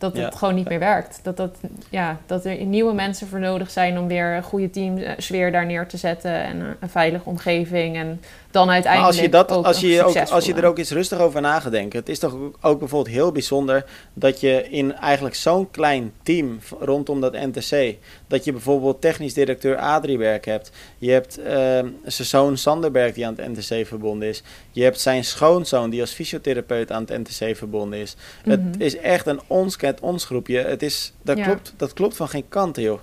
Dat 0.00 0.12
het 0.16 0.32
Ja. 0.32 0.38
gewoon 0.38 0.54
niet 0.54 0.68
meer 0.68 0.78
werkt. 0.78 1.20
Dat, 1.22 1.36
dat, 1.36 1.56
ja, 1.90 2.16
dat 2.26 2.44
er 2.44 2.64
nieuwe 2.64 2.94
mensen 2.94 3.26
voor 3.28 3.40
nodig 3.40 3.70
zijn 3.70 3.98
om 3.98 4.08
weer 4.08 4.26
een 4.36 4.42
goede 4.42 4.70
teamsfeer 4.70 5.52
daar 5.52 5.66
neer 5.66 5.86
te 5.86 5.96
zetten. 5.96 6.32
En 6.44 6.60
een, 6.60 6.76
een 6.80 6.88
veilige 6.88 7.28
omgeving. 7.28 7.96
En 7.96 8.20
dan 8.50 8.64
Maar 8.66 8.74
uiteindelijk 8.74 9.12
als 9.14 9.22
je, 9.24 9.28
dat, 9.30 9.50
ook 9.52 9.64
als, 9.64 9.80
je 9.80 10.04
ook, 10.04 10.16
als 10.30 10.44
je 10.44 10.54
er 10.54 10.64
ook 10.64 10.78
eens 10.78 10.90
rustig 10.90 11.18
over 11.18 11.40
na 11.40 11.60
gaat 11.60 11.72
denken. 11.72 11.98
Het 11.98 12.08
is 12.08 12.18
toch 12.18 12.36
ook- 12.60 12.78
bijvoorbeeld 12.78 13.14
heel 13.14 13.32
bijzonder 13.32 13.84
dat 14.14 14.40
je 14.40 14.68
in 14.70 14.94
eigenlijk 14.94 15.34
zo'n 15.34 15.70
klein 15.70 16.12
team 16.22 16.58
rondom 16.80 17.20
dat 17.20 17.32
NTC. 17.32 17.96
Dat 18.26 18.44
je 18.44 18.52
bijvoorbeeld 18.52 19.00
technisch 19.00 19.34
directeur 19.34 19.76
Adrieberg 19.76 20.44
hebt. 20.44 20.70
Je 20.98 21.10
hebt 21.10 21.38
ehm, 21.42 21.88
zijn 22.04 22.28
zoon 22.28 22.56
Sanderberg 22.56 23.14
die 23.14 23.26
aan 23.26 23.34
het 23.36 23.58
NTC 23.58 23.86
verbonden 23.86 24.28
is. 24.28 24.42
Je 24.70 24.82
hebt 24.82 25.00
zijn 25.00 25.24
schoonzoon 25.24 25.90
die 25.90 26.00
als 26.00 26.12
fysiotherapeut 26.12 26.92
aan 26.92 27.04
het 27.08 27.28
NTC 27.28 27.56
verbonden 27.56 27.98
is. 27.98 28.16
Mhm. 28.44 28.50
Het 28.50 28.60
is 28.78 28.96
echt 28.96 29.26
een 29.26 29.40
ons 29.46 29.76
kent 29.76 30.00
ons 30.00 30.24
groepje. 30.24 30.58
Het 30.58 30.82
is, 30.82 31.12
dat, 31.22 31.36
Ja. 31.38 31.44
klopt, 31.44 31.74
dat 31.76 31.92
klopt 31.92 32.16
van 32.16 32.28
geen 32.28 32.48
kanten 32.48 32.82
joh. 32.82 32.98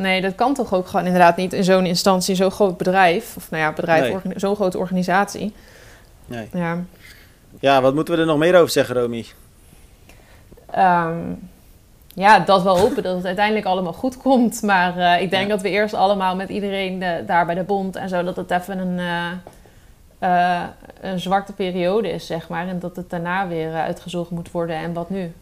Nee, 0.00 0.20
dat 0.20 0.34
kan 0.34 0.54
toch 0.54 0.74
ook 0.74 0.86
gewoon 0.86 1.06
inderdaad 1.06 1.36
niet 1.36 1.52
in 1.52 1.64
zo'n 1.64 1.86
instantie, 1.86 2.34
zo'n 2.34 2.50
groot 2.50 2.76
bedrijf. 2.76 3.36
Of 3.36 3.50
nou 3.50 3.62
ja, 3.62 3.72
bedrijf, 3.72 4.24
Nee. 4.24 4.32
zo'n 4.36 4.54
grote 4.54 4.78
organisatie. 4.78 5.54
Nee. 6.26 6.48
Ja. 6.52 6.78
Ja, 7.60 7.80
wat 7.82 7.94
moeten 7.94 8.14
we 8.14 8.20
er 8.20 8.26
nog 8.26 8.38
meer 8.38 8.56
over 8.56 8.70
zeggen 8.70 8.94
Romy? 8.94 9.26
Ehm, 10.70 11.18
ja, 12.14 12.38
dat 12.38 12.62
wel 12.62 12.78
hopen 12.78 13.02
dat 13.02 13.16
het 13.16 13.24
uiteindelijk 13.26 13.66
allemaal 13.66 13.92
goed 13.92 14.16
komt. 14.16 14.62
Maar 14.62 14.96
eh, 14.98 15.22
ik 15.22 15.30
denk 15.30 15.42
Ja. 15.42 15.48
dat 15.48 15.62
we 15.62 15.68
eerst 15.70 15.94
allemaal 15.94 16.36
met 16.36 16.48
iedereen 16.48 17.02
eh, 17.02 17.26
daar 17.26 17.46
bij 17.46 17.54
de 17.54 17.62
bond 17.62 17.96
en 17.96 18.08
zo, 18.08 18.22
dat 18.24 18.36
het 18.36 18.50
even 18.50 18.78
een, 18.78 18.98
eh, 20.18 20.62
een 21.00 21.20
zwarte 21.20 21.52
periode 21.52 22.10
is, 22.10 22.26
zeg 22.26 22.48
maar. 22.48 22.68
En 22.68 22.78
dat 22.78 22.96
het 22.96 23.10
daarna 23.10 23.48
weer 23.48 23.72
uitgezocht 23.74 24.30
moet 24.30 24.50
worden. 24.50 24.76
En 24.76 24.92
wat 24.92 25.10
nu? 25.10 25.32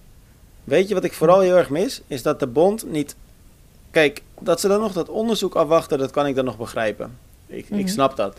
Weet 0.64 0.88
je 0.88 0.94
wat 0.94 1.04
ik 1.04 1.12
vooral 1.12 1.40
heel 1.40 1.56
erg 1.56 1.70
mis? 1.70 2.00
Is 2.06 2.22
dat 2.22 2.40
de 2.40 2.46
bond 2.46 2.90
niet. 2.90 3.16
Kijk, 3.90 4.22
dat 4.40 4.60
ze 4.60 4.68
dan 4.68 4.80
nog 4.80 4.92
dat 4.92 5.08
onderzoek 5.08 5.54
afwachten, 5.54 5.98
dat 5.98 6.10
kan 6.10 6.26
ik 6.26 6.34
dan 6.34 6.44
nog 6.44 6.56
begrijpen. 6.58 7.18
Ik, 7.46 7.70
Mhm. 7.70 7.80
ik 7.80 7.88
snap 7.88 8.16
dat. 8.16 8.36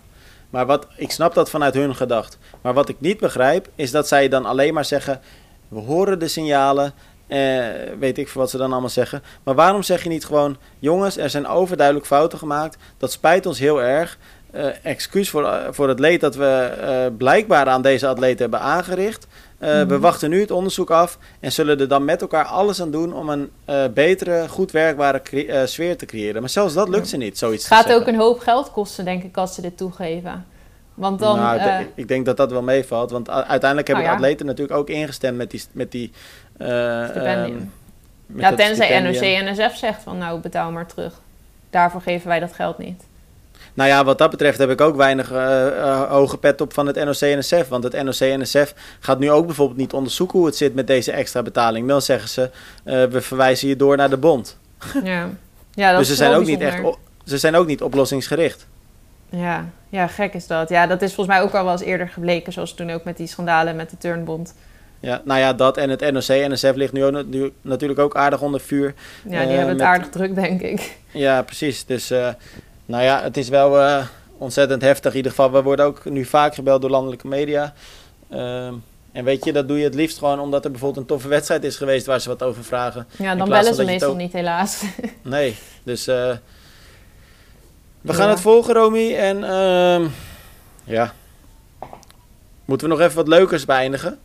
Maar 0.50 0.66
wat, 0.66 0.88
ik 0.96 1.12
snap 1.12 1.34
dat 1.34 1.50
vanuit 1.50 1.74
hun 1.74 1.96
gedacht. 1.96 2.38
Maar 2.62 2.74
wat 2.74 2.90
ik 2.90 2.96
niet 3.00 3.20
begrijp, 3.20 3.68
is 3.76 3.92
dat 3.92 4.08
zij 4.08 4.28
dan 4.30 4.46
alleen 4.46 4.74
maar 4.74 4.86
zeggen: 4.86 5.22
we 5.68 5.80
horen 5.80 6.20
de 6.20 6.28
signalen. 6.28 6.94
Eh, 7.28 7.66
weet 8.00 8.18
ik 8.18 8.28
veel 8.30 8.42
wat 8.42 8.50
ze 8.50 8.58
dan 8.58 8.72
allemaal 8.72 8.90
zeggen. 8.90 9.24
Maar 9.44 9.56
waarom 9.56 9.84
zeg 9.84 10.04
je 10.04 10.10
niet 10.10 10.26
gewoon: 10.26 10.58
jongens, 10.80 11.18
er 11.18 11.30
zijn 11.30 11.48
overduidelijk 11.48 12.06
fouten 12.08 12.38
gemaakt. 12.40 12.78
Dat 12.98 13.12
spijt 13.12 13.46
ons 13.46 13.60
heel 13.60 13.82
erg. 13.82 14.18
Eh, 14.52 14.66
excuus 14.84 15.30
voor, 15.30 15.46
eh, 15.46 15.68
voor 15.72 15.88
het 15.88 16.00
leed 16.00 16.22
dat 16.22 16.36
we 16.36 16.46
eh, 16.46 17.18
blijkbaar 17.18 17.68
aan 17.68 17.82
deze 17.82 18.08
atleten 18.08 18.42
hebben 18.42 18.60
aangericht. 18.60 19.28
Eh, 19.60 19.80
We 19.80 19.86
Mhm. 19.86 20.00
wachten 20.00 20.30
nu 20.30 20.39
het 20.39 20.52
onderzoek 20.52 20.89
af 20.91 21.17
en 21.39 21.52
zullen 21.52 21.80
er 21.80 21.88
dan 21.88 22.06
met 22.06 22.22
elkaar 22.22 22.45
alles 22.45 22.82
aan 22.82 22.91
doen 22.91 23.13
om 23.13 23.30
een 23.30 23.52
eh, 23.65 23.84
betere, 23.93 24.48
goed 24.48 24.72
werkbare 24.72 25.22
eh, 25.22 25.65
sfeer 25.65 25.98
te 25.98 26.06
creëren. 26.06 26.41
Maar 26.41 26.50
zelfs 26.50 26.74
dat 26.74 26.89
lukt 26.89 27.08
ze 27.08 27.17
niet, 27.17 27.38
zoiets 27.38 27.63
Het 27.63 27.74
gaat 27.74 27.86
te 27.86 27.93
ook 27.93 28.08
een 28.08 28.15
hoop 28.15 28.39
geld 28.39 28.72
kosten, 28.72 29.06
denk 29.06 29.24
ik, 29.24 29.38
als 29.38 29.56
ze 29.56 29.62
dit 29.62 29.78
toegeven. 29.78 30.45
Want 30.93 31.19
dan... 31.19 31.39
nou, 31.39 31.86
ik 31.95 32.08
denk 32.08 32.26
dat 32.26 32.38
dat 32.38 32.52
wel 32.52 32.62
meevalt, 32.62 33.12
want 33.12 33.30
uiteindelijk 33.30 33.88
hebben 33.88 34.06
Nou 34.06 34.15
ja. 34.15 34.19
de 34.19 34.26
atleten 34.26 34.45
natuurlijk 34.45 34.80
ook 34.80 34.89
ingestemd 34.89 35.38
met 35.38 35.52
die, 35.52 35.63
met 35.72 35.91
die 35.91 36.12
ehm, 36.58 37.54
met 38.26 38.41
ja, 38.41 38.56
tenzij. 38.56 39.02
NOC-NSF 39.02 39.78
zegt 39.78 40.04
van 40.04 40.17
nou, 40.17 40.39
betaal 40.39 40.72
maar 40.72 40.86
terug. 40.86 41.22
Daarvoor 41.69 42.02
geven 42.02 42.28
wij 42.28 42.39
dat 42.39 42.54
geld 42.54 42.78
niet. 42.78 43.04
Nou 43.74 43.90
ja, 43.90 44.04
wat 44.04 44.18
dat 44.18 44.30
betreft 44.30 44.58
heb 44.58 44.70
ik 44.70 44.82
ook 44.82 44.96
weinig 44.96 45.32
eh, 45.32 45.68
eh, 45.68 46.10
hoge 46.10 46.38
pet 46.38 46.62
op 46.62 46.74
van 46.74 46.88
het 46.88 46.96
NOC-NSF. 46.96 47.68
Want 47.68 47.84
het 47.84 48.04
NOC-NSF 48.04 48.74
gaat 49.00 49.20
nu 49.20 49.32
ook 49.32 49.46
bijvoorbeeld 49.46 49.78
niet 49.78 49.94
onderzoeken 49.94 50.38
hoe 50.38 50.48
het 50.48 50.58
zit 50.58 50.76
met 50.76 50.88
deze 50.88 51.12
extra 51.12 51.42
betaling. 51.42 51.88
Dan 51.88 52.02
zeggen 52.02 52.30
ze, 52.30 52.50
eh, 52.84 53.04
we 53.04 53.22
verwijzen 53.22 53.68
je 53.68 53.76
door 53.76 53.98
naar 53.98 54.10
de 54.10 54.18
bond. 54.18 54.58
Ja, 55.04 55.30
ja 55.74 55.90
dat 55.90 56.00
dus 56.00 56.08
ze 56.08 56.16
zijn, 56.16 56.34
ook 56.34 56.46
niet 56.46 56.62
echt, 56.62 56.82
ze 57.26 57.38
zijn 57.38 57.56
ook 57.56 57.68
niet 57.68 57.82
oplossingsgericht. 57.82 58.68
Ja, 59.30 59.66
ja, 59.90 60.08
gek 60.08 60.34
is 60.34 60.48
dat. 60.48 60.70
Ja, 60.70 60.88
dat 60.88 61.02
is 61.02 61.14
volgens 61.14 61.36
mij 61.36 61.46
ook 61.46 61.54
al 61.54 61.64
wel 61.64 61.72
eens 61.72 61.82
eerder 61.82 62.10
gebleken. 62.10 62.54
Zoals 62.54 62.74
toen 62.74 62.90
ook 62.90 63.04
met 63.04 63.18
die 63.18 63.28
schandalen 63.28 63.76
met 63.76 63.90
de 63.90 63.98
Turnbond. 63.98 64.54
Ja, 65.00 65.22
nou 65.26 65.40
ja, 65.40 65.54
dat 65.54 65.78
en 65.78 65.90
het 65.90 66.12
NOC-NSF 66.12 66.76
ligt 66.76 66.94
nu, 66.94 67.04
ook, 67.06 67.26
nu 67.26 67.52
natuurlijk 67.62 68.00
ook 68.00 68.16
aardig 68.16 68.42
onder 68.42 68.60
vuur. 68.60 68.94
Ja, 69.24 69.30
die 69.30 69.38
hebben 69.40 69.68
het 69.68 69.78
met- 69.78 69.88
aardig 69.88 70.10
druk, 70.10 70.36
denk 70.36 70.62
ik. 70.62 70.98
Ja, 71.12 71.42
precies. 71.42 71.86
Dus 71.86 72.12
nou 72.89 73.04
ja, 73.04 73.21
het 73.21 73.38
is 73.38 73.49
wel 73.49 73.80
eh, 73.82 74.06
ontzettend 74.38 74.82
heftig. 74.82 75.12
In 75.12 75.17
ieder 75.17 75.32
geval, 75.32 75.52
we 75.52 75.62
worden 75.62 75.86
ook 75.86 76.06
nu 76.06 76.25
vaak 76.25 76.56
gebeld 76.56 76.82
door 76.82 76.89
landelijke 76.89 77.28
media. 77.28 77.73
Ehm, 78.30 78.73
en 79.12 79.23
weet 79.23 79.45
je, 79.45 79.54
dat 79.54 79.67
doe 79.67 79.78
je 79.78 79.84
het 79.84 79.95
liefst 79.95 80.17
gewoon 80.17 80.39
omdat 80.39 80.65
er 80.65 80.71
bijvoorbeeld 80.71 81.02
een 81.02 81.08
toffe 81.13 81.28
wedstrijd 81.28 81.63
is 81.63 81.75
geweest 81.75 82.06
waar 82.06 82.19
ze 82.19 82.30
wat 82.30 82.43
over 82.43 82.63
vragen. 82.63 83.08
Ja, 83.17 83.36
dan 83.36 83.49
bellen 83.49 83.73
ze 83.75 83.84
meestal 83.84 84.10
ook- 84.12 84.17
niet, 84.17 84.34
helaas. 84.34 84.84
Nee, 85.21 85.56
dus 85.84 86.08
eh, 86.08 86.32
we 88.02 88.13
gaan 88.13 88.30
het 88.30 88.41
volgen, 88.41 88.73
Romy. 88.73 89.15
En 89.15 89.43
ehm, 89.43 90.08
ja, 90.84 91.13
moeten 92.65 92.88
we 92.89 92.93
nog 92.95 93.04
even 93.04 93.15
wat 93.15 93.28
leukers 93.28 93.65
beëindigen? 93.65 94.19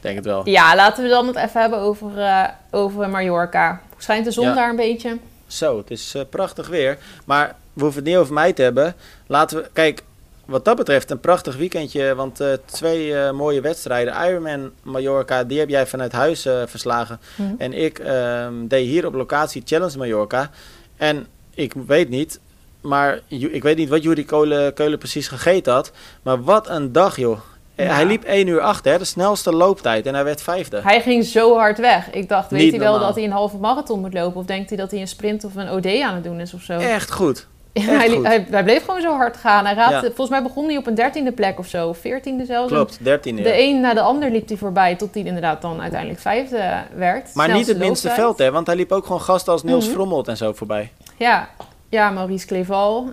Denk 0.00 0.16
het 0.16 0.24
wel. 0.24 0.48
ja, 0.48 0.74
laten 0.76 1.02
we 1.02 1.08
dan 1.08 1.26
het 1.26 1.36
even 1.36 1.60
hebben 1.60 1.78
over, 1.78 2.18
eh, 2.18 2.48
over 2.70 3.08
Mallorca. 3.10 3.80
Schijnt 3.98 4.24
de 4.24 4.30
zon 4.30 4.44
Ja. 4.44 4.54
daar 4.54 4.68
een 4.70 4.76
beetje? 4.76 5.18
Zo, 5.46 5.78
het 5.78 5.90
is 5.90 6.14
prachtig 6.30 6.68
weer. 6.68 6.98
Maar 7.24 7.56
we 7.74 7.82
hoeven 7.82 8.00
het 8.00 8.10
niet 8.10 8.18
over 8.18 8.34
mij 8.34 8.52
te 8.52 8.62
hebben. 8.62 8.94
Laten 9.26 9.56
we, 9.56 9.68
kijk, 9.72 10.02
wat 10.44 10.64
dat 10.64 10.76
betreft 10.76 11.10
een 11.10 11.20
prachtig 11.20 11.56
weekendje. 11.56 12.14
Want 12.14 12.40
eh, 12.40 12.52
twee 12.64 13.14
eh, 13.14 13.32
mooie 13.32 13.60
wedstrijden. 13.60 14.14
Ironman 14.28 14.70
Mallorca, 14.82 15.44
die 15.44 15.58
heb 15.58 15.68
jij 15.68 15.86
vanuit 15.86 16.12
huis 16.12 16.46
eh, 16.46 16.62
verslagen. 16.66 17.20
Mhm. 17.36 17.54
En 17.58 17.72
ik 17.72 17.98
ehm, 17.98 18.66
deed 18.66 18.86
hier 18.86 19.06
op 19.06 19.14
locatie 19.14 19.62
Challenge 19.64 19.98
Mallorca. 19.98 20.50
En 20.96 21.26
ik 21.54 21.72
weet 21.86 22.08
niet, 22.08 22.40
maar 22.80 23.20
ik 23.28 23.62
weet 23.62 23.76
niet 23.76 23.88
wat 23.88 24.02
Juri 24.02 24.24
Keulen, 24.24 24.74
Keulen 24.74 24.98
precies 24.98 25.28
gegeten 25.28 25.72
had. 25.72 25.92
Maar 26.22 26.42
wat 26.42 26.68
een 26.68 26.92
dag, 26.92 27.16
joh. 27.16 27.38
Ja. 27.76 27.94
Hij 27.94 28.06
liep 28.06 28.24
1 28.24 28.46
uur 28.46 28.60
8, 28.60 28.84
hè, 28.84 28.98
de 28.98 29.04
snelste 29.04 29.52
looptijd. 29.52 30.06
En 30.06 30.14
hij 30.14 30.24
werd 30.24 30.42
vijfde. 30.42 30.80
Hij 30.82 31.00
ging 31.00 31.24
zo 31.24 31.56
hard 31.56 31.78
weg. 31.78 32.10
Ik 32.10 32.28
dacht, 32.28 32.50
weet 32.50 32.60
Niet 32.60 32.70
hij 32.70 32.80
wel 32.80 32.90
normaal. 32.90 33.06
dat 33.06 33.16
hij 33.16 33.24
een 33.24 33.30
halve 33.30 33.56
marathon 33.56 34.00
moet 34.00 34.14
lopen? 34.14 34.40
Of 34.40 34.46
denkt 34.46 34.68
hij 34.68 34.78
dat 34.78 34.90
hij 34.90 35.00
een 35.00 35.08
sprint 35.08 35.44
of 35.44 35.56
een 35.56 35.70
OD 35.70 35.86
aan 35.86 36.14
het 36.14 36.24
doen 36.24 36.40
is 36.40 36.54
of 36.54 36.62
zo? 36.62 36.72
Echt 36.72 37.12
goed. 37.12 37.46
Hij, 37.80 38.08
hij, 38.22 38.46
hij 38.50 38.64
bleef 38.64 38.84
gewoon 38.84 39.00
zo 39.00 39.16
hard 39.16 39.36
gaan. 39.36 39.64
Hij 39.64 39.74
raakte, 39.74 39.94
Ja. 39.94 40.00
Volgens 40.00 40.28
mij 40.28 40.42
begon 40.42 40.66
hij 40.66 40.76
op 40.76 40.86
een 40.86 40.94
dertiende 40.94 41.32
plek 41.32 41.58
of 41.58 41.66
zo. 41.66 41.92
Veertiende 41.92 42.44
zelfs. 42.44 42.72
Klopt, 42.72 42.98
13 43.04 43.36
De 43.36 43.58
een 43.58 43.80
na 43.80 43.94
de 43.94 44.00
ander 44.00 44.30
liep 44.30 44.48
hij 44.48 44.56
voorbij. 44.56 44.94
Tot 44.96 45.14
hij 45.14 45.22
inderdaad 45.22 45.62
dan 45.62 45.80
uiteindelijk 45.80 46.20
vijfde 46.20 46.72
werd. 46.94 47.34
Maar 47.34 47.52
niet 47.52 47.66
het 47.66 47.78
minste 47.78 48.06
looptijd. 48.06 48.26
veld, 48.26 48.38
hè? 48.38 48.50
Want 48.50 48.66
hij 48.66 48.76
liep 48.76 48.92
ook 48.92 49.04
gewoon 49.06 49.20
gasten 49.20 49.52
als 49.52 49.62
Niels 49.62 49.84
Mhm. 49.84 49.94
Frommelt 49.94 50.28
en 50.28 50.36
zo 50.36 50.52
voorbij. 50.52 50.92
Ja, 51.16 51.48
ja 51.88 52.10
Maurice 52.10 52.46
Cleval. 52.46 53.10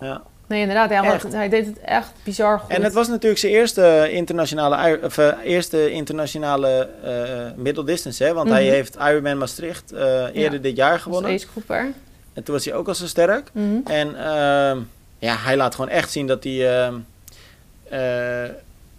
Ja. 0.00 0.22
Nee, 0.46 0.60
inderdaad. 0.60 0.90
Hij, 1.32 1.48
deed 1.48 1.66
het 1.66 1.78
echt 1.80 2.12
bizar 2.22 2.58
goed. 2.58 2.70
En 2.70 2.82
het 2.82 2.92
was 2.92 3.08
natuurlijk 3.08 3.40
zijn 3.40 3.52
eerste 3.52 4.08
internationale, 4.10 4.98
of, 5.02 5.18
eh, 5.18 5.28
eerste 5.44 5.90
internationale 5.90 6.88
eh 7.04 7.62
middle 7.62 7.84
distance, 7.84 8.24
hè? 8.24 8.32
Want 8.34 8.48
hij 8.48 8.62
Mhm. 8.64 8.72
heeft 8.72 8.94
Ironman 8.94 9.38
Maastricht 9.38 9.92
eerder 9.92 10.52
Ja, 10.52 10.58
dit 10.58 10.76
jaar 10.76 10.92
Als 10.92 11.02
gewonnen. 11.02 11.30
En 12.32 12.42
toen 12.42 12.54
was 12.54 12.64
hij 12.64 12.74
ook 12.74 12.88
al 12.88 12.94
zo 12.94 13.06
sterk. 13.06 13.50
Mhm. 13.52 13.76
En 13.84 14.08
ehm, 14.16 14.78
ja, 15.18 15.36
hij 15.36 15.56
laat 15.56 15.74
gewoon 15.74 15.90
echt 15.90 16.10
zien 16.12 16.26
dat 16.26 16.44
hij 16.44 16.88
eh, 17.88 18.48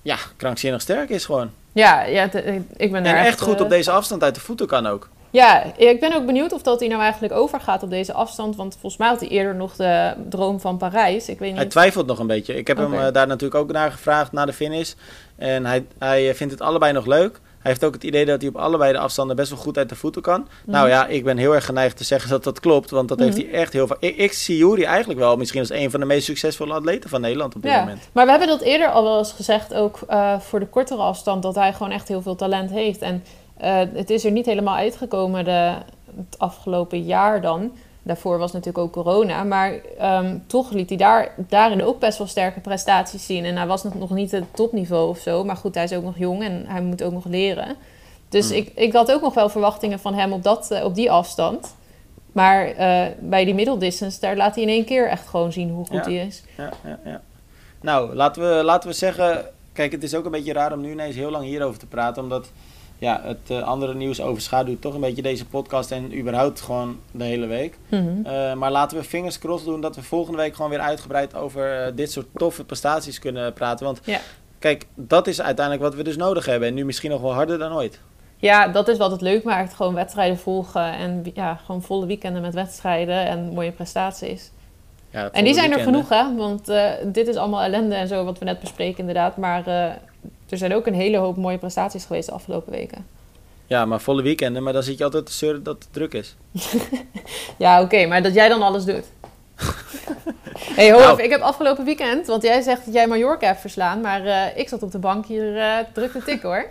ja, 0.01 0.17
krankzinnig 0.37 0.81
sterk 0.81 1.09
is 1.09 1.25
gewoon. 1.25 1.49
Ja, 1.71 2.03
ja 2.03 2.27
het- 2.31 2.45
ik 2.77 2.91
ben 2.91 3.03
daar 3.03 3.15
En 3.15 3.25
echt 3.25 3.41
goed 3.41 3.55
eh, 3.55 3.61
op 3.61 3.69
deze 3.69 3.91
afstand 3.91 4.23
uit 4.23 4.35
de 4.35 4.41
voeten 4.41 4.67
kan 4.67 4.87
ook. 4.87 5.09
Ja, 5.29 5.63
ik 5.77 5.99
ben 5.99 6.15
ook 6.15 6.25
benieuwd 6.25 6.53
of 6.53 6.61
dat 6.61 6.79
hij 6.79 6.89
nou 6.89 7.01
eigenlijk 7.01 7.33
overgaat 7.33 7.83
op 7.83 7.89
deze 7.89 8.13
afstand. 8.13 8.55
Want 8.55 8.73
volgens 8.73 8.97
mij 8.97 9.07
had 9.09 9.19
hij 9.19 9.29
eerder 9.29 9.55
nog 9.55 9.75
de 9.75 10.13
droom 10.29 10.59
van 10.59 10.77
Parijs. 10.77 11.29
Ik 11.29 11.39
weet 11.39 11.49
niet. 11.49 11.57
Hij 11.57 11.67
twijfelt 11.69 12.05
nog 12.05 12.19
een 12.19 12.27
beetje. 12.27 12.55
Ik 12.55 12.67
heb 12.67 12.77
hem 12.77 12.93
eh, 12.93 13.11
daar 13.11 13.27
natuurlijk 13.27 13.61
ook 13.61 13.71
naar 13.71 13.91
gevraagd, 13.91 14.31
na 14.31 14.45
de 14.45 14.53
finish. 14.53 14.93
En 15.35 15.65
hij, 15.65 15.85
hij 15.97 16.29
eh, 16.29 16.35
vindt 16.35 16.53
het 16.53 16.61
allebei 16.61 16.93
nog 16.93 17.05
leuk. 17.05 17.39
Hij 17.63 17.71
heeft 17.71 17.83
ook 17.83 17.93
het 17.93 18.03
idee 18.03 18.25
dat 18.25 18.41
hij 18.41 18.49
op 18.49 18.55
allebei 18.57 18.91
de 18.93 18.97
afstanden 18.99 19.35
best 19.35 19.49
wel 19.49 19.59
goed 19.59 19.77
uit 19.77 19.89
de 19.89 19.95
voeten 19.95 20.21
kan. 20.21 20.47
Nou 20.65 20.87
ja, 20.87 21.07
ik 21.07 21.23
ben 21.23 21.37
heel 21.37 21.55
erg 21.55 21.65
geneigd 21.65 21.97
te 21.97 22.03
zeggen 22.03 22.29
dat 22.29 22.43
dat 22.43 22.59
klopt. 22.59 22.89
Want 22.89 23.07
dat 23.09 23.19
heeft 23.19 23.37
Mhm. 23.37 23.45
hij 23.49 23.59
echt 23.59 23.73
heel 23.73 23.87
vaak. 23.87 23.97
Ik, 23.99 24.15
ik 24.17 24.33
zie 24.33 24.57
Juri 24.57 24.83
eigenlijk 24.83 25.19
wel 25.19 25.37
misschien 25.37 25.59
als 25.59 25.69
een 25.69 25.91
van 25.91 25.99
de 25.99 26.05
meest 26.05 26.25
succesvolle 26.25 26.73
atleten 26.73 27.09
van 27.09 27.21
Nederland 27.21 27.55
op 27.55 27.61
dit 27.61 27.71
Ja, 27.71 27.79
moment. 27.79 28.09
maar 28.11 28.23
we 28.25 28.29
hebben 28.31 28.49
dat 28.49 28.61
eerder 28.61 28.87
al 28.87 29.03
wel 29.03 29.17
eens 29.17 29.31
gezegd, 29.31 29.73
ook 29.73 29.99
eh, 30.07 30.39
voor 30.39 30.59
de 30.59 30.67
kortere 30.67 31.01
afstand, 31.01 31.43
dat 31.43 31.55
hij 31.55 31.73
gewoon 31.73 31.91
echt 31.91 32.07
heel 32.07 32.21
veel 32.21 32.35
talent 32.35 32.69
heeft. 32.69 33.01
En 33.01 33.23
eh, 33.57 33.79
het 33.93 34.09
is 34.09 34.25
er 34.25 34.31
niet 34.31 34.45
helemaal 34.45 34.75
uitgekomen 34.75 35.45
de, 35.45 35.73
het 36.17 36.35
afgelopen 36.39 37.03
jaar 37.03 37.41
dan. 37.41 37.71
Daarvoor 38.03 38.37
was 38.37 38.51
natuurlijk 38.51 38.83
ook 38.85 38.91
corona. 38.91 39.43
Maar 39.43 39.73
ehm, 39.97 40.37
toch 40.47 40.71
liet 40.71 40.89
hij 40.89 40.97
daar, 40.97 41.31
daarin 41.37 41.83
ook 41.83 41.99
best 41.99 42.17
wel 42.17 42.27
sterke 42.27 42.59
prestaties 42.59 43.25
zien. 43.25 43.45
En 43.45 43.55
hij 43.57 43.67
was 43.67 43.83
nog, 43.83 43.93
nog 43.95 44.09
niet 44.09 44.31
het 44.31 44.43
topniveau 44.55 45.09
of 45.09 45.17
zo. 45.17 45.43
Maar 45.43 45.55
goed, 45.55 45.75
hij 45.75 45.83
is 45.83 45.93
ook 45.93 46.03
nog 46.03 46.17
jong 46.17 46.43
en 46.43 46.63
hij 46.67 46.81
moet 46.81 47.03
ook 47.03 47.11
nog 47.13 47.25
leren. 47.25 47.75
Dus 48.29 48.49
Mm. 48.49 48.55
ik, 48.55 48.71
ik 48.75 48.93
had 48.93 49.11
ook 49.11 49.21
nog 49.21 49.33
wel 49.33 49.49
verwachtingen 49.49 49.99
van 49.99 50.13
hem 50.13 50.33
op, 50.33 50.43
dat, 50.43 50.71
eh, 50.71 50.83
op 50.85 50.95
die 50.95 51.11
afstand. 51.11 51.75
Maar 52.31 52.67
uh, 52.69 53.05
bij 53.19 53.45
die 53.45 53.53
middeldistance, 53.53 54.19
daar 54.19 54.35
laat 54.35 54.55
hij 54.55 54.63
in 54.63 54.69
één 54.69 54.85
keer 54.85 55.07
echt 55.09 55.27
gewoon 55.27 55.51
zien 55.51 55.69
hoe 55.69 55.85
goed 55.85 55.95
Ja. 55.95 56.03
hij 56.03 56.25
is. 56.27 56.43
Ja, 56.57 56.69
ja, 56.85 56.99
ja. 57.05 57.21
Nou, 57.81 58.15
laten 58.15 58.41
we, 58.57 58.63
laten 58.63 58.89
we 58.89 58.95
zeggen... 58.95 59.45
Kijk, 59.73 59.91
het 59.91 60.03
is 60.03 60.15
ook 60.15 60.25
een 60.25 60.31
beetje 60.31 60.53
raar 60.53 60.73
om 60.73 60.81
nu 60.81 60.91
ineens 60.91 61.15
heel 61.15 61.31
lang 61.31 61.45
hierover 61.45 61.79
te 61.79 61.85
praten. 61.85 62.23
Omdat 62.23 62.47
ja, 62.97 63.21
het 63.23 63.37
eh, 63.47 63.61
andere 63.63 63.93
nieuws 63.93 64.21
overschaduwt 64.21 64.81
toch 64.81 64.93
een 64.93 65.01
beetje 65.01 65.21
deze 65.21 65.45
podcast. 65.45 65.91
En 65.91 66.17
überhaupt 66.19 66.61
gewoon 66.61 66.99
de 67.11 67.23
hele 67.23 67.45
week. 67.45 67.77
Mhm. 67.89 68.25
Eh, 68.25 68.53
maar 68.53 68.71
laten 68.71 68.97
we 68.97 69.03
fingers 69.03 69.39
crossed 69.39 69.67
doen 69.67 69.81
dat 69.81 69.95
we 69.95 70.01
volgende 70.03 70.37
week 70.37 70.55
gewoon 70.55 70.71
weer 70.71 70.79
uitgebreid 70.79 71.35
over 71.35 71.85
eh, 71.85 71.91
dit 71.95 72.11
soort 72.11 72.25
toffe 72.35 72.63
prestaties 72.63 73.19
kunnen 73.19 73.53
praten. 73.53 73.85
Want 73.85 73.99
Ja. 74.03 74.19
kijk, 74.59 74.85
dat 74.95 75.27
is 75.27 75.41
uiteindelijk 75.41 75.85
wat 75.85 75.95
we 75.95 76.03
dus 76.03 76.17
nodig 76.17 76.45
hebben. 76.45 76.67
En 76.67 76.73
nu 76.73 76.85
misschien 76.85 77.11
nog 77.11 77.21
wel 77.21 77.33
harder 77.33 77.57
dan 77.59 77.73
ooit. 77.73 77.99
Ja, 78.37 78.67
dat 78.67 78.87
is 78.87 78.97
wat 78.97 79.11
het 79.11 79.21
leuk 79.21 79.43
maakt. 79.43 79.73
Gewoon 79.73 79.93
wedstrijden 79.93 80.37
volgen 80.37 80.93
en 80.93 81.25
ja, 81.33 81.59
gewoon 81.65 81.81
volle 81.81 82.05
weekenden 82.05 82.41
met 82.41 82.53
wedstrijden 82.53 83.25
en 83.27 83.53
mooie 83.53 83.71
prestaties. 83.71 84.51
Ja, 85.09 85.29
En 85.31 85.43
die 85.43 85.53
zijn 85.53 85.71
er 85.71 85.79
genoeg, 85.79 86.09
hè? 86.09 86.35
Want 86.35 86.65
dit 87.05 87.27
is 87.27 87.35
allemaal 87.35 87.61
ellende 87.61 87.95
en 87.95 88.07
zo, 88.07 88.23
wat 88.23 88.39
we 88.39 88.45
net 88.45 88.59
bespreken, 88.59 88.99
inderdaad. 88.99 89.37
Maar 89.37 89.63
er 90.53 90.59
zijn 90.59 90.73
ook 90.73 90.87
een 90.87 90.93
hele 90.93 91.17
hoop 91.17 91.37
mooie 91.37 91.57
prestaties 91.57 92.05
geweest 92.05 92.27
de 92.27 92.33
afgelopen 92.33 92.71
weken. 92.71 93.05
Ja, 93.67 93.85
maar 93.85 94.01
volle 94.01 94.21
weekenden. 94.21 94.63
Maar 94.63 94.73
dan 94.73 94.83
zit 94.83 94.97
je 94.97 95.03
altijd 95.03 95.25
te 95.25 95.31
zeuren 95.31 95.63
dat 95.63 95.75
het 95.83 95.93
druk 95.93 96.13
is. 96.13 96.35
Ja, 97.57 97.81
oké, 97.81 98.05
maar 98.05 98.23
dat 98.23 98.33
jij 98.33 98.49
dan 98.49 98.61
alles 98.61 98.85
doet. 98.85 99.05
hey, 100.75 100.91
ho, 100.91 100.99
Nou. 100.99 101.21
ik 101.21 101.29
heb 101.29 101.41
afgelopen 101.41 101.85
weekend, 101.85 102.27
want 102.27 102.43
jij 102.43 102.61
zegt 102.61 102.85
dat 102.85 102.93
jij 102.93 103.07
Mallorca 103.07 103.47
hebt 103.47 103.59
verslaan, 103.61 104.01
maar 104.01 104.25
eh, 104.25 104.57
ik 104.57 104.69
zat 104.69 104.83
op 104.83 104.91
de 104.91 104.99
bank 104.99 105.25
hier 105.25 105.57
eh 105.57 105.77
druk 105.93 106.11
te 106.11 106.23
tikken 106.23 106.49
hoor. 106.49 106.65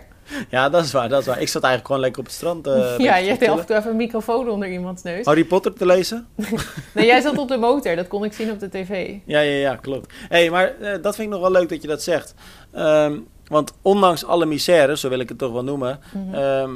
Ja, 0.49 0.69
dat 0.69 0.83
is 0.83 0.91
waar, 0.91 1.09
dat 1.09 1.19
is 1.21 1.25
waar. 1.27 1.41
Ik 1.41 1.47
zat 1.47 1.63
eigenlijk 1.63 1.85
gewoon 1.85 2.01
lekker 2.01 2.19
op 2.19 2.25
het 2.25 2.35
strand. 2.35 2.67
eh, 2.67 2.97
ja, 2.97 3.15
je 3.15 3.29
hebt 3.29 3.47
af 3.47 3.59
en 3.59 3.65
toe 3.65 3.75
even 3.75 3.89
een 3.91 3.97
microfoon 3.97 4.49
onder 4.49 4.69
iemands 4.71 5.03
neus. 5.03 5.25
Harry 5.25 5.43
Potter 5.45 5.73
te 5.73 5.85
lezen? 5.85 6.27
Nee, 6.93 7.05
jij 7.05 7.21
zat 7.21 7.37
op 7.37 7.47
de 7.47 7.57
motor, 7.57 7.95
dat 7.95 8.07
kon 8.07 8.23
ik 8.23 8.33
zien 8.33 8.51
op 8.51 8.59
de 8.59 8.69
tv. 8.69 9.15
Ja, 9.25 9.39
ja, 9.39 9.55
ja, 9.69 9.75
klopt. 9.75 10.13
hey, 10.29 10.49
maar 10.49 10.73
eh, 10.79 11.01
dat 11.01 11.15
vind 11.15 11.27
ik 11.27 11.33
nog 11.33 11.41
wel 11.41 11.51
leuk 11.51 11.69
dat 11.69 11.81
je 11.81 11.87
dat 11.87 12.03
zegt. 12.03 12.33
Ehm, 12.71 13.17
want 13.47 13.73
ondanks 13.81 14.25
alle 14.25 14.45
misère, 14.45 14.97
zo 14.97 15.09
wil 15.09 15.19
ik 15.19 15.29
het 15.29 15.37
toch 15.37 15.51
wel 15.51 15.63
noemen... 15.63 15.99
Mhm. 16.13 16.33
ehm, 16.33 16.71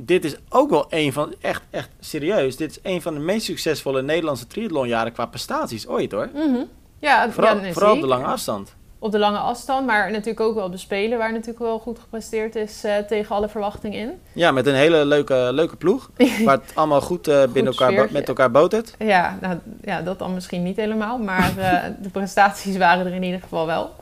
dit 0.00 0.24
is 0.24 0.36
ook 0.48 0.70
wel 0.70 0.86
een 0.88 1.12
van, 1.12 1.34
echt, 1.40 1.62
echt 1.70 1.88
serieus... 2.00 2.56
dit 2.56 2.70
is 2.70 2.78
een 2.82 3.02
van 3.02 3.14
de 3.14 3.20
meest 3.20 3.44
succesvolle 3.44 4.02
Nederlandse 4.02 4.46
triathlonjaren 4.46 5.12
qua 5.12 5.26
prestaties 5.26 5.86
ooit, 5.86 6.12
hoor. 6.12 6.28
Mhm. 6.34 6.62
Ja, 6.98 7.30
Vooral, 7.30 7.56
ja, 7.64 7.72
vooral 7.72 7.94
op 7.94 8.00
de 8.00 8.06
lange 8.06 8.24
afstand. 8.24 8.76
Op 9.00 9.12
de 9.12 9.18
lange 9.18 9.38
afstand, 9.38 9.86
maar 9.86 10.10
natuurlijk 10.10 10.40
ook 10.40 10.54
wel 10.54 10.64
op 10.64 10.72
de 10.72 10.78
Spelen, 10.78 11.18
waar 11.18 11.32
natuurlijk 11.32 11.58
wel 11.58 11.78
goed 11.78 11.98
gepresteerd 11.98 12.56
is 12.56 12.84
eh, 12.84 12.96
tegen 12.96 13.34
alle 13.34 13.48
verwachting 13.48 13.94
in. 13.94 14.10
Ja, 14.32 14.50
met 14.50 14.66
een 14.66 14.74
hele 14.74 15.04
leuke, 15.04 15.48
leuke 15.52 15.76
ploeg. 15.76 16.10
waar 16.44 16.56
het 16.56 16.72
allemaal 16.74 17.00
goed, 17.00 17.28
eh, 17.28 17.42
binnen 17.52 17.72
elkaar, 17.72 18.08
met 18.10 18.28
elkaar 18.28 18.50
botert. 18.50 18.94
Ja, 18.98 19.38
nou, 19.40 19.58
ja, 19.84 20.02
dat 20.02 20.18
dan 20.18 20.34
misschien 20.34 20.62
niet 20.62 20.76
helemaal, 20.76 21.18
maar 21.18 21.58
eh, 21.58 21.84
de 22.02 22.08
prestaties 22.08 22.76
waren 22.76 23.06
er 23.06 23.12
in 23.12 23.22
ieder 23.22 23.40
geval 23.40 23.66
wel. 23.66 23.94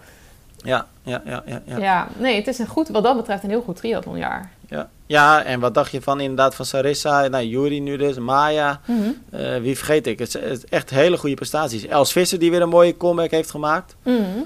Ja, 0.57 0.87
ja, 1.03 1.23
ja, 1.25 1.43
ja. 1.47 1.63
Ja. 1.65 1.79
Ja. 1.79 2.09
nee, 2.17 2.37
het 2.37 2.47
is 2.47 2.59
een 2.59 2.67
goed, 2.67 2.89
wat 2.89 3.03
dat 3.03 3.17
betreft 3.17 3.43
een 3.43 3.51
heel 3.51 3.63
goed 3.63 3.77
triathlonjaar. 3.77 4.51
ja. 4.69 4.89
ja, 5.07 5.43
en 5.43 5.61
wat 5.61 5.75
dacht 5.75 5.91
je 5.91 6.03
van 6.03 6.21
inderdaad 6.21 6.55
van 6.55 6.65
Sarissa? 6.65 7.29
Nou, 7.29 7.45
Juri 7.45 7.81
nu 7.81 7.97
dus, 7.97 8.19
Maya. 8.19 8.81
Mhm. 8.85 9.61
wie 9.63 9.77
vergeet 9.77 10.07
ik? 10.07 10.19
Het 10.19 10.35
is, 10.35 10.65
echt 10.65 10.91
hele 10.91 11.17
goede 11.17 11.35
prestaties. 11.35 11.87
Els 11.87 12.13
Visser 12.13 12.39
die 12.39 12.51
weer 12.51 12.63
een 12.63 12.69
mooie 12.69 12.97
comeback 12.97 13.31
heeft 13.31 13.51
gemaakt. 13.51 13.97
Mhm. 14.03 14.39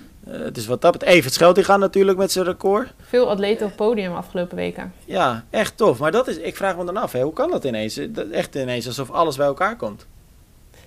Dus 0.52 0.66
wat 0.66 0.80
dat 0.80 0.92
betreft, 0.92 1.14
Evert 1.14 1.54
die 1.54 1.64
gaat 1.64 1.78
natuurlijk 1.78 2.18
met 2.18 2.32
zijn 2.32 2.44
record. 2.44 2.88
Veel 3.00 3.30
atleten 3.30 3.66
op 3.66 3.76
podium 3.76 4.14
afgelopen 4.14 4.56
weken. 4.56 4.92
Ja, 5.04 5.44
echt 5.50 5.76
tof. 5.76 5.98
Maar 5.98 6.12
dat 6.12 6.28
is, 6.28 6.36
ik 6.36 6.56
vraag 6.56 6.76
me 6.76 6.84
dan 6.84 6.96
af, 6.96 7.12
hè, 7.12 7.22
hoe 7.22 7.32
kan 7.32 7.50
dat 7.50 7.64
ineens? 7.64 7.96
Eh, 7.96 8.06
dat- 8.10 8.28
Echt 8.28 8.54
ineens 8.54 8.86
alsof 8.86 9.10
alles 9.10 9.36
bij 9.36 9.46
elkaar 9.46 9.76
komt. 9.76 10.06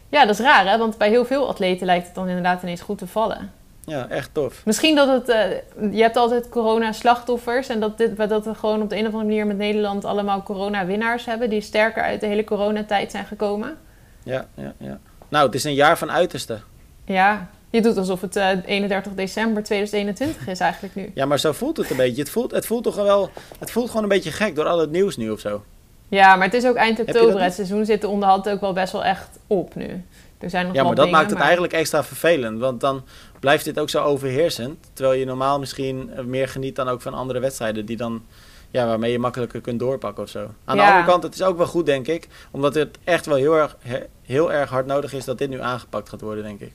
Ja, 0.10 0.26
dat 0.26 0.40
is 0.40 0.46
raar, 0.46 0.68
hè? 0.70 0.78
Want 0.78 0.98
bij 0.98 1.10
heel 1.10 1.26
veel 1.26 1.48
atleten 1.48 1.86
lijkt 1.86 2.06
het 2.06 2.16
dan 2.16 2.28
inderdaad 2.28 2.62
ineens 2.64 2.82
goed 2.82 2.98
te 2.98 3.08
vallen. 3.08 3.52
Ja, 3.86 4.08
echt 4.10 4.30
tof. 4.34 4.62
Misschien 4.66 4.96
dat 4.96 5.08
het... 5.08 5.30
eh, 5.30 5.50
je 5.92 6.02
hebt 6.02 6.18
altijd 6.18 6.50
corona-slachtoffers... 6.50 7.68
en 7.68 7.80
dat, 7.80 7.98
dit, 7.98 8.30
dat 8.30 8.46
we 8.46 8.56
gewoon 8.56 8.82
op 8.82 8.90
de 8.90 8.96
een 8.96 9.02
of 9.08 9.12
andere 9.14 9.24
manier 9.30 9.48
met 9.48 9.58
Nederland... 9.58 10.06
allemaal 10.06 10.44
corona-winnaars 10.44 11.26
hebben... 11.26 11.50
die 11.50 11.62
sterker 11.62 12.04
uit 12.04 12.20
de 12.22 12.28
hele 12.28 12.44
coronatijd 12.44 13.12
zijn 13.12 13.26
gekomen. 13.26 13.78
Ja, 14.24 14.46
ja, 14.56 14.74
ja. 14.78 15.00
Nou, 15.30 15.46
het 15.46 15.56
is 15.56 15.64
een 15.64 15.74
jaar 15.74 15.98
van 15.98 16.12
uiterste. 16.12 16.60
Ja, 17.06 17.48
je 17.74 17.82
doet 17.82 17.98
alsof 17.98 18.22
het 18.22 18.36
eh, 18.36 18.48
31 18.66 19.14
december 19.14 19.64
2021 19.64 20.48
is 20.48 20.60
eigenlijk 20.60 20.96
nu. 20.96 21.12
Ja, 21.14 21.26
maar 21.26 21.40
zo 21.40 21.52
voelt 21.52 21.78
het 21.78 21.90
een 21.90 21.98
beetje. 21.98 22.22
Het 22.22 22.30
voelt, 22.32 22.52
het 22.52 22.66
voelt 22.66 22.84
toch 22.84 22.96
wel, 22.96 23.30
het 23.60 23.72
voelt 23.72 23.88
gewoon 23.88 24.04
een 24.04 24.10
beetje 24.10 24.32
gek 24.32 24.56
door 24.56 24.66
al 24.66 24.80
het 24.80 24.92
nieuws 24.92 25.18
nu 25.18 25.30
of 25.30 25.40
zo. 25.40 25.64
Ja, 26.10 26.36
maar 26.36 26.46
het 26.46 26.54
is 26.54 26.66
ook 26.66 26.76
eind 26.76 27.00
oktober. 27.00 27.42
Het 27.44 27.54
seizoen 27.54 27.86
zit 27.86 28.04
er 28.04 28.10
onderhand 28.10 28.50
ook 28.50 28.62
wel 28.62 28.74
best 28.74 28.92
wel 28.92 29.04
echt 29.04 29.28
op 29.48 29.76
nu. 29.76 30.04
Er 30.40 30.50
zijn 30.50 30.66
nog 30.66 30.76
Ja, 30.76 30.82
maar 30.84 30.96
dat 30.96 31.06
dingen, 31.06 31.12
maakt 31.12 31.26
het 31.30 31.34
maar- 31.38 31.44
eigenlijk 31.48 31.74
extra 31.74 32.04
vervelend. 32.04 32.60
Want 32.60 32.82
dan 32.82 33.04
blijft 33.40 33.66
dit 33.66 33.80
ook 33.80 33.90
zo 33.90 34.04
overheersend. 34.04 34.78
Terwijl 34.94 35.20
je 35.20 35.26
normaal 35.26 35.60
misschien 35.60 36.10
eh, 36.16 36.24
meer 36.24 36.48
geniet 36.48 36.76
dan 36.76 36.88
ook 36.88 37.02
van 37.02 37.14
andere 37.14 37.40
wedstrijden 37.40 37.86
die 37.86 37.98
dan, 37.98 38.24
ja, 38.72 38.86
waarmee 38.88 39.12
je 39.12 39.20
makkelijker 39.20 39.62
kunt 39.62 39.80
doorpakken 39.80 40.24
of 40.24 40.30
zo. 40.30 40.40
Aan 40.66 40.78
de 40.78 40.84
andere 40.84 41.06
kant, 41.06 41.24
het 41.24 41.34
is 41.34 41.42
ook 41.44 41.58
wel 41.58 41.68
goed, 41.68 41.86
denk 41.86 42.08
ik. 42.08 42.28
Omdat 42.52 42.76
het 42.76 42.98
echt 43.04 43.26
wel 43.26 43.36
heel 43.38 43.54
erg, 43.58 43.78
he- 43.82 44.04
heel 44.22 44.52
erg 44.54 44.70
hard 44.70 44.86
nodig 44.86 45.14
is 45.14 45.26
dat 45.26 45.38
dit 45.38 45.50
nu 45.50 45.62
aangepakt 45.62 46.10
gaat 46.10 46.22
worden, 46.22 46.44
denk 46.44 46.60
ik. 46.60 46.72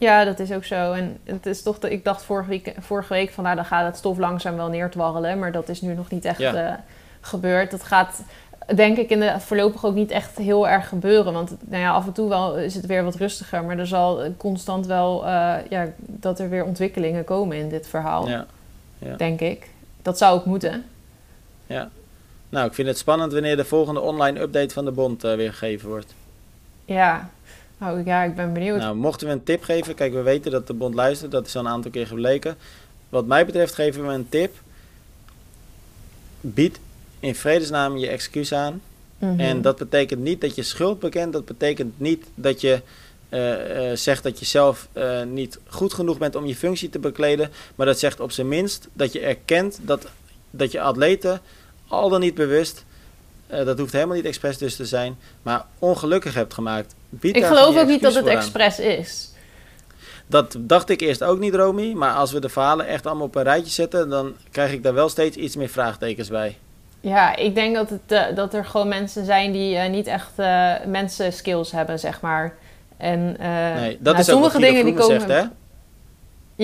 Ja, 0.00 0.24
dat 0.24 0.38
is 0.38 0.52
ook 0.52 0.64
zo. 0.64 0.92
En 0.92 1.18
het 1.24 1.46
is 1.46 1.62
toch, 1.62 1.78
dat 1.78 1.90
ik 1.90 2.04
dacht 2.04 2.22
vorige 2.22 2.48
week, 2.48 2.74
vorige 2.78 3.12
week 3.12 3.30
van 3.30 3.44
nou, 3.44 3.56
dan 3.56 3.64
gaat 3.64 3.86
het 3.86 3.96
stof 3.96 4.18
langzaam 4.18 4.56
wel 4.56 4.68
neertwarrelen. 4.68 5.38
Maar 5.38 5.52
dat 5.52 5.68
is 5.68 5.80
nu 5.80 5.94
nog 5.94 6.10
niet 6.10 6.24
echt 6.24 6.38
Ja. 6.38 6.54
eh, 6.54 6.74
gebeurd. 7.20 7.70
Dat 7.70 7.82
gaat, 7.82 8.22
denk 8.74 8.96
ik, 8.96 9.10
in 9.10 9.20
de, 9.20 9.40
voorlopig 9.40 9.84
ook 9.84 9.94
niet 9.94 10.10
echt 10.10 10.38
heel 10.38 10.68
erg 10.68 10.88
gebeuren. 10.88 11.32
Want 11.32 11.56
nou 11.60 11.82
ja, 11.82 11.90
af 11.90 12.06
en 12.06 12.12
toe 12.12 12.28
wel 12.28 12.58
is 12.58 12.74
het 12.74 12.86
weer 12.86 13.04
wat 13.04 13.14
rustiger. 13.14 13.64
Maar 13.64 13.78
er 13.78 13.86
zal 13.86 14.34
constant 14.36 14.86
wel, 14.86 15.26
eh, 15.26 15.54
ja, 15.68 15.86
dat 15.98 16.38
er 16.38 16.48
weer 16.48 16.64
ontwikkelingen 16.64 17.24
komen 17.24 17.56
in 17.56 17.68
dit 17.68 17.88
verhaal. 17.88 18.28
Ja. 18.28 18.46
ja. 18.98 19.16
Denk 19.16 19.40
ik. 19.40 19.68
Dat 20.02 20.18
zou 20.18 20.38
ook 20.38 20.44
moeten. 20.44 20.84
Nou, 22.48 22.66
ik 22.66 22.74
vind 22.74 22.88
het 22.88 22.98
spannend 22.98 23.32
wanneer 23.32 23.56
de 23.56 23.64
volgende 23.64 24.00
online 24.00 24.40
update 24.40 24.74
van 24.74 24.84
de 24.84 24.90
bond 24.90 25.24
eh, 25.24 25.34
weer 25.34 25.50
gegeven 25.50 25.88
wordt. 25.88 26.14
Ja. 26.84 27.30
Nou 27.80 28.04
ja, 28.04 28.22
ik 28.22 28.34
ben 28.34 28.52
benieuwd. 28.52 28.78
Nou, 28.78 28.96
mochten 28.96 29.26
we 29.26 29.32
een 29.32 29.42
tip 29.42 29.62
geven, 29.62 29.94
kijk, 29.94 30.12
we 30.12 30.22
weten 30.22 30.50
dat 30.50 30.66
de 30.66 30.74
bond 30.74 30.94
luistert, 30.94 31.30
dat 31.30 31.46
is 31.46 31.56
al 31.56 31.64
een 31.64 31.70
aantal 31.70 31.90
keer 31.90 32.06
gebleken. 32.06 32.56
Wat 33.08 33.26
mij 33.26 33.46
betreft 33.46 33.74
geven 33.74 34.06
we 34.06 34.12
een 34.12 34.28
tip. 34.28 34.56
Bied 36.40 36.80
in 37.20 37.34
vredesnaam 37.34 37.96
je 37.96 38.08
excuus 38.08 38.54
aan. 38.54 38.80
Mhm. 39.18 39.40
En 39.40 39.62
dat 39.62 39.78
betekent 39.78 40.20
niet 40.20 40.40
dat 40.40 40.54
je 40.54 40.62
schuld 40.62 40.98
bekent, 40.98 41.32
dat 41.32 41.44
betekent 41.44 42.00
niet 42.00 42.26
dat 42.34 42.60
je 42.60 42.82
eh, 43.28 43.90
eh, 43.90 43.96
zegt 43.96 44.22
dat 44.22 44.38
je 44.38 44.44
zelf 44.44 44.88
eh, 44.92 45.22
niet 45.22 45.58
goed 45.68 45.94
genoeg 45.94 46.18
bent 46.18 46.36
om 46.36 46.46
je 46.46 46.56
functie 46.56 46.88
te 46.88 46.98
bekleden, 46.98 47.50
maar 47.74 47.86
dat 47.86 47.98
zegt 47.98 48.20
op 48.20 48.32
zijn 48.32 48.48
minst 48.48 48.88
dat 48.92 49.12
je 49.12 49.20
erkent 49.20 49.78
dat, 49.82 50.06
dat 50.50 50.72
je 50.72 50.80
atleten, 50.80 51.40
al 51.88 52.08
dan 52.08 52.20
niet 52.20 52.34
bewust, 52.34 52.84
dat 53.46 53.78
hoeft 53.78 53.92
helemaal 53.92 54.16
niet 54.16 54.24
expres 54.24 54.58
dus 54.58 54.76
te 54.76 54.86
zijn, 54.86 55.16
maar 55.42 55.66
ongelukkig 55.78 56.34
hebt 56.34 56.54
gemaakt. 56.54 56.94
Ik 57.20 57.44
geloof 57.44 57.76
ook 57.76 57.86
niet 57.86 58.02
dat 58.02 58.14
het 58.14 58.26
expres 58.26 58.78
is. 58.78 59.28
Dat 60.26 60.56
dacht 60.58 60.90
ik 60.90 61.00
eerst 61.00 61.22
ook 61.22 61.38
niet, 61.38 61.54
Romy. 61.54 61.92
Maar 61.92 62.14
als 62.14 62.32
we 62.32 62.40
de 62.40 62.48
verhalen 62.48 62.86
echt 62.86 63.06
allemaal 63.06 63.26
op 63.26 63.34
een 63.34 63.42
rijtje 63.42 63.72
zetten, 63.72 64.08
dan 64.08 64.34
krijg 64.50 64.72
ik 64.72 64.82
daar 64.82 64.94
wel 64.94 65.08
steeds 65.08 65.36
iets 65.36 65.56
meer 65.56 65.68
vraagtekens 65.68 66.28
bij. 66.28 66.56
Ja, 67.00 67.36
ik 67.36 67.54
denk 67.54 67.74
dat, 67.74 67.90
het, 67.90 68.00
eh, 68.06 68.22
dat 68.34 68.54
er 68.54 68.64
gewoon 68.64 68.88
mensen 68.88 69.24
zijn 69.24 69.52
die 69.52 69.76
eh, 69.76 69.90
niet 69.90 70.06
echt 70.06 70.32
eh 70.36 70.74
mensen 70.86 71.32
skills 71.32 71.72
hebben, 71.72 71.98
zeg 71.98 72.20
maar. 72.20 72.54
En 72.96 73.36
nee, 73.38 73.98
dat 74.00 74.14
nou, 74.14 74.18
is 74.18 74.18
ook 74.18 74.24
sommige 74.24 74.40
wat 74.40 74.62
Guido 74.62 74.68
dingen 74.68 74.84
die 74.84 74.94
komen. 74.94 75.20
zegt, 75.20 75.42
hè? 75.42 75.48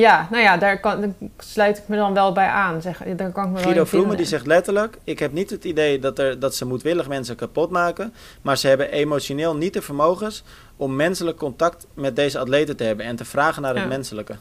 Ja, 0.01 0.27
nou 0.31 0.43
ja, 0.43 0.57
daar, 0.57 0.81
kan, 0.81 1.01
daar 1.01 1.11
sluit 1.39 1.79
ik 1.79 1.89
me 1.89 1.97
dan 1.97 2.15
wel 2.15 2.33
bij 2.33 2.47
aan. 2.47 2.83
Zeg, 2.83 2.99
daar 3.17 3.31
kan 3.31 3.45
ik 3.45 3.51
me 3.51 3.59
Guido 3.59 3.85
Vroemen 3.85 4.17
die 4.17 4.27
zegt 4.27 4.47
letterlijk: 4.47 4.99
Ik 5.05 5.19
heb 5.19 5.33
niet 5.33 5.51
het 5.51 5.65
idee 5.65 5.99
dat, 5.99 6.19
er, 6.19 6.39
dat 6.41 6.55
ze 6.55 6.67
moedwillig 6.67 7.09
mensen 7.09 7.37
kapot 7.37 7.71
maken. 7.71 8.15
Maar 8.43 8.57
ze 8.59 8.69
hebben 8.69 8.91
emotioneel 8.91 9.57
niet 9.57 9.73
de 9.73 9.83
vermogens 9.83 10.45
om 10.77 10.97
menselijk 10.97 11.37
contact 11.37 11.87
met 11.95 12.17
deze 12.17 12.39
atleten 12.39 12.77
te 12.77 12.85
hebben 12.85 13.07
en 13.07 13.17
te 13.17 13.25
vragen 13.25 13.63
naar 13.63 13.75
het 13.75 13.83
Ja. 13.83 13.89
menselijke. 13.89 14.37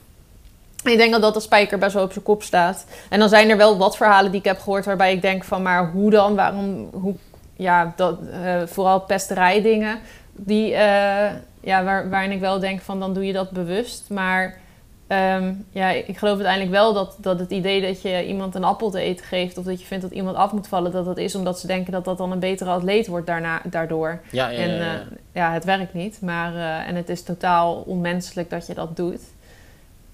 Ik 0.84 0.98
denk 0.98 1.12
dat 1.12 1.22
dat 1.22 1.34
de 1.34 1.39
spijker 1.39 1.78
best 1.78 1.94
wel 1.94 2.04
op 2.04 2.12
zijn 2.12 2.24
kop 2.24 2.44
staat. 2.44 2.86
En 3.10 3.20
dan 3.20 3.30
zijn 3.30 3.49
er 3.49 3.58
wel 3.58 3.78
wat 3.78 3.97
verhalen 3.97 4.32
die 4.32 4.39
ik 4.39 4.45
heb 4.45 4.60
gehoord 4.60 4.86
waarbij 4.86 5.14
ik 5.14 5.22
denk 5.22 5.43
van, 5.43 5.62
maar 5.62 5.91
hoe 5.91 6.10
dan? 6.12 6.36
Waarom? 6.36 6.89
Hoe, 6.91 7.16
ja, 7.56 7.93
dat, 7.95 8.18
eh, 8.32 8.62
vooral 8.66 8.99
pesterijdingen. 8.99 9.99
Die, 10.32 10.74
eh, 10.74 11.34
ja, 11.62 11.84
waar, 11.84 12.10
waarin 12.10 12.32
ik 12.32 12.39
wel 12.39 12.60
denk 12.60 12.82
van, 12.82 12.99
dan 12.99 13.14
doe 13.14 13.26
je 13.26 13.34
dat 13.34 13.51
bewust. 13.51 14.10
Maar 14.10 14.64
ehm, 15.08 15.53
ja, 15.72 15.89
ik 15.89 16.18
geloof 16.18 16.36
uiteindelijk 16.36 16.72
wel 16.72 16.93
dat, 16.93 17.18
dat 17.20 17.39
het 17.39 17.51
idee 17.51 17.82
dat 17.82 18.01
je 18.01 18.26
iemand 18.28 18.56
een 18.56 18.64
appel 18.64 18.89
te 18.89 18.99
eten 18.99 19.26
geeft... 19.26 19.58
of 19.58 19.66
dat 19.66 19.80
je 19.80 19.86
vindt 19.86 20.03
dat 20.03 20.14
iemand 20.14 20.36
af 20.36 20.51
moet 20.51 20.68
vallen, 20.68 20.91
dat 20.91 21.06
dat 21.06 21.18
is 21.18 21.36
omdat 21.36 21.60
ze 21.60 21.68
denken 21.68 21.91
dat 21.91 22.06
dat 22.06 22.18
dan 22.18 22.32
een 22.32 22.39
betere 22.39 22.70
atleet 22.70 23.08
wordt 23.08 23.28
daarna, 23.28 23.62
daardoor. 23.70 24.22
Ja, 24.32 24.49
ja, 24.49 24.58
En 24.58 24.70
ja, 24.70 24.76
ja. 24.76 24.93
eh, 24.93 24.99
ja, 25.34 25.51
het 25.51 25.64
werkt 25.64 25.93
niet. 25.93 26.22
Maar, 26.22 26.56
eh, 26.56 26.88
en 26.88 26.95
het 26.95 27.10
is 27.10 27.24
totaal 27.24 27.84
onmenselijk 27.86 28.49
dat 28.49 28.68
je 28.68 28.74
dat 28.74 28.95
doet. 28.95 29.22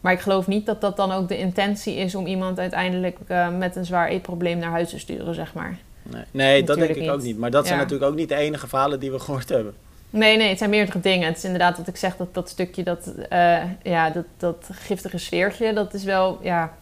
Maar 0.02 0.14
ik 0.14 0.20
geloof 0.20 0.48
niet 0.48 0.66
dat 0.66 0.82
dat 0.82 0.98
dan 0.98 1.12
ook 1.12 1.28
de 1.28 1.38
intentie 1.38 1.96
is 1.96 2.16
om 2.16 2.26
iemand 2.26 2.60
uiteindelijk 2.60 3.18
eh, 3.28 3.58
met 3.58 3.76
een 3.76 3.86
zwaar 3.86 4.08
eetprobleem 4.08 4.58
naar 4.58 4.72
huis 4.72 4.90
te 4.90 5.00
sturen, 5.00 5.36
zeg 5.36 5.54
maar. 5.54 5.78
Nee, 6.04 6.24
nee 6.32 6.64
dat 6.64 6.78
denk 6.78 6.96
ik 6.96 7.12
ook 7.12 7.22
niet. 7.22 7.38
Maar 7.38 7.52
dat 7.52 7.68
zijn 7.68 7.80
natuurlijk 7.80 8.12
ook 8.12 8.18
niet 8.18 8.30
de 8.30 8.36
enige 8.36 8.68
verhalen 8.68 9.00
die 9.00 9.12
we 9.12 9.20
gehoord 9.20 9.50
hebben. 9.50 9.74
Nee, 10.12 10.38
nee, 10.38 10.50
het 10.50 10.58
zijn 10.58 10.70
meerdere 10.70 11.00
dingen. 11.00 11.28
Het 11.28 11.38
is 11.38 11.44
inderdaad 11.44 11.78
wat 11.78 11.88
ik 11.88 11.98
zeg, 11.98 12.18
dat, 12.18 12.34
dat 12.34 12.50
stukje, 12.50 12.84
dat, 12.84 13.14
eh, 13.30 13.64
ja, 13.84 14.10
dat, 14.10 14.26
dat 14.38 14.70
giftige 14.72 15.18
sfeertje, 15.18 15.74
dat 15.74 15.94
is 15.94 16.04
wel, 16.04 16.40
ja... 16.42 16.74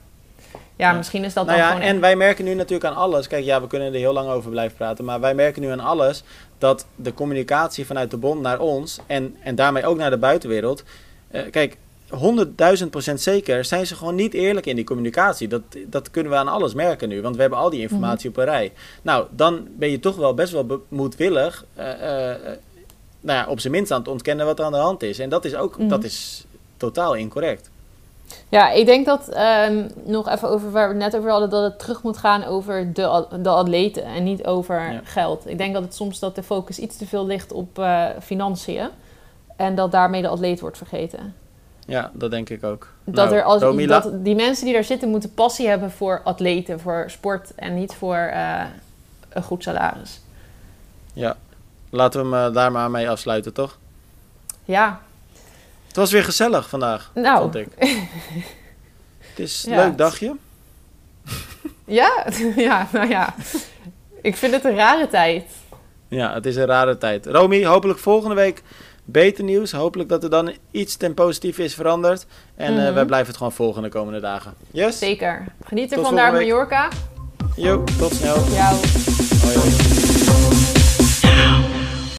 Ja, 0.75 0.93
misschien 0.93 1.23
is 1.23 1.33
dat 1.33 1.45
Nou 1.45 1.57
dan 1.57 1.67
ja, 1.67 1.73
gewoon... 1.73 1.87
en 1.87 1.99
wij 1.99 2.15
merken 2.15 2.45
nu 2.45 2.53
natuurlijk 2.53 2.89
aan 2.89 2.95
alles. 2.95 3.27
Kijk, 3.27 3.45
ja, 3.45 3.61
we 3.61 3.67
kunnen 3.67 3.93
er 3.93 3.99
heel 3.99 4.13
lang 4.13 4.29
over 4.29 4.49
blijven 4.49 4.77
praten. 4.77 5.05
Maar 5.05 5.19
wij 5.19 5.33
merken 5.33 5.61
nu 5.61 5.69
aan 5.69 5.79
alles 5.79 6.23
dat 6.57 6.85
de 6.95 7.13
communicatie 7.13 7.85
vanuit 7.85 8.11
de 8.11 8.17
bond 8.17 8.41
naar 8.41 8.59
ons 8.59 8.99
en, 9.07 9.35
en 9.39 9.55
daarmee 9.55 9.85
ook 9.85 9.97
naar 9.97 10.09
de 10.09 10.17
buitenwereld. 10.17 10.83
eh, 11.31 11.41
kijk, 11.51 11.77
honderdduizend 12.09 12.91
procent 12.91 13.21
zeker 13.21 13.65
zijn 13.65 13.85
ze 13.85 13.95
gewoon 13.95 14.15
niet 14.15 14.33
eerlijk 14.33 14.65
in 14.65 14.75
die 14.75 14.85
communicatie. 14.85 15.47
Dat, 15.47 15.61
dat 15.87 16.11
kunnen 16.11 16.31
we 16.31 16.37
aan 16.37 16.47
alles 16.47 16.73
merken 16.73 17.09
nu, 17.09 17.21
want 17.21 17.35
we 17.35 17.41
hebben 17.41 17.59
al 17.59 17.69
die 17.69 17.81
informatie 17.81 18.29
op 18.29 18.37
een 18.37 18.45
rij. 18.45 18.71
Nou, 19.01 19.25
dan 19.31 19.67
ben 19.77 19.91
je 19.91 19.99
toch 19.99 20.15
wel 20.15 20.33
best 20.33 20.51
wel 20.51 20.83
moedwillig, 20.87 21.65
eh, 21.75 22.29
nou 23.21 23.39
ja, 23.39 23.47
op 23.51 23.59
zijn 23.59 23.73
minst 23.73 23.91
aan 23.91 23.99
het 23.99 24.07
ontkennen 24.07 24.45
wat 24.45 24.59
er 24.59 24.65
aan 24.65 24.71
de 24.71 24.77
hand 24.77 25.03
is. 25.03 25.19
En 25.19 25.29
dat 25.29 25.45
is 25.45 25.55
ook, 25.55 25.77
Mhm. 25.77 25.87
dat 25.87 26.03
is 26.03 26.45
totaal 26.77 27.13
incorrect. 27.15 27.69
Ja, 28.49 28.71
ik 28.71 28.85
denk 28.85 29.05
dat 29.05 29.27
ehm, 29.29 29.87
nog 30.03 30.29
even 30.29 30.49
over 30.49 30.71
waar 30.71 30.87
we 30.87 30.93
het 30.93 31.03
net 31.03 31.15
over 31.17 31.29
hadden, 31.31 31.49
dat 31.49 31.63
het 31.63 31.79
terug 31.79 32.03
moet 32.03 32.17
gaan 32.17 32.43
over 32.43 32.93
de, 32.93 33.25
de 33.41 33.49
atleten 33.49 34.03
en 34.03 34.23
niet 34.23 34.45
over 34.45 34.91
Ja. 34.91 35.01
geld. 35.03 35.47
Ik 35.49 35.57
denk 35.57 35.73
dat 35.73 35.83
het 35.83 35.95
soms 35.95 36.19
dat 36.19 36.35
de 36.35 36.43
focus 36.43 36.79
iets 36.79 36.97
te 36.97 37.07
veel 37.07 37.25
ligt 37.25 37.51
op 37.51 37.79
eh, 37.79 38.05
financiën 38.21 38.87
en 39.55 39.75
dat 39.75 39.91
daarmee 39.91 40.21
de 40.21 40.27
atleet 40.27 40.59
wordt 40.59 40.77
vergeten. 40.77 41.33
Ja, 41.85 42.11
dat 42.13 42.31
denk 42.31 42.49
ik 42.49 42.63
ook. 42.63 42.87
Dat, 43.03 43.15
Nou, 43.25 43.37
er 43.37 43.43
als, 43.43 43.61
Romila- 43.61 43.99
dat 43.99 44.23
die 44.25 44.35
mensen 44.35 44.65
die 44.65 44.73
daar 44.73 44.83
zitten 44.83 45.09
moeten 45.09 45.33
passie 45.33 45.67
hebben 45.67 45.91
voor 45.91 46.21
atleten, 46.23 46.79
voor 46.79 47.03
sport 47.07 47.55
en 47.55 47.75
niet 47.75 47.93
voor 47.93 48.15
eh, 48.15 48.61
een 49.29 49.43
goed 49.43 49.63
salaris. 49.63 50.21
Ja, 51.13 51.37
laten 51.89 52.29
we 52.29 52.35
hem 52.35 52.47
eh, 52.47 52.53
daar 52.53 52.71
maar 52.71 52.91
mee 52.91 53.09
afsluiten, 53.09 53.53
toch? 53.53 53.77
Ja, 54.65 55.01
Het 55.87 55.95
was 55.95 56.11
weer 56.11 56.23
gezellig 56.23 56.69
vandaag, 56.69 57.11
nou, 57.15 57.39
vond 57.41 57.55
ik. 57.55 57.67
Het 59.29 59.39
is 59.39 59.65
een 59.67 59.73
Ja. 59.73 59.83
leuk 59.85 59.97
dagje. 59.97 60.35
ja, 61.85 62.25
ja, 62.55 62.87
nou 62.91 63.09
ja. 63.09 63.35
Ik 64.21 64.35
vind 64.35 64.53
het 64.53 64.65
een 64.65 64.75
rare 64.75 65.07
tijd. 65.07 65.43
Ja, 66.07 66.33
het 66.33 66.45
is 66.45 66.55
een 66.55 66.65
rare 66.65 66.97
tijd. 66.97 67.25
Romy, 67.25 67.65
hopelijk 67.65 67.99
volgende 67.99 68.35
week 68.35 68.63
beter 69.05 69.43
nieuws. 69.43 69.71
Hopelijk 69.71 70.09
dat 70.09 70.23
er 70.23 70.29
dan 70.29 70.53
iets 70.71 70.95
ten 70.97 71.13
positieve 71.13 71.63
is 71.63 71.73
veranderd. 71.73 72.25
En 72.55 72.73
Mhm. 72.73 72.93
wij 72.93 73.05
blijven 73.05 73.27
het 73.27 73.37
gewoon 73.37 73.51
volgen 73.51 73.81
de 73.83 73.89
komende 73.89 74.19
dagen. 74.19 74.53
Yes? 74.71 74.97
Zeker. 74.97 75.45
Geniet 75.65 75.91
ervan 75.93 76.15
daar 76.15 76.31
op 76.31 76.37
week. 76.37 76.47
Mallorca. 76.47 76.87
Jo, 77.55 77.83
tot 77.97 78.13
snel. 78.13 78.35
Hoi, 78.35 79.57
hoi. 79.57 80.78